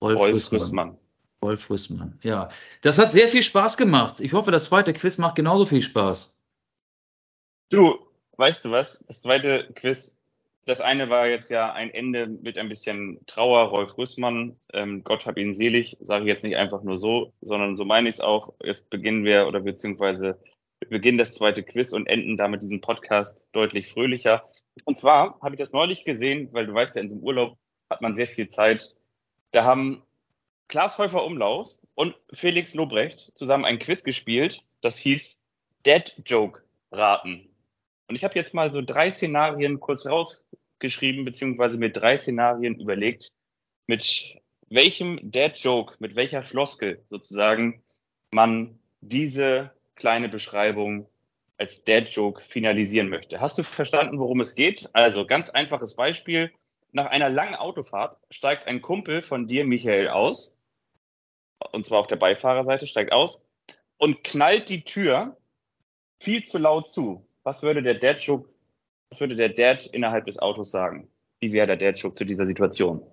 Rolf, 0.00 0.18
Rolf 0.18 0.34
Rüssmann. 0.34 0.60
Rüssmann. 0.60 0.98
Rolf 1.42 1.70
Rüssmann. 1.70 2.18
Ja, 2.22 2.48
das 2.82 2.98
hat 2.98 3.12
sehr 3.12 3.28
viel 3.28 3.42
Spaß 3.42 3.76
gemacht. 3.76 4.20
Ich 4.20 4.32
hoffe, 4.32 4.50
das 4.50 4.66
zweite 4.66 4.92
Quiz 4.92 5.18
macht 5.18 5.36
genauso 5.36 5.64
viel 5.66 5.82
Spaß. 5.82 6.34
Du, 7.70 7.98
weißt 8.36 8.64
du 8.64 8.70
was? 8.70 9.02
Das 9.06 9.22
zweite 9.22 9.72
Quiz, 9.74 10.15
das 10.66 10.80
eine 10.80 11.08
war 11.08 11.28
jetzt 11.28 11.48
ja 11.48 11.72
ein 11.72 11.94
Ende 11.94 12.26
mit 12.26 12.58
ein 12.58 12.68
bisschen 12.68 13.20
Trauer, 13.26 13.68
Rolf 13.68 13.96
Rüssmann. 13.96 14.56
Ähm, 14.72 15.04
Gott 15.04 15.24
hab 15.24 15.38
ihn 15.38 15.54
selig, 15.54 15.96
sage 16.00 16.24
ich 16.24 16.28
jetzt 16.28 16.42
nicht 16.42 16.56
einfach 16.56 16.82
nur 16.82 16.98
so, 16.98 17.32
sondern 17.40 17.76
so 17.76 17.84
meine 17.84 18.08
ich 18.08 18.16
es 18.16 18.20
auch. 18.20 18.52
Jetzt 18.62 18.90
beginnen 18.90 19.24
wir 19.24 19.46
oder 19.46 19.60
beziehungsweise 19.60 20.38
wir 20.80 20.88
beginnen 20.88 21.18
das 21.18 21.34
zweite 21.34 21.62
Quiz 21.62 21.92
und 21.92 22.08
enden 22.08 22.36
damit 22.36 22.62
diesen 22.62 22.80
Podcast 22.80 23.48
deutlich 23.52 23.88
fröhlicher. 23.88 24.42
Und 24.84 24.98
zwar 24.98 25.38
habe 25.40 25.54
ich 25.54 25.60
das 25.60 25.72
neulich 25.72 26.04
gesehen, 26.04 26.52
weil 26.52 26.66
du 26.66 26.74
weißt 26.74 26.96
ja, 26.96 27.02
in 27.02 27.08
so 27.08 27.14
einem 27.14 27.24
Urlaub 27.24 27.56
hat 27.88 28.02
man 28.02 28.16
sehr 28.16 28.26
viel 28.26 28.48
Zeit. 28.48 28.94
Da 29.52 29.64
haben 29.64 30.02
Klaas 30.66 30.98
Häufer 30.98 31.24
Umlauf 31.24 31.70
und 31.94 32.16
Felix 32.32 32.74
Lobrecht 32.74 33.30
zusammen 33.36 33.64
ein 33.64 33.78
Quiz 33.78 34.02
gespielt, 34.02 34.64
das 34.80 34.98
hieß 34.98 35.40
Dead 35.86 36.12
Joke 36.26 36.62
raten. 36.90 37.48
Und 38.08 38.14
ich 38.16 38.24
habe 38.24 38.34
jetzt 38.34 38.54
mal 38.54 38.72
so 38.72 38.82
drei 38.82 39.10
Szenarien 39.10 39.80
kurz 39.80 40.06
rausgeschrieben, 40.06 41.24
beziehungsweise 41.24 41.78
mir 41.78 41.90
drei 41.90 42.16
Szenarien 42.16 42.78
überlegt, 42.80 43.32
mit 43.86 44.38
welchem 44.68 45.18
Dead 45.22 45.56
Joke, 45.56 45.94
mit 45.98 46.16
welcher 46.16 46.42
Floskel 46.42 47.04
sozusagen 47.08 47.82
man 48.30 48.78
diese 49.00 49.72
kleine 49.94 50.28
Beschreibung 50.28 51.08
als 51.58 51.84
Dead 51.84 52.08
Joke 52.08 52.42
finalisieren 52.42 53.08
möchte. 53.08 53.40
Hast 53.40 53.58
du 53.58 53.62
verstanden, 53.62 54.18
worum 54.18 54.40
es 54.40 54.54
geht? 54.54 54.88
Also 54.92 55.26
ganz 55.26 55.50
einfaches 55.50 55.96
Beispiel. 55.96 56.52
Nach 56.92 57.06
einer 57.06 57.28
langen 57.28 57.54
Autofahrt 57.54 58.18
steigt 58.30 58.66
ein 58.66 58.82
Kumpel 58.82 59.22
von 59.22 59.48
dir, 59.48 59.64
Michael, 59.64 60.08
aus. 60.08 60.60
Und 61.72 61.86
zwar 61.86 62.00
auf 62.00 62.06
der 62.06 62.16
Beifahrerseite, 62.16 62.86
steigt 62.86 63.12
aus 63.12 63.46
und 63.96 64.22
knallt 64.22 64.68
die 64.68 64.84
Tür 64.84 65.36
viel 66.20 66.44
zu 66.44 66.58
laut 66.58 66.88
zu. 66.88 67.25
Was 67.46 67.62
würde 67.62 67.80
der 67.80 67.94
Dad 67.94 68.18
Joke, 68.18 68.52
was 69.08 69.20
würde 69.20 69.36
der 69.36 69.50
Dad 69.50 69.86
innerhalb 69.86 70.24
des 70.24 70.40
Autos 70.40 70.72
sagen? 70.72 71.08
Wie 71.38 71.52
wäre 71.52 71.68
der 71.68 71.76
Dad 71.76 71.96
Joke 71.96 72.16
zu 72.16 72.24
dieser 72.24 72.44
Situation? 72.44 73.08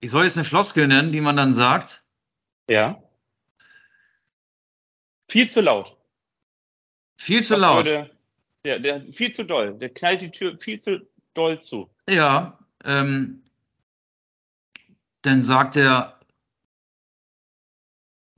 Ich 0.00 0.10
soll 0.10 0.24
jetzt 0.24 0.36
eine 0.36 0.44
Floskel 0.44 0.86
nennen, 0.86 1.10
die 1.10 1.22
man 1.22 1.38
dann 1.38 1.54
sagt. 1.54 2.04
Ja. 2.68 3.02
Viel 5.30 5.48
zu 5.48 5.62
laut. 5.62 5.96
Viel 7.18 7.42
zu 7.42 7.54
Was 7.54 7.60
laut. 7.60 7.86
Würde, 7.86 8.10
der, 8.66 8.78
der, 8.80 9.10
viel 9.10 9.32
zu 9.32 9.46
doll. 9.46 9.78
Der 9.78 9.88
knallt 9.88 10.20
die 10.20 10.30
Tür 10.30 10.58
viel 10.58 10.78
zu 10.78 11.08
doll 11.32 11.62
zu. 11.62 11.88
Ja, 12.06 12.58
ähm, 12.84 13.42
dann 15.22 15.42
sagt 15.42 15.78
er, 15.78 16.20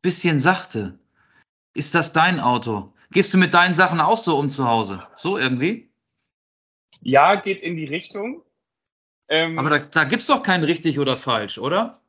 bisschen 0.01 0.39
sachte. 0.39 0.97
Ist 1.75 1.97
das 1.97 2.13
dein 2.13 2.39
Auto? 2.39 2.93
Gehst 3.11 3.33
du 3.33 3.39
mit 3.39 3.55
deinen 3.55 3.75
Sachen 3.75 4.01
auch 4.01 4.17
so 4.17 4.39
um 4.39 4.49
zu 4.49 4.69
Hause? 4.69 5.07
So 5.15 5.39
irgendwie? 5.39 5.91
Ja, 7.01 7.37
geht 7.37 7.63
in 7.63 7.77
die 7.77 7.87
Richtung. 7.87 8.43
Ähm, 9.29 9.59
Aber 9.59 9.71
da, 9.71 9.79
da 9.79 10.05
gibt's 10.05 10.27
doch 10.27 10.43
kein 10.43 10.65
richtig 10.65 10.99
oder 10.99 11.17
falsch, 11.17 11.59
oder? 11.59 12.01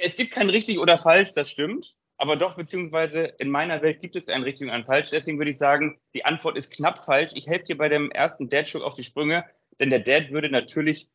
es 0.00 0.16
gibt 0.16 0.32
kein 0.32 0.50
richtig 0.50 0.78
oder 0.78 0.98
falsch, 0.98 1.32
das 1.32 1.50
stimmt. 1.50 1.94
Aber 2.16 2.36
doch, 2.36 2.56
beziehungsweise 2.56 3.32
in 3.38 3.48
meiner 3.48 3.80
Welt 3.80 4.00
gibt 4.00 4.16
es 4.16 4.28
ein 4.28 4.42
richtig 4.42 4.66
und 4.66 4.74
ein 4.74 4.84
falsch. 4.84 5.10
Deswegen 5.10 5.38
würde 5.38 5.52
ich 5.52 5.58
sagen, 5.58 5.98
die 6.14 6.24
Antwort 6.24 6.56
ist 6.56 6.72
knapp 6.72 7.04
falsch. 7.04 7.30
Ich 7.34 7.46
helfe 7.46 7.66
dir 7.66 7.78
bei 7.78 7.88
dem 7.88 8.10
ersten 8.10 8.48
Dad-Joke 8.48 8.84
auf 8.84 8.94
die 8.94 9.04
Sprünge, 9.04 9.44
denn 9.78 9.90
der 9.90 10.00
Dad 10.00 10.30
würde 10.30 10.50
natürlich 10.50 11.08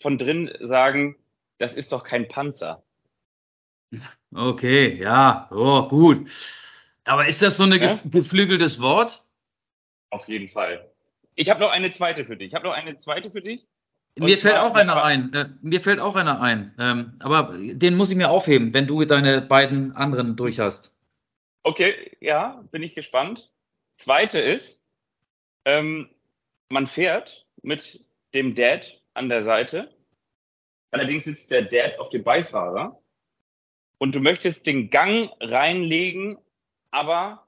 von 0.00 0.16
drin 0.16 0.50
sagen, 0.60 1.16
das 1.58 1.74
ist 1.74 1.92
doch 1.92 2.04
kein 2.04 2.28
Panzer. 2.28 2.82
Okay, 4.34 4.96
ja, 4.96 5.48
oh, 5.50 5.88
gut. 5.88 6.30
Aber 7.08 7.26
ist 7.26 7.42
das 7.42 7.56
so 7.56 7.64
ein 7.64 7.72
Ja? 7.72 7.98
geflügeltes 8.04 8.80
Wort? 8.80 9.24
Auf 10.10 10.28
jeden 10.28 10.48
Fall. 10.48 10.90
Ich 11.34 11.50
habe 11.50 11.60
noch 11.60 11.70
eine 11.70 11.90
zweite 11.90 12.24
für 12.24 12.36
dich. 12.36 12.48
Ich 12.48 12.54
habe 12.54 12.66
noch 12.66 12.74
eine 12.74 12.96
zweite 12.96 13.30
für 13.30 13.40
dich. 13.42 13.66
Mir 14.16 14.36
fällt 14.38 14.54
zwar- 14.54 14.64
auch 14.66 14.70
und 14.70 14.76
einer 14.80 14.92
zwar- 14.92 15.04
ein. 15.04 15.32
Äh, 15.32 15.48
mir 15.62 15.80
fällt 15.80 16.00
auch 16.00 16.16
einer 16.16 16.40
ein. 16.40 16.74
Ähm, 16.78 17.14
aber 17.20 17.54
den 17.56 17.96
muss 17.96 18.10
ich 18.10 18.16
mir 18.16 18.30
aufheben, 18.30 18.74
wenn 18.74 18.86
du 18.86 19.04
deine 19.04 19.40
beiden 19.40 19.92
anderen 19.92 20.34
durch 20.36 20.58
hast. 20.58 20.92
Okay, 21.62 22.16
ja, 22.20 22.64
bin 22.72 22.82
ich 22.82 22.94
gespannt. 22.94 23.52
Zweite 23.96 24.40
ist, 24.40 24.82
ähm, 25.64 26.08
man 26.70 26.86
fährt 26.86 27.46
mit 27.62 28.04
dem 28.34 28.54
Dad 28.54 29.00
an 29.14 29.28
der 29.28 29.44
Seite. 29.44 29.94
Allerdings 30.90 31.24
sitzt 31.24 31.50
der 31.50 31.62
Dad 31.62 31.98
auf 32.00 32.08
dem 32.08 32.24
Beifahrer. 32.24 33.00
Und 33.98 34.14
du 34.14 34.20
möchtest 34.20 34.66
den 34.66 34.90
Gang 34.90 35.30
reinlegen, 35.40 36.38
aber 36.90 37.46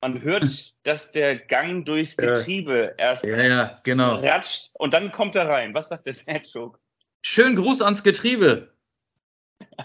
man 0.00 0.20
hört, 0.22 0.44
dass 0.82 1.12
der 1.12 1.36
Gang 1.36 1.84
durchs 1.84 2.16
Ja. 2.16 2.34
Getriebe 2.34 2.94
erst 2.98 3.24
Ja, 3.24 3.42
ja, 3.42 3.80
genau. 3.84 4.16
ratscht 4.16 4.70
und 4.74 4.94
dann 4.94 5.12
kommt 5.12 5.34
er 5.34 5.48
rein. 5.48 5.74
Was 5.74 5.88
sagt 5.88 6.06
der 6.06 6.14
Dad-Joke? 6.14 6.78
Schönen 7.22 7.56
Gruß 7.56 7.82
ans 7.82 8.02
Getriebe. 8.02 8.72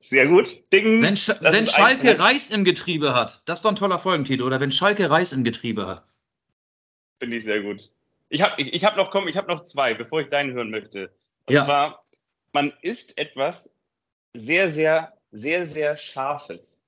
Sehr 0.00 0.28
gut. 0.28 0.72
Ding. 0.72 1.02
Wenn, 1.02 1.16
Sch 1.16 1.30
wenn 1.40 1.66
Schalke 1.66 2.10
ein- 2.10 2.16
Reis 2.16 2.50
im 2.50 2.64
Getriebe 2.64 3.14
hat, 3.14 3.42
das 3.46 3.58
ist 3.58 3.64
doch 3.64 3.70
ein 3.72 3.76
toller 3.76 3.98
Folgentitel. 3.98 4.44
Oder 4.44 4.60
wenn 4.60 4.70
Schalke 4.70 5.10
Reis 5.10 5.32
im 5.32 5.42
Getriebe 5.42 5.86
hat. 5.86 6.04
Finde 7.18 7.38
ich 7.38 7.44
sehr 7.44 7.60
gut. 7.62 7.90
Ich 8.28 8.42
habe 8.42 8.60
ich, 8.60 8.72
ich 8.72 8.84
hab 8.84 8.96
noch, 8.96 9.10
komm, 9.10 9.26
ich 9.26 9.36
habe 9.36 9.48
noch 9.48 9.62
zwei, 9.64 9.94
bevor 9.94 10.20
ich 10.20 10.28
deinen 10.28 10.52
hören 10.52 10.70
möchte. 10.70 11.10
Und 11.46 11.54
Ja. 11.54 11.64
zwar, 11.64 12.04
man 12.52 12.72
isst 12.82 13.16
etwas 13.18 13.74
sehr, 14.34 14.70
sehr, 14.70 15.12
sehr, 15.32 15.66
sehr 15.66 15.96
Scharfes. 15.96 16.84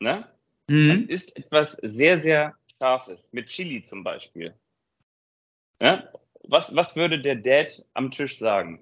Ne? 0.00 0.28
Mhm. 0.68 1.06
isst 1.08 1.36
etwas 1.36 1.72
sehr, 1.72 2.18
sehr 2.18 2.56
Scharfes. 2.78 3.32
Mit 3.32 3.48
Chili 3.48 3.82
zum 3.82 4.04
Beispiel. 4.04 4.54
Ne? 5.80 6.12
Was, 6.44 6.74
was 6.74 6.96
würde 6.96 7.20
der 7.20 7.36
Dad 7.36 7.84
am 7.94 8.10
Tisch 8.10 8.38
sagen? 8.38 8.80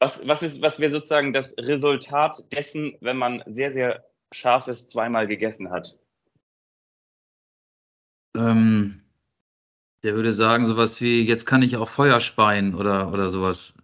Was, 0.00 0.26
was, 0.26 0.42
ist, 0.42 0.60
was 0.62 0.80
wäre 0.80 0.90
sozusagen 0.90 1.32
das 1.32 1.56
Resultat 1.58 2.52
dessen, 2.52 2.96
wenn 3.00 3.16
man 3.16 3.42
sehr, 3.46 3.70
sehr 3.70 4.04
Scharfes 4.32 4.88
zweimal 4.88 5.28
gegessen 5.28 5.70
hat? 5.70 5.98
Ähm, 8.36 9.02
der 10.02 10.14
würde 10.14 10.32
sagen, 10.32 10.66
sowas 10.66 11.00
wie, 11.00 11.22
jetzt 11.22 11.46
kann 11.46 11.62
ich 11.62 11.76
auch 11.76 11.88
Feuer 11.88 12.20
speien 12.20 12.74
oder, 12.74 13.12
oder 13.12 13.30
sowas. 13.30 13.78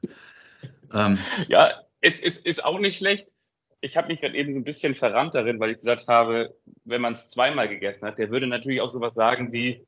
Ähm, 0.92 1.18
Ja, 1.46 1.84
es 2.00 2.20
ist, 2.20 2.44
ist 2.44 2.64
auch 2.64 2.80
nicht 2.80 2.98
schlecht. 2.98 3.37
Ich 3.80 3.96
habe 3.96 4.08
mich 4.08 4.20
gerade 4.20 4.36
eben 4.36 4.52
so 4.52 4.58
ein 4.58 4.64
bisschen 4.64 4.94
verrannt 4.94 5.34
darin, 5.34 5.60
weil 5.60 5.70
ich 5.70 5.78
gesagt 5.78 6.08
habe, 6.08 6.56
wenn 6.84 7.00
man 7.00 7.12
es 7.14 7.28
zweimal 7.28 7.68
gegessen 7.68 8.06
hat, 8.06 8.18
der 8.18 8.30
würde 8.30 8.46
natürlich 8.46 8.80
auch 8.80 8.88
sowas 8.88 9.14
sagen 9.14 9.52
wie, 9.52 9.86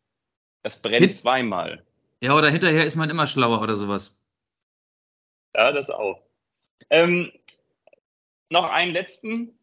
das 0.62 0.80
brennt 0.80 1.06
Mit- 1.06 1.16
zweimal. 1.16 1.84
ja, 2.20 2.36
oder 2.36 2.50
hinterher 2.50 2.84
ist 2.84 2.96
man 2.96 3.10
immer 3.10 3.26
schlauer 3.26 3.60
oder 3.62 3.76
sowas. 3.76 4.16
Ja, 5.56 5.72
das 5.72 5.90
auch. 5.90 6.22
Ähm, 6.90 7.32
noch 8.50 8.70
einen 8.70 8.92
letzten. 8.92 9.58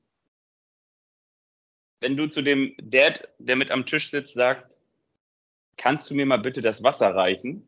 Wenn 2.02 2.18
du 2.18 2.28
zu 2.28 2.42
dem 2.42 2.76
Dad, 2.78 3.30
der 3.40 3.56
mit 3.56 3.72
am 3.72 3.86
Tisch 3.86 4.12
sitzt, 4.12 4.34
sagst, 4.34 4.80
kannst 5.78 6.10
du 6.10 6.16
mir 6.16 6.26
mal 6.26 6.38
bitte 6.40 6.62
das 6.62 6.84
Wasser 6.84 7.16
reichen? 7.16 7.68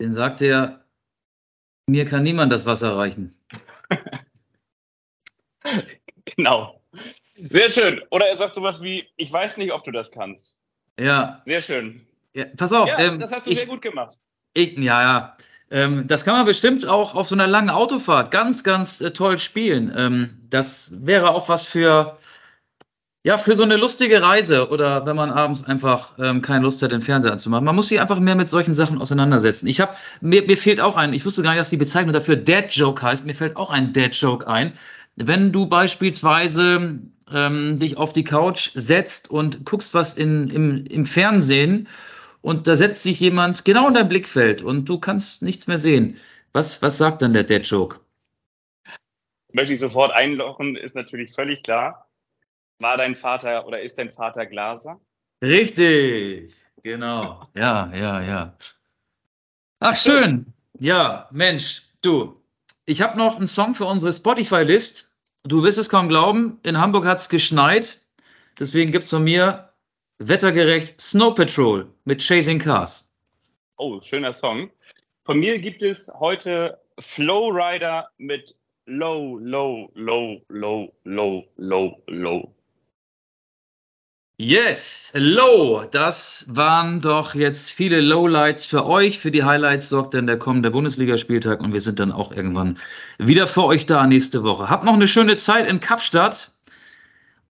Den 0.00 0.12
sagt 0.12 0.40
er, 0.40 0.84
mir 1.86 2.04
kann 2.04 2.22
niemand 2.22 2.52
das 2.52 2.64
Wasser 2.64 2.96
reichen. 2.96 3.34
Genau. 6.40 6.80
Sehr 7.50 7.68
schön. 7.68 8.00
Oder 8.10 8.28
er 8.28 8.36
sagt 8.38 8.54
sowas 8.54 8.82
wie, 8.82 9.06
ich 9.16 9.30
weiß 9.30 9.58
nicht, 9.58 9.72
ob 9.72 9.84
du 9.84 9.90
das 9.90 10.10
kannst. 10.10 10.56
Ja, 10.98 11.42
Sehr 11.44 11.60
schön. 11.60 12.06
ja 12.34 12.46
pass 12.56 12.72
auf. 12.72 12.88
Ja, 12.88 12.98
ähm, 12.98 13.20
das 13.20 13.30
hast 13.30 13.46
du 13.46 13.50
ich, 13.50 13.58
sehr 13.58 13.68
gut 13.68 13.82
gemacht. 13.82 14.16
Ich, 14.54 14.76
ja, 14.78 15.02
ja. 15.02 15.36
Ähm, 15.70 16.06
das 16.06 16.24
kann 16.24 16.34
man 16.34 16.46
bestimmt 16.46 16.86
auch 16.86 17.14
auf 17.14 17.28
so 17.28 17.34
einer 17.34 17.46
langen 17.46 17.70
Autofahrt 17.70 18.30
ganz, 18.30 18.64
ganz 18.64 19.00
äh, 19.02 19.12
toll 19.12 19.38
spielen. 19.38 19.92
Ähm, 19.94 20.40
das 20.48 21.06
wäre 21.06 21.30
auch 21.30 21.48
was 21.48 21.66
für, 21.66 22.16
ja, 23.22 23.38
für 23.38 23.54
so 23.54 23.62
eine 23.62 23.76
lustige 23.76 24.20
Reise 24.20 24.68
oder 24.70 25.06
wenn 25.06 25.16
man 25.16 25.30
abends 25.30 25.64
einfach 25.64 26.12
ähm, 26.18 26.42
keine 26.42 26.64
Lust 26.64 26.82
hat, 26.82 26.92
den 26.92 27.00
Fernseher 27.02 27.32
anzumachen. 27.32 27.64
Man 27.64 27.76
muss 27.76 27.88
sich 27.88 28.00
einfach 28.00 28.18
mehr 28.18 28.34
mit 28.34 28.48
solchen 28.48 28.74
Sachen 28.74 29.00
auseinandersetzen. 29.00 29.68
Ich 29.68 29.80
habe, 29.80 29.94
mir, 30.20 30.42
mir 30.42 30.56
fehlt 30.56 30.80
auch 30.80 30.96
ein, 30.96 31.12
ich 31.12 31.24
wusste 31.24 31.42
gar 31.42 31.50
nicht, 31.50 31.60
dass 31.60 31.70
die 31.70 31.76
Bezeichnung 31.76 32.14
dafür 32.14 32.36
Dad 32.36 32.72
Joke 32.72 33.02
heißt. 33.02 33.26
Mir 33.26 33.34
fällt 33.34 33.56
auch 33.56 33.70
ein 33.70 33.92
Dad 33.92 34.14
Joke 34.16 34.48
ein. 34.48 34.72
Wenn 35.22 35.52
du 35.52 35.66
beispielsweise 35.66 37.00
ähm, 37.32 37.78
dich 37.78 37.96
auf 37.96 38.12
die 38.12 38.24
Couch 38.24 38.70
setzt 38.74 39.30
und 39.30 39.64
guckst 39.64 39.94
was 39.94 40.14
in, 40.14 40.50
im, 40.50 40.86
im 40.86 41.04
Fernsehen 41.04 41.88
und 42.42 42.66
da 42.66 42.76
setzt 42.76 43.02
sich 43.02 43.20
jemand 43.20 43.64
genau 43.64 43.88
in 43.88 43.94
dein 43.94 44.08
Blickfeld 44.08 44.62
und 44.62 44.88
du 44.88 44.98
kannst 44.98 45.42
nichts 45.42 45.66
mehr 45.66 45.78
sehen. 45.78 46.16
Was, 46.52 46.82
was 46.82 46.98
sagt 46.98 47.22
dann 47.22 47.32
der 47.32 47.44
Dead 47.44 47.64
Joke? 47.64 48.00
möchte 49.52 49.74
ich 49.74 49.80
sofort 49.80 50.12
einlochen, 50.12 50.76
ist 50.76 50.94
natürlich 50.94 51.32
völlig 51.32 51.62
klar. 51.62 52.08
War 52.78 52.96
dein 52.96 53.16
Vater 53.16 53.66
oder 53.66 53.80
ist 53.80 53.98
dein 53.98 54.10
Vater 54.10 54.46
Glaser? 54.46 55.00
Richtig, 55.42 56.54
genau. 56.82 57.46
Ja, 57.54 57.92
ja, 57.94 58.22
ja. 58.22 58.56
Ach, 59.80 59.96
schön. 59.96 60.52
Ja, 60.78 61.28
Mensch, 61.30 61.82
du. 62.02 62.40
Ich 62.86 63.02
habe 63.02 63.18
noch 63.18 63.36
einen 63.36 63.46
Song 63.46 63.74
für 63.74 63.84
unsere 63.84 64.12
Spotify-List. 64.12 65.09
Du 65.44 65.62
wirst 65.62 65.78
es 65.78 65.88
kaum 65.88 66.08
glauben, 66.08 66.60
in 66.64 66.78
Hamburg 66.78 67.06
hat 67.06 67.18
es 67.18 67.30
geschneit. 67.30 68.00
Deswegen 68.58 68.92
gibt 68.92 69.04
es 69.04 69.10
von 69.10 69.24
mir 69.24 69.72
wettergerecht 70.18 71.00
Snow 71.00 71.34
Patrol 71.34 71.90
mit 72.04 72.20
Chasing 72.20 72.58
Cars. 72.58 73.10
Oh, 73.78 74.00
schöner 74.02 74.34
Song. 74.34 74.70
Von 75.24 75.40
mir 75.40 75.58
gibt 75.58 75.80
es 75.80 76.12
heute 76.20 76.78
Flowrider 76.98 78.10
mit 78.18 78.54
Low, 78.84 79.38
Low, 79.38 79.90
Low, 79.94 80.42
Low, 80.48 80.92
Low, 81.04 81.44
Low, 81.56 82.02
Low. 82.06 82.54
Yes, 84.42 85.12
Low. 85.14 85.84
Das 85.84 86.46
waren 86.48 87.02
doch 87.02 87.34
jetzt 87.34 87.72
viele 87.72 88.00
Lowlights 88.00 88.64
für 88.64 88.86
euch. 88.86 89.18
Für 89.18 89.30
die 89.30 89.44
Highlights 89.44 89.90
sorgt 89.90 90.14
dann 90.14 90.26
der 90.26 90.38
kommende 90.38 90.70
Bundesligaspieltag 90.70 91.60
und 91.60 91.74
wir 91.74 91.82
sind 91.82 92.00
dann 92.00 92.10
auch 92.10 92.32
irgendwann 92.32 92.78
wieder 93.18 93.46
für 93.46 93.64
euch 93.64 93.84
da 93.84 94.06
nächste 94.06 94.42
Woche. 94.42 94.70
Habt 94.70 94.84
noch 94.84 94.94
eine 94.94 95.08
schöne 95.08 95.36
Zeit 95.36 95.68
in 95.68 95.80
Kapstadt 95.80 96.52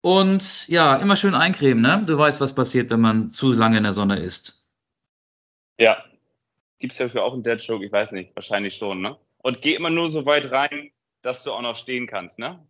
und 0.01 0.68
ja, 0.68 0.95
immer 0.95 1.16
schön 1.16 1.34
eincremen, 1.34 1.82
ne? 1.82 2.05
Du 2.07 2.16
weißt, 2.16 2.41
was 2.41 2.55
passiert, 2.55 2.89
wenn 2.91 3.01
man 3.01 3.30
zu 3.30 3.51
lange 3.51 3.78
in 3.78 3.82
der 3.82 3.93
Sonne 3.93 4.20
ist. 4.20 4.64
Ja. 5.80 6.05
Gibt 6.78 6.93
es 6.93 6.99
dafür 6.99 7.24
auch 7.24 7.32
einen 7.32 7.43
Dead 7.43 7.61
Joke? 7.61 7.84
Ich 7.84 7.91
weiß 7.91 8.12
nicht. 8.12 8.30
Wahrscheinlich 8.37 8.76
schon, 8.76 9.01
ne? 9.01 9.16
Und 9.39 9.61
geh 9.61 9.74
immer 9.74 9.91
nur 9.91 10.09
so 10.09 10.24
weit 10.24 10.53
rein, 10.53 10.93
dass 11.22 11.43
du 11.43 11.51
auch 11.51 11.62
noch 11.62 11.76
stehen 11.76 12.07
kannst, 12.07 12.39
ne? 12.39 12.64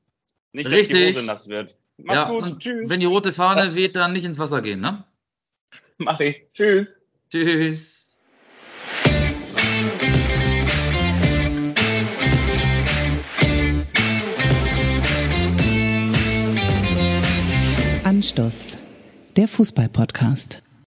Nicht, 0.52 0.64
dass 0.64 0.72
die 0.72 0.78
Richtig. 0.78 1.16
Hose 1.18 1.26
nass 1.26 1.48
wird. 1.48 1.76
Mach's 1.98 2.16
Ja, 2.22 2.28
gut. 2.30 2.42
und 2.42 2.60
Tschüss. 2.60 2.90
wenn 2.90 3.00
die 3.00 3.06
rote 3.06 3.32
Fahne 3.32 3.74
weht, 3.74 3.96
dann 3.96 4.12
nicht 4.12 4.24
ins 4.24 4.38
Wasser 4.38 4.60
gehen, 4.62 4.80
ne? 4.80 5.04
Mach 5.98 6.20
ich. 6.20 6.42
Tschüss. 6.52 7.00
Tschüss. 7.30 8.14
Anstoß, 18.04 18.78
der 19.36 19.48
Fußball-Podcast. 19.48 20.62